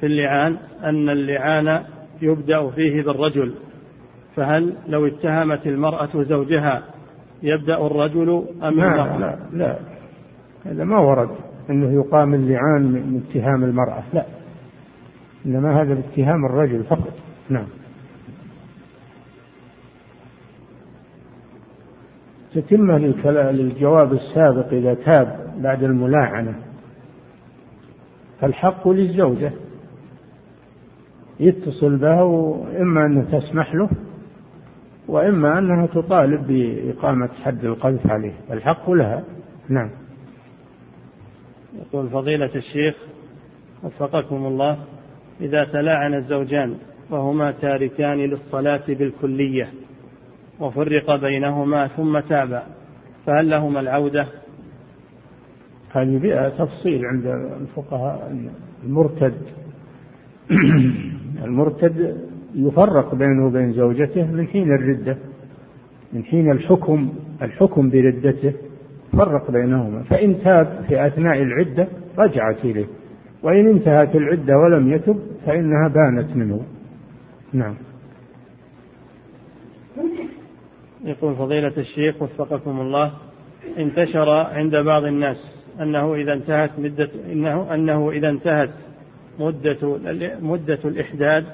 في 0.00 0.06
اللعان 0.06 0.56
أن 0.84 1.08
اللعان 1.08 1.82
يبدأ 2.22 2.70
فيه 2.70 3.02
بالرجل. 3.02 3.54
فهل 4.36 4.74
لو 4.88 5.06
اتهمت 5.06 5.66
المرأة 5.66 6.22
زوجها 6.22 6.82
يبدأ 7.42 7.86
الرجل 7.86 8.44
أم 8.62 8.74
لا 8.74 8.94
المرأة؟ 8.94 9.18
لا 9.18 9.38
لا. 9.52 9.78
هذا 10.64 10.84
ما 10.84 10.98
ورد 10.98 11.30
أنه 11.70 11.92
يقام 11.92 12.34
اللعان 12.34 12.82
من 12.82 13.22
اتهام 13.30 13.64
المرأة. 13.64 14.02
لا. 14.12 14.26
إنما 15.46 15.82
هذا 15.82 15.94
باتهام 15.94 16.44
الرجل 16.44 16.84
فقط. 16.84 17.12
نعم. 17.50 17.66
تتمة 22.54 22.98
للجواب 23.50 24.12
السابق 24.12 24.72
إذا 24.72 24.94
تاب 24.94 25.54
بعد 25.58 25.82
الملاعنة. 25.82 26.54
فالحق 28.40 28.88
للزوجة. 28.88 29.52
يتصل 31.40 31.96
بها 31.96 32.22
وإما 32.22 33.06
أنها 33.06 33.40
تسمح 33.40 33.74
له 33.74 33.90
وإما 35.08 35.58
أنها 35.58 35.86
تطالب 35.86 36.46
بإقامة 36.46 37.28
حد 37.44 37.64
القذف 37.64 38.06
عليه 38.06 38.34
الحق 38.50 38.90
لها. 38.90 39.24
نعم. 39.68 39.90
يقول 41.78 42.08
فضيلة 42.10 42.50
الشيخ 42.54 42.94
وفقكم 43.82 44.46
الله 44.46 44.78
إذا 45.40 45.64
تلاعن 45.64 46.14
الزوجان 46.14 46.76
وهما 47.10 47.50
تاركان 47.50 48.18
للصلاة 48.18 48.84
بالكلية 48.88 49.70
وفرق 50.60 51.16
بينهما 51.20 51.86
ثم 51.86 52.18
تابا 52.18 52.62
فهل 53.26 53.50
لهما 53.50 53.80
العودة؟ 53.80 54.26
هذه 55.92 56.18
بها 56.18 56.48
تفصيل 56.48 57.06
عند 57.06 57.26
الفقهاء. 57.60 58.36
المرتد 58.84 59.34
المرتد 61.44 62.26
يفرق 62.54 63.14
بينه 63.14 63.46
وبين 63.46 63.72
زوجته 63.72 64.26
من 64.26 64.46
حين 64.46 64.72
الردة 64.72 65.18
من 66.12 66.24
حين 66.24 66.50
الحكم 66.50 67.12
الحكم 67.42 67.90
بردته 67.90 68.52
فرق 69.12 69.50
بينهما. 69.50 70.02
فإن 70.02 70.40
تاب 70.40 70.84
في 70.88 71.06
أثناء 71.06 71.42
العدة 71.42 71.88
رجعت 72.18 72.64
إليه 72.64 72.86
وإن 73.42 73.68
انتهت 73.68 74.16
العدة 74.16 74.58
ولم 74.58 74.92
يتب 74.92 75.20
فإنها 75.46 75.88
بانت 75.88 76.36
منه. 76.36 76.60
نعم. 77.52 77.74
يقول 81.04 81.36
فضيلة 81.36 81.72
الشيخ 81.76 82.22
وفقكم 82.22 82.80
الله 82.80 83.12
انتشر 83.78 84.30
عند 84.30 84.76
بعض 84.76 85.04
الناس 85.04 85.36
أنه 85.80 86.14
إذا 86.14 86.32
انتهت 86.32 86.70
مدة 86.78 87.10
إنه 87.32 87.74
أنه 87.74 88.10
إذا 88.10 88.28
انتهت 88.28 88.70
مدة 89.40 89.98
مدة 90.40 90.78
الإحداد 90.84 91.44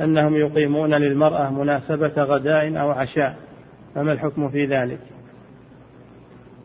أنهم 0.00 0.34
يقيمون 0.34 0.94
للمرأة 0.94 1.50
مناسبة 1.50 2.22
غداء 2.22 2.80
أو 2.80 2.90
عشاء 2.90 3.36
فما 3.94 4.12
الحكم 4.12 4.48
في 4.48 4.66
ذلك؟ 4.66 5.00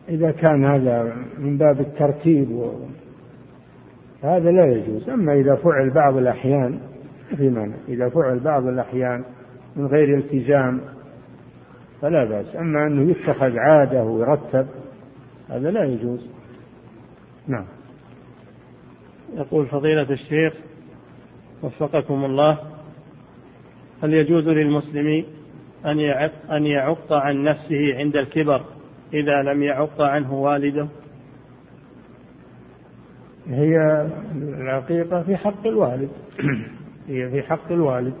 إذا 0.08 0.30
كان 0.30 0.64
هذا 0.64 1.16
من 1.38 1.58
باب 1.58 1.80
الترتيب 1.80 2.50
و... 2.50 2.72
هذا 4.22 4.50
لا 4.50 4.66
يجوز. 4.66 5.10
أما 5.10 5.32
إذا 5.32 5.54
فعل 5.54 5.90
بعض 5.94 6.16
الأحيان 6.16 6.80
في 7.36 7.48
مانع. 7.50 7.76
إذا 7.88 8.08
فعل 8.08 8.40
بعض 8.40 8.66
الأحيان 8.66 9.24
من 9.76 9.86
غير 9.86 10.18
التزام 10.18 10.80
فلا 12.02 12.24
بأس. 12.24 12.56
أما 12.56 12.86
أنه 12.86 13.10
يتخذ 13.10 13.58
عادة 13.58 14.04
ويرتب 14.04 14.66
هذا 15.48 15.70
لا 15.70 15.84
يجوز. 15.84 16.30
نعم. 17.48 17.66
يقول 19.34 19.66
فضيلة 19.66 20.10
الشيخ 20.12 20.54
وفقكم 21.62 22.24
الله 22.24 22.58
هل 24.02 24.14
يجوز 24.14 24.48
للمسلم 24.48 25.24
أن 25.86 25.98
يعق, 25.98 26.32
أن 26.50 26.66
يعق 26.66 27.12
عن 27.12 27.42
نفسه 27.42 27.98
عند 27.98 28.16
الكبر 28.16 28.64
إذا 29.12 29.42
لم 29.42 29.62
يعق 29.62 30.02
عنه 30.02 30.34
والده؟ 30.34 30.88
هي 33.48 34.06
العقيقة 34.34 35.22
في 35.22 35.36
حق 35.36 35.66
الوالد. 35.66 36.08
هي 37.08 37.30
في 37.30 37.42
حق 37.42 37.72
الوالد. 37.72 38.14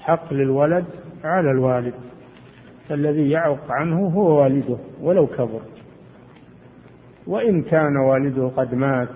حق 0.00 0.32
للولد 0.32 0.84
على 1.24 1.50
الوالد. 1.50 1.94
فالذي 2.88 3.30
يعق 3.30 3.70
عنه 3.70 4.06
هو 4.06 4.42
والده 4.42 4.76
ولو 5.00 5.26
كبر. 5.26 5.60
وإن 7.26 7.62
كان 7.62 7.96
والده 7.96 8.48
قد 8.48 8.74
مات 8.74 9.08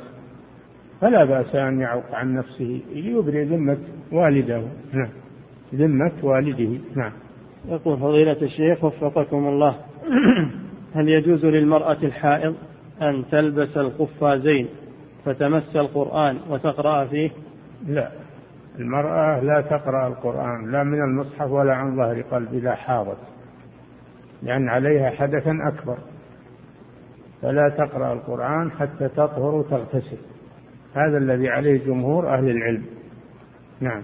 فلا 1.01 1.25
بأس 1.25 1.55
أن 1.55 1.81
يعق 1.81 2.15
عن 2.15 2.35
نفسه 2.35 2.81
ليبرئ 2.95 3.45
ذمة 3.45 3.79
والده. 4.13 4.63
نعم. 4.93 5.26
ذمة 5.75 6.13
والده. 6.23 6.81
نعم. 6.95 7.13
يقول 7.69 7.99
فضيلة 7.99 8.43
الشيخ 8.43 8.85
وفقكم 8.85 9.47
الله. 9.47 9.77
هل 10.95 11.09
يجوز 11.09 11.45
للمرأة 11.45 11.99
الحائض 12.03 12.55
أن 13.03 13.25
تلبس 13.31 13.77
القفازين 13.77 14.69
فتمس 15.25 15.77
القرآن 15.77 16.39
وتقرأ 16.51 17.07
فيه؟ 17.07 17.31
لا. 17.87 18.11
المرأة 18.79 19.41
لا 19.41 19.61
تقرأ 19.61 20.09
القرآن 20.09 20.73
لا 20.73 20.83
من 20.83 21.03
المصحف 21.03 21.51
ولا 21.51 21.75
عن 21.75 21.97
ظهر 21.97 22.23
قلب 22.23 22.55
إذا 22.55 22.75
حاضت 22.75 23.19
لأن 24.43 24.69
عليها 24.69 25.11
حدثا 25.11 25.59
أكبر. 25.69 25.99
فلا 27.43 27.75
تقرأ 27.79 28.13
القرآن 28.13 28.71
حتى 28.71 29.09
تطهر 29.09 29.55
وتغتسل. 29.55 30.19
هذا 30.95 31.19
الذي 31.19 31.49
عليه 31.49 31.87
جمهور 31.87 32.35
أهل 32.35 32.51
العلم. 32.51 32.85
نعم. 33.81 34.03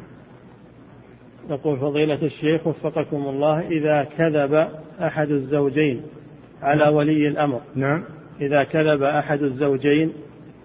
يقول 1.51 1.79
فضيلة 1.79 2.23
الشيخ 2.23 2.67
وفقكم 2.67 3.17
الله 3.17 3.61
إذا 3.61 4.05
كذب 4.19 4.69
أحد 5.01 5.31
الزوجين 5.31 6.03
على 6.63 6.89
ولي 6.89 7.29
الأمر. 7.29 7.61
نعم. 7.75 8.05
إذا 8.41 8.65
كذب 8.65 9.03
أحد 9.03 9.43
الزوجين 9.43 10.13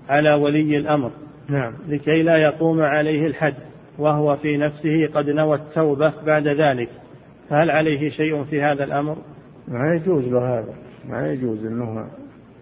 على 0.09 0.33
ولي 0.33 0.77
الأمر. 0.77 1.11
نعم. 1.49 1.73
لكي 1.87 2.23
لا 2.23 2.37
يقوم 2.37 2.81
عليه 2.81 3.27
الحد 3.27 3.55
وهو 3.99 4.35
في 4.35 4.57
نفسه 4.57 5.07
قد 5.07 5.29
نوى 5.29 5.55
التوبة 5.55 6.13
بعد 6.25 6.47
ذلك. 6.47 6.89
فهل 7.49 7.69
عليه 7.71 8.09
شيء 8.09 8.43
في 8.43 8.61
هذا 8.61 8.83
الأمر؟ 8.83 9.17
ما 9.67 9.95
يجوز 9.95 10.23
له 10.27 10.59
هذا. 10.59 10.73
ما 11.09 11.31
يجوز 11.31 11.65
أنه 11.65 12.07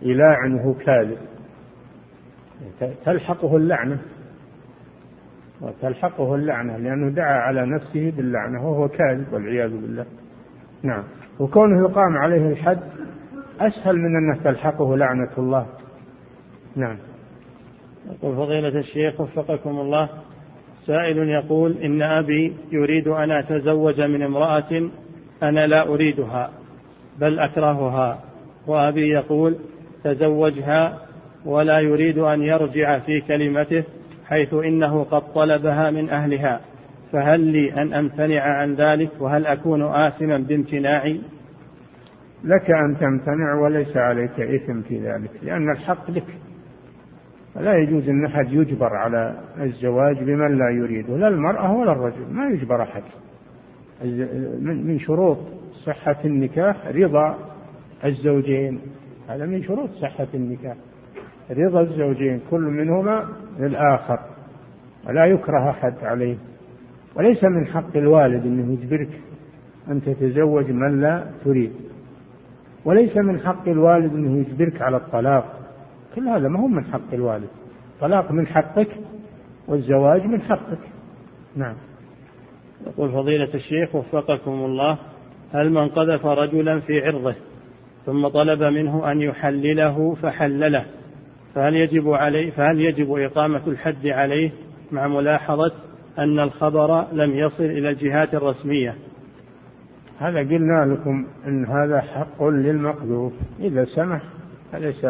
يلاعن 0.02 0.54
وهو 0.54 0.74
كاذب 0.74 1.18
تلحقه 3.06 3.58
اللعنة. 3.58 4.00
وتلحقه 5.62 6.36
اللعنة 6.36 6.78
لأنه 6.78 7.10
دعا 7.10 7.40
على 7.40 7.66
نفسه 7.66 8.14
باللعنة 8.18 8.68
وهو 8.68 8.88
كاذب 8.88 9.34
والعياذ 9.34 9.70
بالله. 9.70 10.06
نعم. 10.84 11.04
وكونه 11.40 11.90
يقام 11.90 12.18
عليه 12.18 12.50
الحد 12.50 12.80
أسهل 13.60 13.96
من 13.96 14.16
أنه 14.16 14.44
تلحقه 14.44 14.98
لعنة 14.98 15.32
الله. 15.38 15.66
نعم. 16.76 16.98
يقول 18.12 18.36
فضيلة 18.36 18.80
الشيخ 18.80 19.22
وفقكم 19.22 19.70
الله 19.70 20.10
سائل 20.88 21.18
يقول 21.18 21.78
إن 21.78 22.02
أبي 22.02 22.56
يريد 22.72 23.08
أن 23.08 23.32
أتزوج 23.32 24.02
من 24.02 24.22
امرأة 24.22 24.90
أنا 25.44 25.68
لا 25.68 25.88
أريدها 25.88 26.50
بل 27.20 27.40
أكرهها. 27.40 28.20
وأبي 28.68 29.10
يقول 29.10 29.58
تزوجها 30.04 31.00
ولا 31.46 31.80
يريد 31.80 32.18
أن 32.18 32.42
يرجع 32.42 33.00
في 33.00 33.22
كلمته 33.22 33.84
حيث 34.26 34.54
إنه 34.54 35.04
قد 35.04 35.34
طلبها 35.34 35.92
من 35.92 36.10
أهلها 36.10 36.62
فهل 37.12 37.40
لي 37.40 37.74
أن 37.74 37.94
أمتنع 37.94 38.42
عن 38.42 38.76
ذلك؟ 38.76 39.12
وهل 39.20 39.46
أكون 39.46 39.82
آثما 39.82 40.38
بامتناعي 40.38 41.22
لك 42.44 42.72
أن 42.72 42.98
تمتنع 43.00 43.54
وليس 43.64 43.98
عليك 43.98 44.40
إثم 44.40 44.82
في 44.82 45.00
ذلك 45.00 45.32
لأن 45.44 45.72
الحق 45.72 46.12
لك. 46.12 46.26
لا 47.56 47.78
يجوز 47.78 48.10
أن 48.10 48.26
أحد 48.26 48.54
يجبر 48.54 48.96
على 48.96 49.40
الزواج 49.62 50.18
بمن 50.24 50.58
لا 50.58 50.70
يريده 50.70 51.18
لا 51.18 51.28
المرأة 51.28 51.74
ولا 51.74 51.92
الرجل 51.92 52.26
ما 52.32 52.46
يجبر 52.46 52.82
أحد. 52.82 53.04
من 54.62 55.00
شروط 55.00 55.38
صحة 55.86 56.18
النكاح 56.26 56.88
رضا 56.88 57.38
الزوجين 58.06 58.82
هذا 59.30 59.46
من 59.46 59.64
شروط 59.64 59.90
صحة 60.02 60.28
النكاح. 60.34 60.76
رضا 61.52 61.82
الزوجين 61.82 62.40
كل 62.52 62.62
منهما 62.62 63.26
للآخر 63.60 64.20
ولا 65.08 65.26
يكره 65.26 65.70
أحد 65.70 65.94
عليه. 66.02 66.38
وليس 67.16 67.44
من 67.44 67.66
حق 67.68 67.98
الوالد 67.98 68.46
أنه 68.46 68.74
يجبرك 68.74 69.22
أن 69.92 70.02
تتزوج 70.02 70.72
من 70.72 71.02
لا 71.02 71.26
تريد. 71.46 71.72
وليس 72.86 73.18
من 73.18 73.40
حق 73.40 73.68
الوالد 73.68 74.14
أنه 74.14 74.40
يجبرك 74.40 74.82
على 74.82 74.98
الطلاق. 74.98 75.60
كل 76.16 76.28
هذا 76.28 76.48
ما 76.48 76.60
هو 76.60 76.68
من 76.68 76.86
حق 76.86 77.14
الوالد. 77.14 77.50
الطلاق 77.96 78.32
من 78.32 78.48
حقك 78.48 78.90
والزواج 79.68 80.26
من 80.26 80.42
حقك. 80.42 80.80
نعم. 81.56 81.76
يقول 82.88 83.12
فضيلة 83.12 83.54
الشيخ 83.54 83.96
وفقكم 83.96 84.52
الله 84.52 84.98
هل 85.54 85.70
من 85.70 85.88
قذف 85.88 86.26
رجلا 86.26 86.80
في 86.80 87.06
عرضه 87.06 87.36
ثم 88.06 88.28
طلب 88.28 88.64
منه 88.64 89.12
أن 89.12 89.22
يحلله 89.22 90.16
فحلله؟ 90.16 90.86
فهل 91.56 91.76
يجب 91.76 92.10
عليه 92.10 92.52
فهل 92.52 92.82
يجب 92.82 93.12
إقامة 93.12 93.68
الحد 93.68 94.08
عليه 94.08 94.52
مع 94.92 95.08
ملاحظة 95.08 95.72
أن 96.20 96.40
الخبر 96.40 97.06
لم 97.14 97.36
يصل 97.36 97.64
إلى 97.64 97.90
الجهات 97.90 98.34
الرسمية؟ 98.34 98.96
هذا 100.20 100.40
قلنا 100.40 100.94
لكم 100.94 101.28
أن 101.48 101.66
هذا 101.66 102.02
حق 102.02 102.44
للمقذوف. 102.44 103.34
إذا 103.60 103.86
سمح 103.86 104.22
فليس 104.72 105.06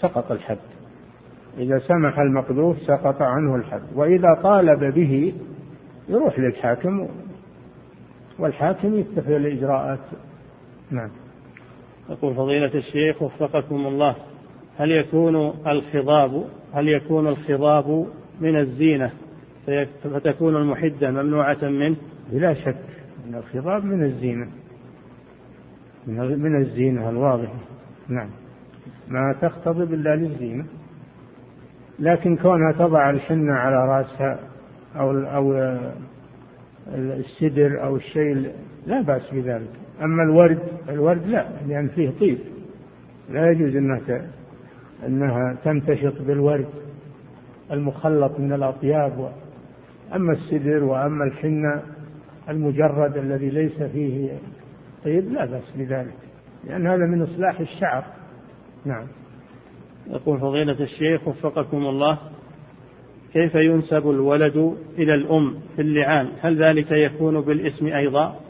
سقط 0.00 0.32
الحد. 0.32 0.58
إذا 1.58 1.78
سمح 1.78 2.18
المقذوف 2.18 2.76
سقط 2.78 3.22
عنه 3.22 3.56
الحد. 3.56 3.82
وإذا 3.94 4.40
طالب 4.42 4.94
به 4.94 5.34
يروح 6.08 6.38
للحاكم 6.38 7.08
والحاكم 8.38 8.94
يتخذ 8.94 9.30
الإجراءات. 9.30 10.00
نعم. 10.90 11.10
يقول 12.10 12.34
فضيلة 12.34 12.74
الشيخ 12.74 13.22
وفقكم 13.22 13.86
الله. 13.86 14.16
هل 14.76 14.90
يكون 14.90 15.36
الخضاب 15.66 16.44
هل 16.72 16.88
يكون 16.88 17.26
الخضاب 17.26 18.06
من 18.40 18.60
الزينة؟ 18.60 19.10
فتكون 20.02 20.56
المحدة 20.56 21.10
ممنوعة 21.10 21.58
منه؟ 21.62 21.96
بلا 22.32 22.54
شك 22.54 22.76
أن 23.26 23.34
الخضاب 23.34 23.84
من 23.84 24.04
الزينة. 24.04 24.48
من 26.06 26.56
الزينة 26.56 27.10
الواضحة. 27.10 27.58
نعم. 28.08 28.30
ما 29.08 29.34
تختضب 29.42 29.94
إلا 29.94 30.16
للزينة. 30.16 30.64
لكن 31.98 32.36
كونها 32.36 32.72
تضع 32.72 33.10
الحنة 33.10 33.52
على 33.52 33.88
رأسها 33.88 34.38
أو 34.96 35.10
أو 35.10 35.52
السدر 36.94 37.84
أو 37.84 37.96
الشيء 37.96 38.52
لا 38.86 39.02
بأس 39.02 39.30
بذلك. 39.32 39.70
أما 40.02 40.22
الورد 40.22 40.58
الورد 40.88 41.26
لا 41.26 41.46
لأن 41.68 41.88
فيه 41.88 42.10
طيب. 42.10 42.38
لا 43.30 43.50
يجوز 43.50 43.76
أنها 43.76 44.00
أنها 45.06 45.56
تمتشط 45.64 46.22
بالورد 46.22 46.68
المخلط 47.72 48.40
من 48.40 48.52
الأطياب 48.52 49.32
أما 50.14 50.32
السدر 50.32 50.84
وأما 50.84 51.24
الحنة 51.24 51.82
المجرد 52.48 53.16
الذي 53.16 53.50
ليس 53.50 53.82
فيه 53.82 54.38
طيب 55.04 55.32
لا 55.32 55.44
بأس 55.44 55.72
بذلك 55.76 56.14
لأن 56.64 56.86
هذا 56.86 57.06
من 57.06 57.22
إصلاح 57.22 57.60
الشعر. 57.60 58.04
نعم. 58.84 59.06
يقول 60.06 60.40
فضيلة 60.40 60.80
الشيخ 60.80 61.28
وفقكم 61.28 61.76
الله 61.76 62.18
كيف 63.32 63.54
ينسب 63.54 64.10
الولد 64.10 64.76
إلى 64.98 65.14
الأم 65.14 65.54
في 65.76 65.82
اللعان؟ 65.82 66.28
هل 66.40 66.62
ذلك 66.62 66.92
يكون 66.92 67.40
بالاسم 67.40 67.86
أيضا؟ 67.86 68.40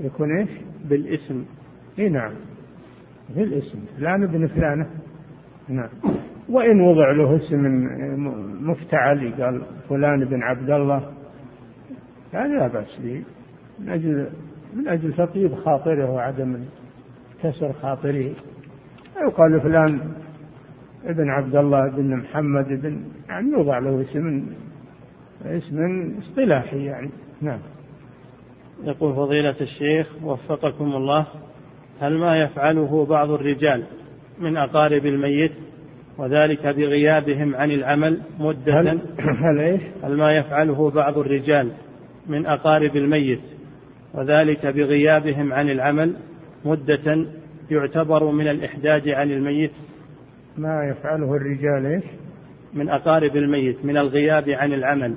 يكون 0.00 0.38
إيش؟ 0.38 0.50
بالاسم. 0.84 1.44
إي 1.98 2.08
نعم. 2.08 2.34
بالاسم. 3.36 3.78
فلان 3.98 4.22
ابن 4.22 4.46
فلانة. 4.46 4.90
نعم. 5.68 5.88
وإن 6.48 6.80
وضع 6.80 7.12
له 7.12 7.36
اسم 7.36 7.62
مفتعل 8.70 9.32
قال 9.40 9.62
فلان 9.88 10.24
بن 10.24 10.42
عبد 10.42 10.70
الله. 10.70 11.12
هذا 12.32 12.58
لا 12.58 12.68
بأس 12.68 12.98
به. 13.02 13.22
من 13.78 13.88
أجل 13.88 14.30
من 14.74 14.88
أجل 14.88 15.12
تطيب 15.12 15.54
خاطره 15.54 16.10
وعدم 16.10 16.64
كسر 17.42 17.72
خاطره. 17.72 18.30
يقال 19.22 19.60
فلان 19.60 20.00
ابن 21.04 21.30
عبد 21.30 21.56
الله 21.56 21.88
بن 21.90 22.16
محمد 22.16 22.68
بن 22.68 23.00
يعني 23.28 23.50
يوضع 23.52 23.78
له 23.78 24.02
اسم 24.02 24.46
اسم 25.44 26.10
اصطلاحي 26.18 26.84
يعني. 26.84 27.10
نعم. 27.42 27.58
يقول 28.84 29.14
فضيلة 29.14 29.56
الشيخ 29.60 30.06
وفقكم 30.24 30.84
الله 30.84 31.26
هل 32.00 32.18
ما 32.18 32.42
يفعله 32.42 33.06
بعض 33.06 33.30
الرجال؟ 33.30 33.86
من 34.40 34.56
أقارب 34.56 35.06
الميت 35.06 35.52
وذلك 36.18 36.66
بغيابهم 36.66 37.56
عن 37.56 37.70
العمل 37.70 38.20
مدة. 38.40 38.80
هل, 38.80 39.00
هل 39.18 39.60
إيش؟ 39.60 39.82
هل 40.02 40.16
ما 40.16 40.36
يفعله 40.36 40.90
بعض 40.90 41.18
الرجال 41.18 41.72
من 42.26 42.46
أقارب 42.46 42.96
الميت 42.96 43.40
وذلك 44.14 44.66
بغيابهم 44.66 45.52
عن 45.52 45.70
العمل 45.70 46.16
مدة 46.64 47.26
يعتبر 47.70 48.30
من 48.30 48.48
الإحداد 48.48 49.08
عن 49.08 49.30
الميت؟ 49.30 49.72
ما 50.58 50.84
يفعله 50.84 51.34
الرجال 51.36 51.86
إيش؟ 51.86 52.04
من 52.74 52.88
أقارب 52.88 53.36
الميت 53.36 53.84
من 53.84 53.96
الغياب 53.96 54.48
عن 54.48 54.72
العمل. 54.72 55.14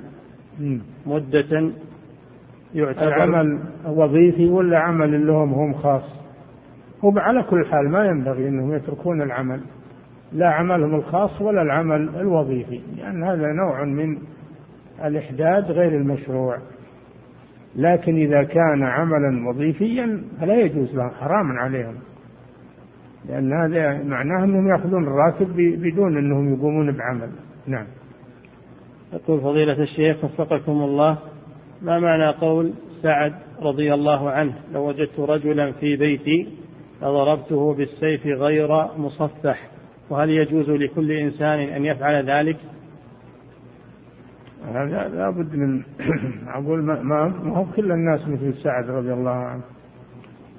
مدة 1.06 1.70
يعتبر 2.74 3.06
العمل 3.06 3.58
وظيفي 3.86 4.46
ولا 4.46 4.78
عمل 4.78 5.26
لهم 5.26 5.54
هم 5.54 5.74
خاص؟ 5.74 6.19
هو 7.04 7.18
على 7.18 7.42
كل 7.42 7.66
حال 7.66 7.90
ما 7.90 8.06
ينبغي 8.06 8.48
أنهم 8.48 8.74
يتركون 8.74 9.22
العمل 9.22 9.60
لا 10.32 10.48
عملهم 10.48 10.94
الخاص 10.94 11.40
ولا 11.40 11.62
العمل 11.62 12.08
الوظيفي 12.20 12.80
لأن 12.96 13.24
هذا 13.24 13.52
نوع 13.52 13.84
من 13.84 14.18
الإحداد 15.04 15.64
غير 15.64 15.96
المشروع. 15.96 16.58
لكن 17.76 18.14
إذا 18.14 18.42
كان 18.42 18.82
عملا 18.82 19.48
وظيفيا 19.48 20.22
فلا 20.40 20.60
يجوز 20.60 20.94
له 20.94 21.08
حرام 21.08 21.58
عليهم. 21.58 21.94
لأن 23.28 23.52
هذا 23.52 24.02
معناه 24.02 24.44
أنهم 24.44 24.68
يأخذون 24.68 25.04
الراتب 25.04 25.56
بدون 25.56 26.16
أنهم 26.16 26.54
يقومون 26.54 26.92
بعمل. 26.92 27.30
نعم. 27.66 27.86
يقول 29.12 29.40
فضيلة 29.40 29.82
الشيخ 29.82 30.24
وفقكم 30.24 30.72
الله 30.72 31.18
ما 31.82 31.98
معنى 31.98 32.36
قول 32.40 32.72
سعد 33.02 33.32
رضي 33.62 33.94
الله 33.94 34.30
عنه 34.30 34.54
لو 34.72 34.88
وجدت 34.88 35.20
رجلا 35.20 35.72
في 35.72 35.96
بيتي 35.96 36.59
لضربته 37.02 37.74
بالسيف 37.74 38.26
غير 38.26 38.68
مصفح. 38.96 39.68
وهل 40.10 40.30
يجوز 40.30 40.70
لكل 40.70 41.12
إنسان 41.12 41.58
أن 41.58 41.84
يفعل 41.84 42.30
ذلك؟ 42.30 42.56
هذا 44.74 45.08
لابد 45.08 45.54
من 45.54 45.82
أقول 46.48 46.82
ما, 46.82 47.32
هو 47.56 47.64
كل 47.76 47.92
الناس 47.92 48.28
مثل 48.28 48.54
سعد 48.62 48.90
رضي 48.90 49.12
الله 49.12 49.30
عنه. 49.30 49.62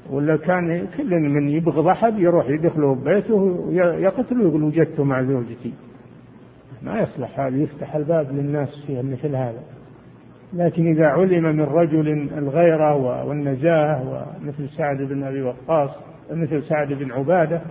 ولا 0.10 0.36
كان 0.36 0.88
كل 0.98 1.20
من 1.20 1.50
يبغض 1.50 1.88
أحد 1.88 2.20
يروح 2.20 2.50
يدخله 2.50 2.96
ببيته 2.96 3.36
ويقتله 3.36 4.44
ويقول 4.44 4.64
وجدته 4.64 5.04
مع 5.04 5.24
زوجتي. 5.24 5.74
ما 6.82 7.02
يصلح 7.02 7.40
هذا 7.40 7.58
يفتح 7.58 7.96
الباب 7.96 8.32
للناس 8.32 8.70
في 8.88 9.02
مثل 9.02 9.36
هذا. 9.36 9.64
لكن 10.54 10.92
إذا 10.92 11.06
علم 11.06 11.44
من 11.44 11.62
رجل 11.62 12.30
الغيرة 12.38 12.96
والنزاهة 13.26 14.26
ومثل 14.42 14.70
سعد 14.70 14.98
بن 14.98 15.24
أبي 15.24 15.42
وقاص 15.42 15.92
مثل 16.32 16.64
سعد 16.64 16.94
بن 16.94 17.12
عبادة 17.12 17.62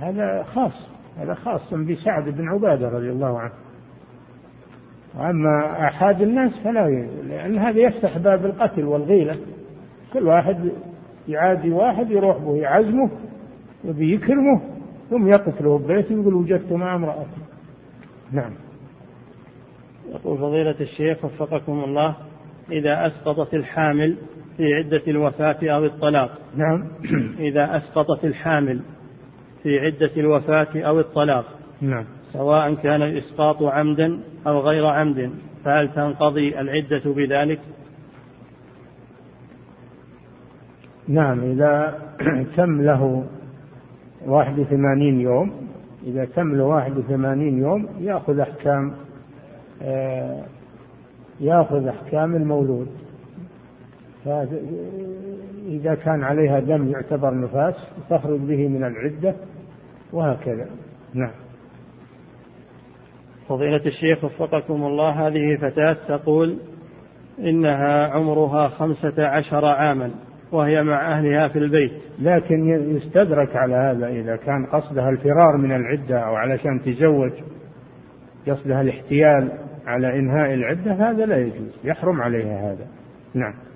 هذا 0.00 0.42
خاص 0.42 0.88
هذا 1.18 1.34
خاص 1.34 1.74
بسعد 1.74 2.28
بن 2.28 2.48
عبادة 2.48 2.88
رضي 2.88 3.10
الله 3.10 3.38
عنه. 3.38 3.52
وأما 5.18 5.86
أحد 5.88 6.22
الناس 6.22 6.52
فلا 6.64 6.88
لأن 7.28 7.58
هذا 7.58 7.80
يفتح 7.80 8.18
باب 8.18 8.44
القتل 8.44 8.84
والغيلة 8.84 9.36
كل 10.12 10.26
واحد 10.26 10.70
يعادي 11.28 11.70
واحد 11.70 12.10
يروح 12.10 12.38
به 12.38 12.56
يعزمه 12.56 13.10
يبي 13.84 14.14
يكرمه 14.14 14.60
ثم 15.10 15.28
يقتله 15.28 15.78
ببيته 15.78 16.14
ويقول 16.14 16.34
وجدته 16.34 16.76
مع 16.76 16.94
امرأته 16.94 17.38
نعم. 18.32 18.52
يقول 20.08 20.38
فضيلة 20.38 20.80
الشيخ 20.80 21.24
وفقكم 21.24 21.84
الله 21.84 22.16
إذا 22.72 23.06
أسقطت 23.06 23.54
الحامل 23.54 24.16
في 24.58 24.74
عدة 24.74 25.02
الوفاة 25.08 25.58
أو 25.62 25.84
الطلاق. 25.84 26.38
نعم. 26.56 26.88
إذا 27.48 27.76
أسقطت 27.76 28.24
الحامل 28.24 28.80
في 29.62 29.78
عدة 29.78 30.10
الوفاة 30.16 30.68
أو 30.76 31.00
الطلاق. 31.00 31.44
نعم. 31.80 32.04
سواء 32.32 32.74
كان 32.74 33.02
الإسقاط 33.02 33.62
عمدا 33.62 34.20
أو 34.46 34.60
غير 34.60 34.86
عمد 34.86 35.30
فهل 35.64 35.94
تنقضي 35.94 36.60
العدة 36.60 37.02
بذلك؟ 37.04 37.60
نعم 41.08 41.40
إذا 41.40 41.98
تم 42.56 42.82
له 42.82 43.24
واحد 44.26 44.58
وثمانين 44.58 45.20
يوم 45.20 45.52
إذا 46.06 46.24
تم 46.24 46.54
له 46.54 46.64
واحد 46.64 46.98
وثمانين 46.98 47.58
يوم 47.58 47.88
يأخذ 48.00 48.38
أحكام 48.38 48.94
آه، 49.82 50.44
يأخذ 51.40 51.86
أحكام 51.86 52.36
المولود. 52.36 52.88
فإذا 54.28 55.94
كان 55.94 56.24
عليها 56.24 56.60
دم 56.60 56.88
يعتبر 56.88 57.34
نفاس 57.34 57.74
تخرج 58.10 58.40
به 58.40 58.68
من 58.68 58.84
العدة 58.84 59.34
وهكذا. 60.12 60.66
نعم. 61.14 61.32
فضيلة 63.48 63.82
الشيخ 63.86 64.24
وفقكم 64.24 64.84
الله 64.84 65.10
هذه 65.10 65.56
فتاة 65.56 65.96
تقول 66.08 66.58
إنها 67.38 68.06
عمرها 68.06 68.68
خمسة 68.68 69.26
عشر 69.26 69.64
عاما 69.64 70.10
وهي 70.52 70.82
مع 70.82 71.12
أهلها 71.12 71.48
في 71.48 71.58
البيت. 71.58 71.92
لكن 72.18 72.68
يستدرك 72.96 73.56
على 73.56 73.74
هذا 73.74 74.08
إذا 74.08 74.36
كان 74.36 74.66
قصدها 74.66 75.08
الفرار 75.08 75.56
من 75.56 75.72
العدة 75.72 76.18
أو 76.18 76.34
علشان 76.34 76.82
تزوج 76.82 77.32
قصدها 78.48 78.80
الاحتيال 78.80 79.52
على 79.86 80.18
إنهاء 80.18 80.54
العدة 80.54 80.92
هذا 80.92 81.26
لا 81.26 81.38
يجوز. 81.38 81.72
يحرم 81.84 82.22
عليها 82.22 82.72
هذا. 82.72 82.86
نعم. 83.34 83.67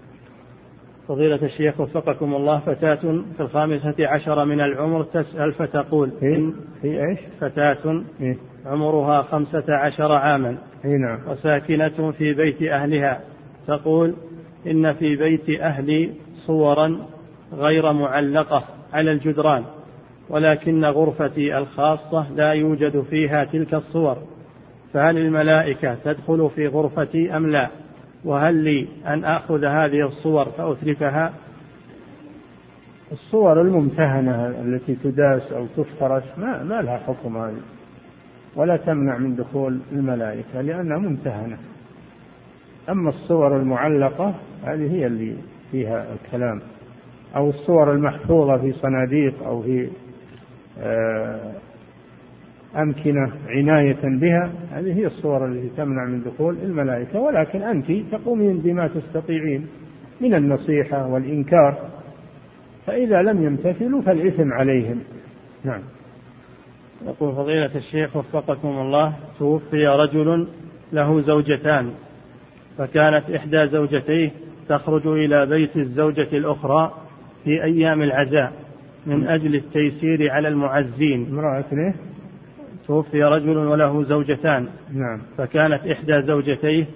فضيلة 1.13 1.43
الشيخ 1.43 1.81
وفقكم 1.81 2.35
الله 2.35 2.59
فتاة 2.59 2.95
في 3.37 3.41
الخامسة 3.41 3.95
عشر 4.09 4.45
من 4.45 4.61
العمر 4.61 5.03
تسأل 5.05 5.53
فتقول 5.53 6.11
في, 6.21 6.53
في 6.83 7.05
إيش؟ 7.05 7.19
فتاة 7.41 8.03
إيه؟ 8.21 8.37
عمرها 8.67 9.23
خمسة 9.23 9.65
عشر 9.69 10.13
عاما 10.13 10.59
إيه 10.85 10.97
نعم. 10.97 11.19
وساكنة 11.29 12.11
في 12.11 12.35
بيت 12.35 12.63
أهلها 12.63 13.21
تقول 13.67 14.15
إن 14.67 14.95
في 14.95 15.17
بيت 15.17 15.61
أهلي 15.61 16.11
صورا 16.47 16.99
غير 17.53 17.93
معلقة 17.93 18.65
على 18.93 19.13
الجدران 19.13 19.65
ولكن 20.31 20.85
غرفتي 20.85 21.59
الخاصة 21.59 22.33
لا 22.37 22.53
يوجد 22.53 23.05
فيها 23.11 23.45
تلك 23.45 23.75
الصور 23.75 24.19
فهل 24.93 25.19
الملائكة 25.19 25.95
تدخل 26.05 26.51
في 26.55 26.67
غرفتي 26.67 27.37
أم 27.37 27.47
لا؟ 27.47 27.69
وهل 28.25 28.55
لي 28.55 28.89
أن 29.07 29.25
آخذ 29.25 29.65
هذه 29.65 30.07
الصور 30.07 30.45
فأتركها؟ 30.45 31.33
الصور 33.13 33.61
الممتهنة 33.61 34.47
التي 34.47 34.95
تداس 34.95 35.53
أو 35.53 35.67
تفترش 35.77 36.25
ما, 36.37 36.63
ما 36.63 36.83
لها 36.83 36.99
حكم 36.99 37.37
هذه 37.37 37.61
ولا 38.57 38.77
تمنع 38.77 39.19
من 39.19 39.37
دخول 39.37 39.81
الملائكة 39.93 40.61
لأنها 40.61 40.99
ممتهنة. 40.99 41.59
أما 42.89 43.09
الصور 43.09 43.57
المعلقة 43.57 44.35
هذه 44.65 44.93
هي 44.93 45.07
اللي 45.07 45.37
فيها 45.73 46.07
الكلام 46.13 46.61
أو 47.37 47.51
الصور 47.51 47.93
المحفوظة 47.93 48.59
في 48.59 48.73
صناديق 48.73 49.43
أو 49.43 49.63
في 49.63 49.91
آه، 50.79 51.53
أمكنة 52.77 53.33
عناية 53.47 54.19
بها. 54.21 54.53
هذه 54.71 54.99
هي 54.99 55.07
الصور 55.07 55.47
التي 55.47 55.69
تمنع 55.77 56.05
من 56.05 56.23
دخول 56.23 56.59
الملائكة 56.63 57.21
ولكن 57.21 57.63
أنت 57.63 57.93
تقومين 58.13 58.59
بما 58.59 58.87
تستطيعين 58.87 59.67
من 60.21 60.35
النصيحة 60.35 61.07
والإنكار 61.07 61.91
فإذا 62.87 63.23
لم 63.23 63.45
يمتثلوا 63.45 64.03
فالإثم 64.03 64.53
عليهم. 64.53 64.99
نعم. 65.65 65.83
يقول 67.07 67.35
فضيلة 67.35 67.77
الشيخ 67.77 68.17
وفقكم 68.17 68.69
الله 68.69 69.17
توفي 69.39 69.87
رجل 69.87 70.49
له 70.93 71.21
زوجتان 71.21 71.91
فكانت 72.79 73.31
إحدى 73.31 73.69
زوجتيه 73.69 74.31
تخرج 74.69 75.07
إلى 75.07 75.47
بيت 75.47 75.77
الزوجة 75.77 76.29
الأخرى 76.33 76.95
في 77.45 77.65
أيام 77.65 78.03
العزاء 78.03 78.53
من 79.07 79.29
أجل 79.29 79.55
التيسير 79.55 80.31
على 80.31 80.49
المعزين. 80.49 81.27
امرأة؟ 81.27 81.95
توفي 82.87 83.25
رجل 83.25 83.57
وله 83.57 84.05
زوجتان. 84.05 84.69
نعم. 84.93 85.21
فكانت 85.39 85.87
إحدى 85.87 86.27
زوجتيه 86.27 86.87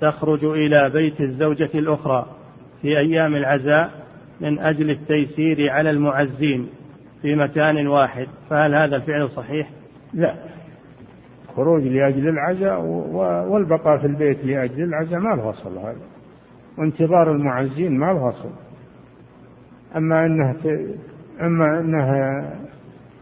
تخرج 0.00 0.44
إلى 0.44 0.90
بيت 0.90 1.20
الزوجة 1.20 1.70
الأخرى 1.74 2.26
في 2.82 2.98
أيام 2.98 3.34
العزاء 3.34 3.90
من 4.40 4.58
أجل 4.58 4.90
التيسير 4.90 5.70
على 5.70 5.90
المعزين 5.90 6.68
في 7.22 7.36
مكان 7.36 7.86
واحد. 7.86 8.26
فهل 8.50 8.74
هذا 8.74 8.96
الفعل 8.96 9.28
صحيح؟ 9.28 9.70
لا. 10.14 10.34
خروج 11.56 11.82
لأجل 11.82 12.28
العزاء 12.28 12.80
والبقاء 13.50 13.98
في 13.98 14.06
البيت 14.06 14.44
لأجل 14.44 14.84
العزاء 14.84 15.20
ما 15.20 15.34
له 15.34 15.50
أصل 15.50 15.78
هذا. 15.78 16.06
وانتظار 16.78 17.32
المعزين 17.32 17.98
ما 17.98 18.06
له 18.06 18.28
أصل 18.28 18.50
أما 19.96 20.26
أنها 20.26 20.54
أما 21.40 21.80
أنها 21.80 22.50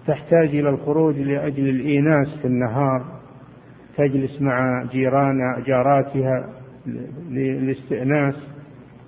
تحتاج 0.06 0.48
إلى 0.48 0.68
الخروج 0.68 1.16
لأجل 1.16 1.68
الإيناس 1.68 2.28
في 2.42 2.44
النهار 2.44 3.04
تجلس 3.96 4.42
مع 4.42 4.84
جيران 4.92 5.36
جاراتها 5.66 6.48
للاستئناس 7.30 8.34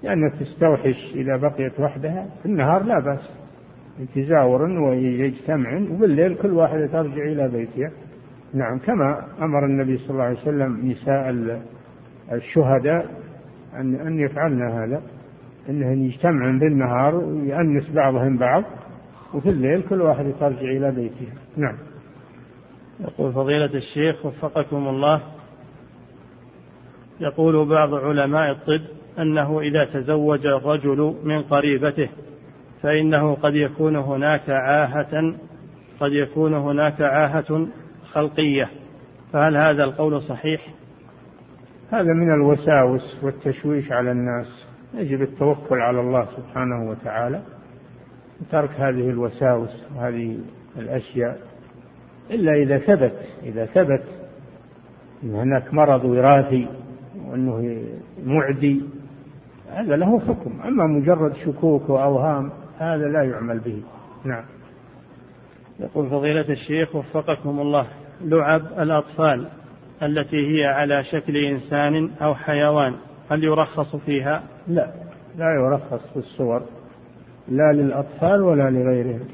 لأنها 0.03 0.29
تستوحش 0.41 1.15
إذا 1.15 1.37
بقيت 1.37 1.81
وحدها. 1.81 2.27
في 2.43 2.47
النهار 2.47 2.83
لا 2.83 3.01
بأس 3.01 3.31
تزاور 4.15 4.63
ويجتمعن 4.63 5.89
وبالليل 5.91 6.35
كل 6.35 6.53
واحدة 6.53 6.87
ترجع 6.87 7.23
إلى 7.23 7.49
بيتها 7.49 7.91
نعم 8.55 8.79
كما 8.79 9.25
أمر 9.43 9.65
النبي 9.65 9.99
صلى 9.99 10.11
الله 10.11 10.25
عليه 10.25 10.39
وسلم 10.39 10.91
نساء 10.91 11.31
الشهداء 12.33 13.07
أن 13.75 13.95
أن 13.95 14.21
يفعلن 14.21 14.63
هذا 14.63 15.03
أنهن 15.69 15.99
يجتمعن 15.99 16.59
بالنهار 16.59 17.15
ويأنس 17.15 17.91
بعضهم 17.91 18.37
بعض. 18.39 18.65
وفي 19.35 19.49
الليل 19.49 19.83
كل 19.83 20.03
واحد 20.03 20.35
ترجع 20.41 20.61
إلى 20.61 20.91
بيتها 20.91 21.35
نعم. 21.57 21.79
يقول 23.01 23.33
فضيلة 23.33 23.75
الشيخ 23.75 24.27
وفقكم 24.27 24.89
الله 24.89 25.23
يقول 27.21 27.69
بعض 27.69 27.95
علماء 27.95 28.51
الطب 28.51 28.85
أنه 29.19 29.61
إذا 29.61 29.85
تزوج 29.85 30.47
الرجل 30.47 31.17
من 31.25 31.43
قريبته 31.43 32.09
فإنه 32.83 33.35
قد 33.35 33.55
يكون 33.55 33.97
هناك 33.97 34.51
عاهة 34.51 35.35
قد 36.01 36.13
يكون 36.13 36.55
هناك 36.55 37.01
عاهة 37.01 37.67
خلقية. 38.13 38.71
فهل 39.33 39.57
هذا 39.57 39.85
القول 39.85 40.23
صحيح؟ 40.23 40.75
هذا 41.91 42.13
من 42.13 42.35
الوساوس 42.35 43.17
والتشويش 43.23 43.93
على 43.93 44.11
الناس. 44.11 44.67
يجب 44.95 45.23
التوكل 45.23 45.77
على 45.77 46.01
الله 46.01 46.27
سبحانه 46.37 46.91
وتعالى. 46.91 47.43
وترك 48.41 48.71
هذه 48.71 49.11
الوساوس 49.11 49.71
وهذه 49.97 50.39
الأشياء 50.79 51.39
إلا 52.31 52.55
إذا 52.55 52.79
ثبت 52.79 53.19
إذا 53.43 53.67
ثبت 53.67 54.03
أن 55.23 55.35
هناك 55.35 55.75
مرض 55.75 56.05
وراثي 56.05 56.69
وأنه 57.27 57.85
معدي 58.25 58.83
هذا 59.73 59.97
له 59.97 60.21
حكم. 60.21 60.61
أما 60.65 60.87
مجرد 60.87 61.35
شكوك 61.35 61.91
وأوهام 61.91 62.51
هذا 62.79 63.09
لا 63.09 63.23
يعمل 63.23 63.59
به. 63.61 63.83
نعم. 64.25 64.45
يقول 65.81 66.11
فضيلة 66.11 66.53
الشيخ 66.53 66.97
وفقكم 66.97 67.61
الله 67.61 67.87
لعب 68.21 68.63
الأطفال 68.79 69.49
التي 70.03 70.37
هي 70.37 70.65
على 70.67 71.05
شكل 71.05 71.37
إنسان 71.37 72.11
أو 72.23 72.35
حيوان 72.35 72.95
هل 73.31 73.45
يرخص 73.45 73.97
فيها؟ 73.97 74.43
لا 74.69 74.93
لا 75.37 75.55
يرخص 75.55 76.07
في 76.13 76.17
الصور. 76.17 76.63
لا 77.49 77.73
للأطفال 77.73 78.43
ولا 78.43 78.71
لغيرهم. 78.71 79.29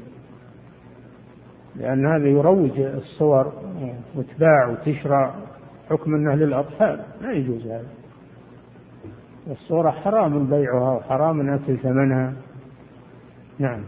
لأن 1.75 2.05
هذا 2.05 2.27
يروج 2.27 2.79
الصور 2.79 3.53
وتباع 4.15 4.67
وتشرى 4.67 5.35
حكم 5.89 6.15
أنه 6.15 6.35
للأطفال. 6.35 6.99
لا 7.21 7.31
يجوز 7.31 7.67
هذا. 7.67 7.87
الصورة 9.51 9.91
حرام 9.91 10.47
بيعها 10.47 10.91
وحرام 10.91 11.49
أكل 11.49 11.77
ثمنها. 11.77 12.33
نعم. 13.59 13.83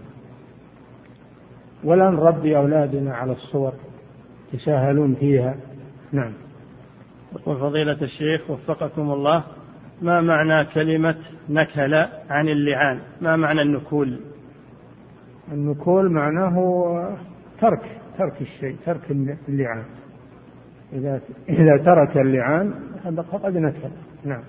ولا 1.83 2.09
نربي 2.09 2.57
أولادنا 2.57 3.15
على 3.15 3.31
الصور 3.31 3.73
يتساهلون 4.53 5.15
فيها. 5.15 5.55
نعم. 6.11 6.33
يقول 7.35 7.57
فضيلة 7.57 8.01
الشيخ 8.01 8.49
وفقكم 8.49 9.11
الله 9.11 9.43
ما 10.01 10.21
معنى 10.21 10.65
كلمة 10.65 11.15
نكل 11.49 11.93
عن 12.29 12.49
اللعان؟ 12.49 12.99
ما 13.21 13.35
معنى 13.35 13.61
النكول؟ 13.61 14.19
النكول 15.51 16.11
معناه 16.11 16.57
ترك 17.61 18.01
ترك 18.17 18.41
الشيء 18.41 18.75
ترك 18.85 19.11
اللعان. 19.49 19.83
إذا 20.93 21.21
إذا 21.49 21.77
ترك 21.77 22.17
اللعان 22.17 22.73
فقد 23.31 23.57
نكل 23.57 23.89
نعم. 24.23 24.43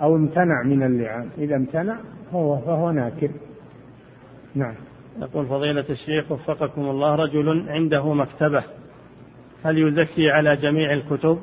أو 0.00 0.16
امتنع 0.16 0.62
من 0.64 0.82
اللعان. 0.82 1.28
إذا 1.38 1.56
امتنع 1.56 1.98
هو 2.32 2.58
فهو 2.58 2.90
ناكل. 2.90 3.30
نعم. 4.54 4.74
يقول 5.20 5.46
فضيلة 5.46 5.84
الشيخ 5.90 6.32
وفقكم 6.32 6.80
الله 6.82 7.14
رجل 7.14 7.68
عنده 7.68 8.14
مكتبة 8.14 8.64
هل 9.64 9.78
يزكي 9.78 10.30
على 10.30 10.56
جميع 10.56 10.92
الكتب؟ 10.92 11.38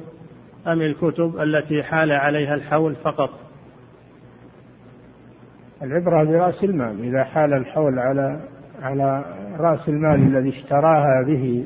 أم 0.68 0.82
الكتب 0.82 1.40
التي 1.40 1.84
حال 1.84 2.12
عليها 2.12 2.56
الحول 2.56 2.96
فقط؟ 2.96 3.30
العبرة 5.82 6.24
برأس 6.24 6.64
المال. 6.64 7.00
إذا 7.00 7.24
حال 7.24 7.54
الحول 7.54 8.00
على 8.00 8.40
على 8.82 9.26
رأس 9.58 9.90
المال 9.90 10.16
الذي 10.16 10.50
اشتراها 10.50 11.24
به 11.28 11.66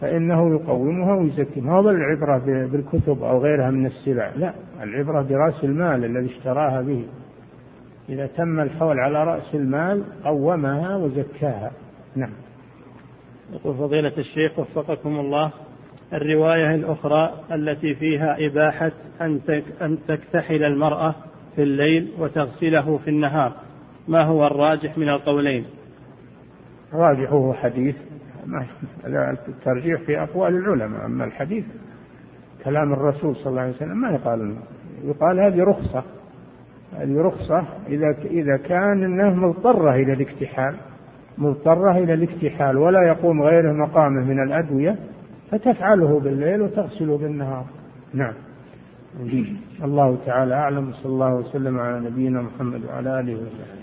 فإنه 0.00 0.54
يقومها 0.54 1.16
ويزكي 1.16 1.60
ما 1.60 1.72
هو 1.72 1.90
العبرة 1.90 2.38
بالكتب 2.66 3.22
أو 3.22 3.38
غيرها 3.38 3.70
من 3.70 3.86
السلع. 3.86 4.32
لا 4.36 4.54
العبرة 4.82 5.22
برأس 5.22 5.64
المال 5.64 6.04
الذي 6.04 6.26
اشتراها 6.26 6.82
به. 6.82 7.06
إذا 8.08 8.26
تم 8.26 8.60
الحول 8.60 8.98
على 8.98 9.24
رأس 9.24 9.54
المال 9.54 10.04
قومها 10.24 10.96
وزكاها. 10.96 11.70
نعم. 12.16 12.32
يقول 13.52 13.76
فضيلة 13.76 14.12
الشيخ 14.18 14.58
وفقكم 14.58 15.20
الله. 15.20 15.52
الرواية 16.12 16.74
الأخرى 16.74 17.32
التي 17.52 17.94
فيها 17.94 18.46
إباحة 18.46 18.92
أن 19.82 19.98
تكتحل 20.08 20.64
المرأة 20.64 21.14
في 21.56 21.62
الليل 21.62 22.08
وتغسله 22.18 22.98
في 22.98 23.10
النهار. 23.10 23.52
ما 24.08 24.22
هو 24.22 24.46
الراجح 24.46 24.98
من 24.98 25.08
القولين؟ 25.08 25.64
راجحه 26.92 27.52
حديث 27.52 27.96
الترجيح 29.48 30.00
في 30.00 30.22
أقوال 30.22 30.54
العلماء 30.54 31.06
أما 31.06 31.24
الحديث 31.24 31.64
كلام 32.64 32.92
الرسول 32.92 33.36
صلى 33.36 33.46
الله 33.46 33.60
عليه 33.60 33.72
وسلم 33.72 34.00
ما 34.00 34.10
يقال 34.10 34.56
يقال 35.04 35.40
هذه 35.40 35.64
رخصة. 35.64 36.04
هذه 36.96 37.20
رخصة 37.20 37.64
إذا 37.88 38.16
إذا 38.24 38.56
كان 38.56 39.04
أنه 39.04 39.34
مضطرة 39.34 39.94
إلى 39.94 40.12
الاكتحال 40.12 40.74
مضطرة 41.38 41.98
إلى 41.98 42.14
الاكتحال 42.14 42.76
ولا 42.76 43.02
يقوم 43.02 43.42
غيره 43.42 43.72
مقامه 43.72 44.24
من 44.24 44.42
الأدوية 44.42 44.98
فتفعله 45.52 46.20
بالليل 46.20 46.60
وتغسله 46.60 47.16
بالنهار. 47.18 47.66
نعم. 48.14 48.34
الله 49.84 50.18
تعالى 50.26 50.54
أعلم 50.54 50.92
صلى 50.92 51.12
الله 51.12 51.34
وسلم 51.34 51.78
على 51.80 52.00
نبينا 52.00 52.42
محمد 52.42 52.84
وعلى 52.84 53.20
آله 53.20 53.34
وصحبه. 53.34 53.81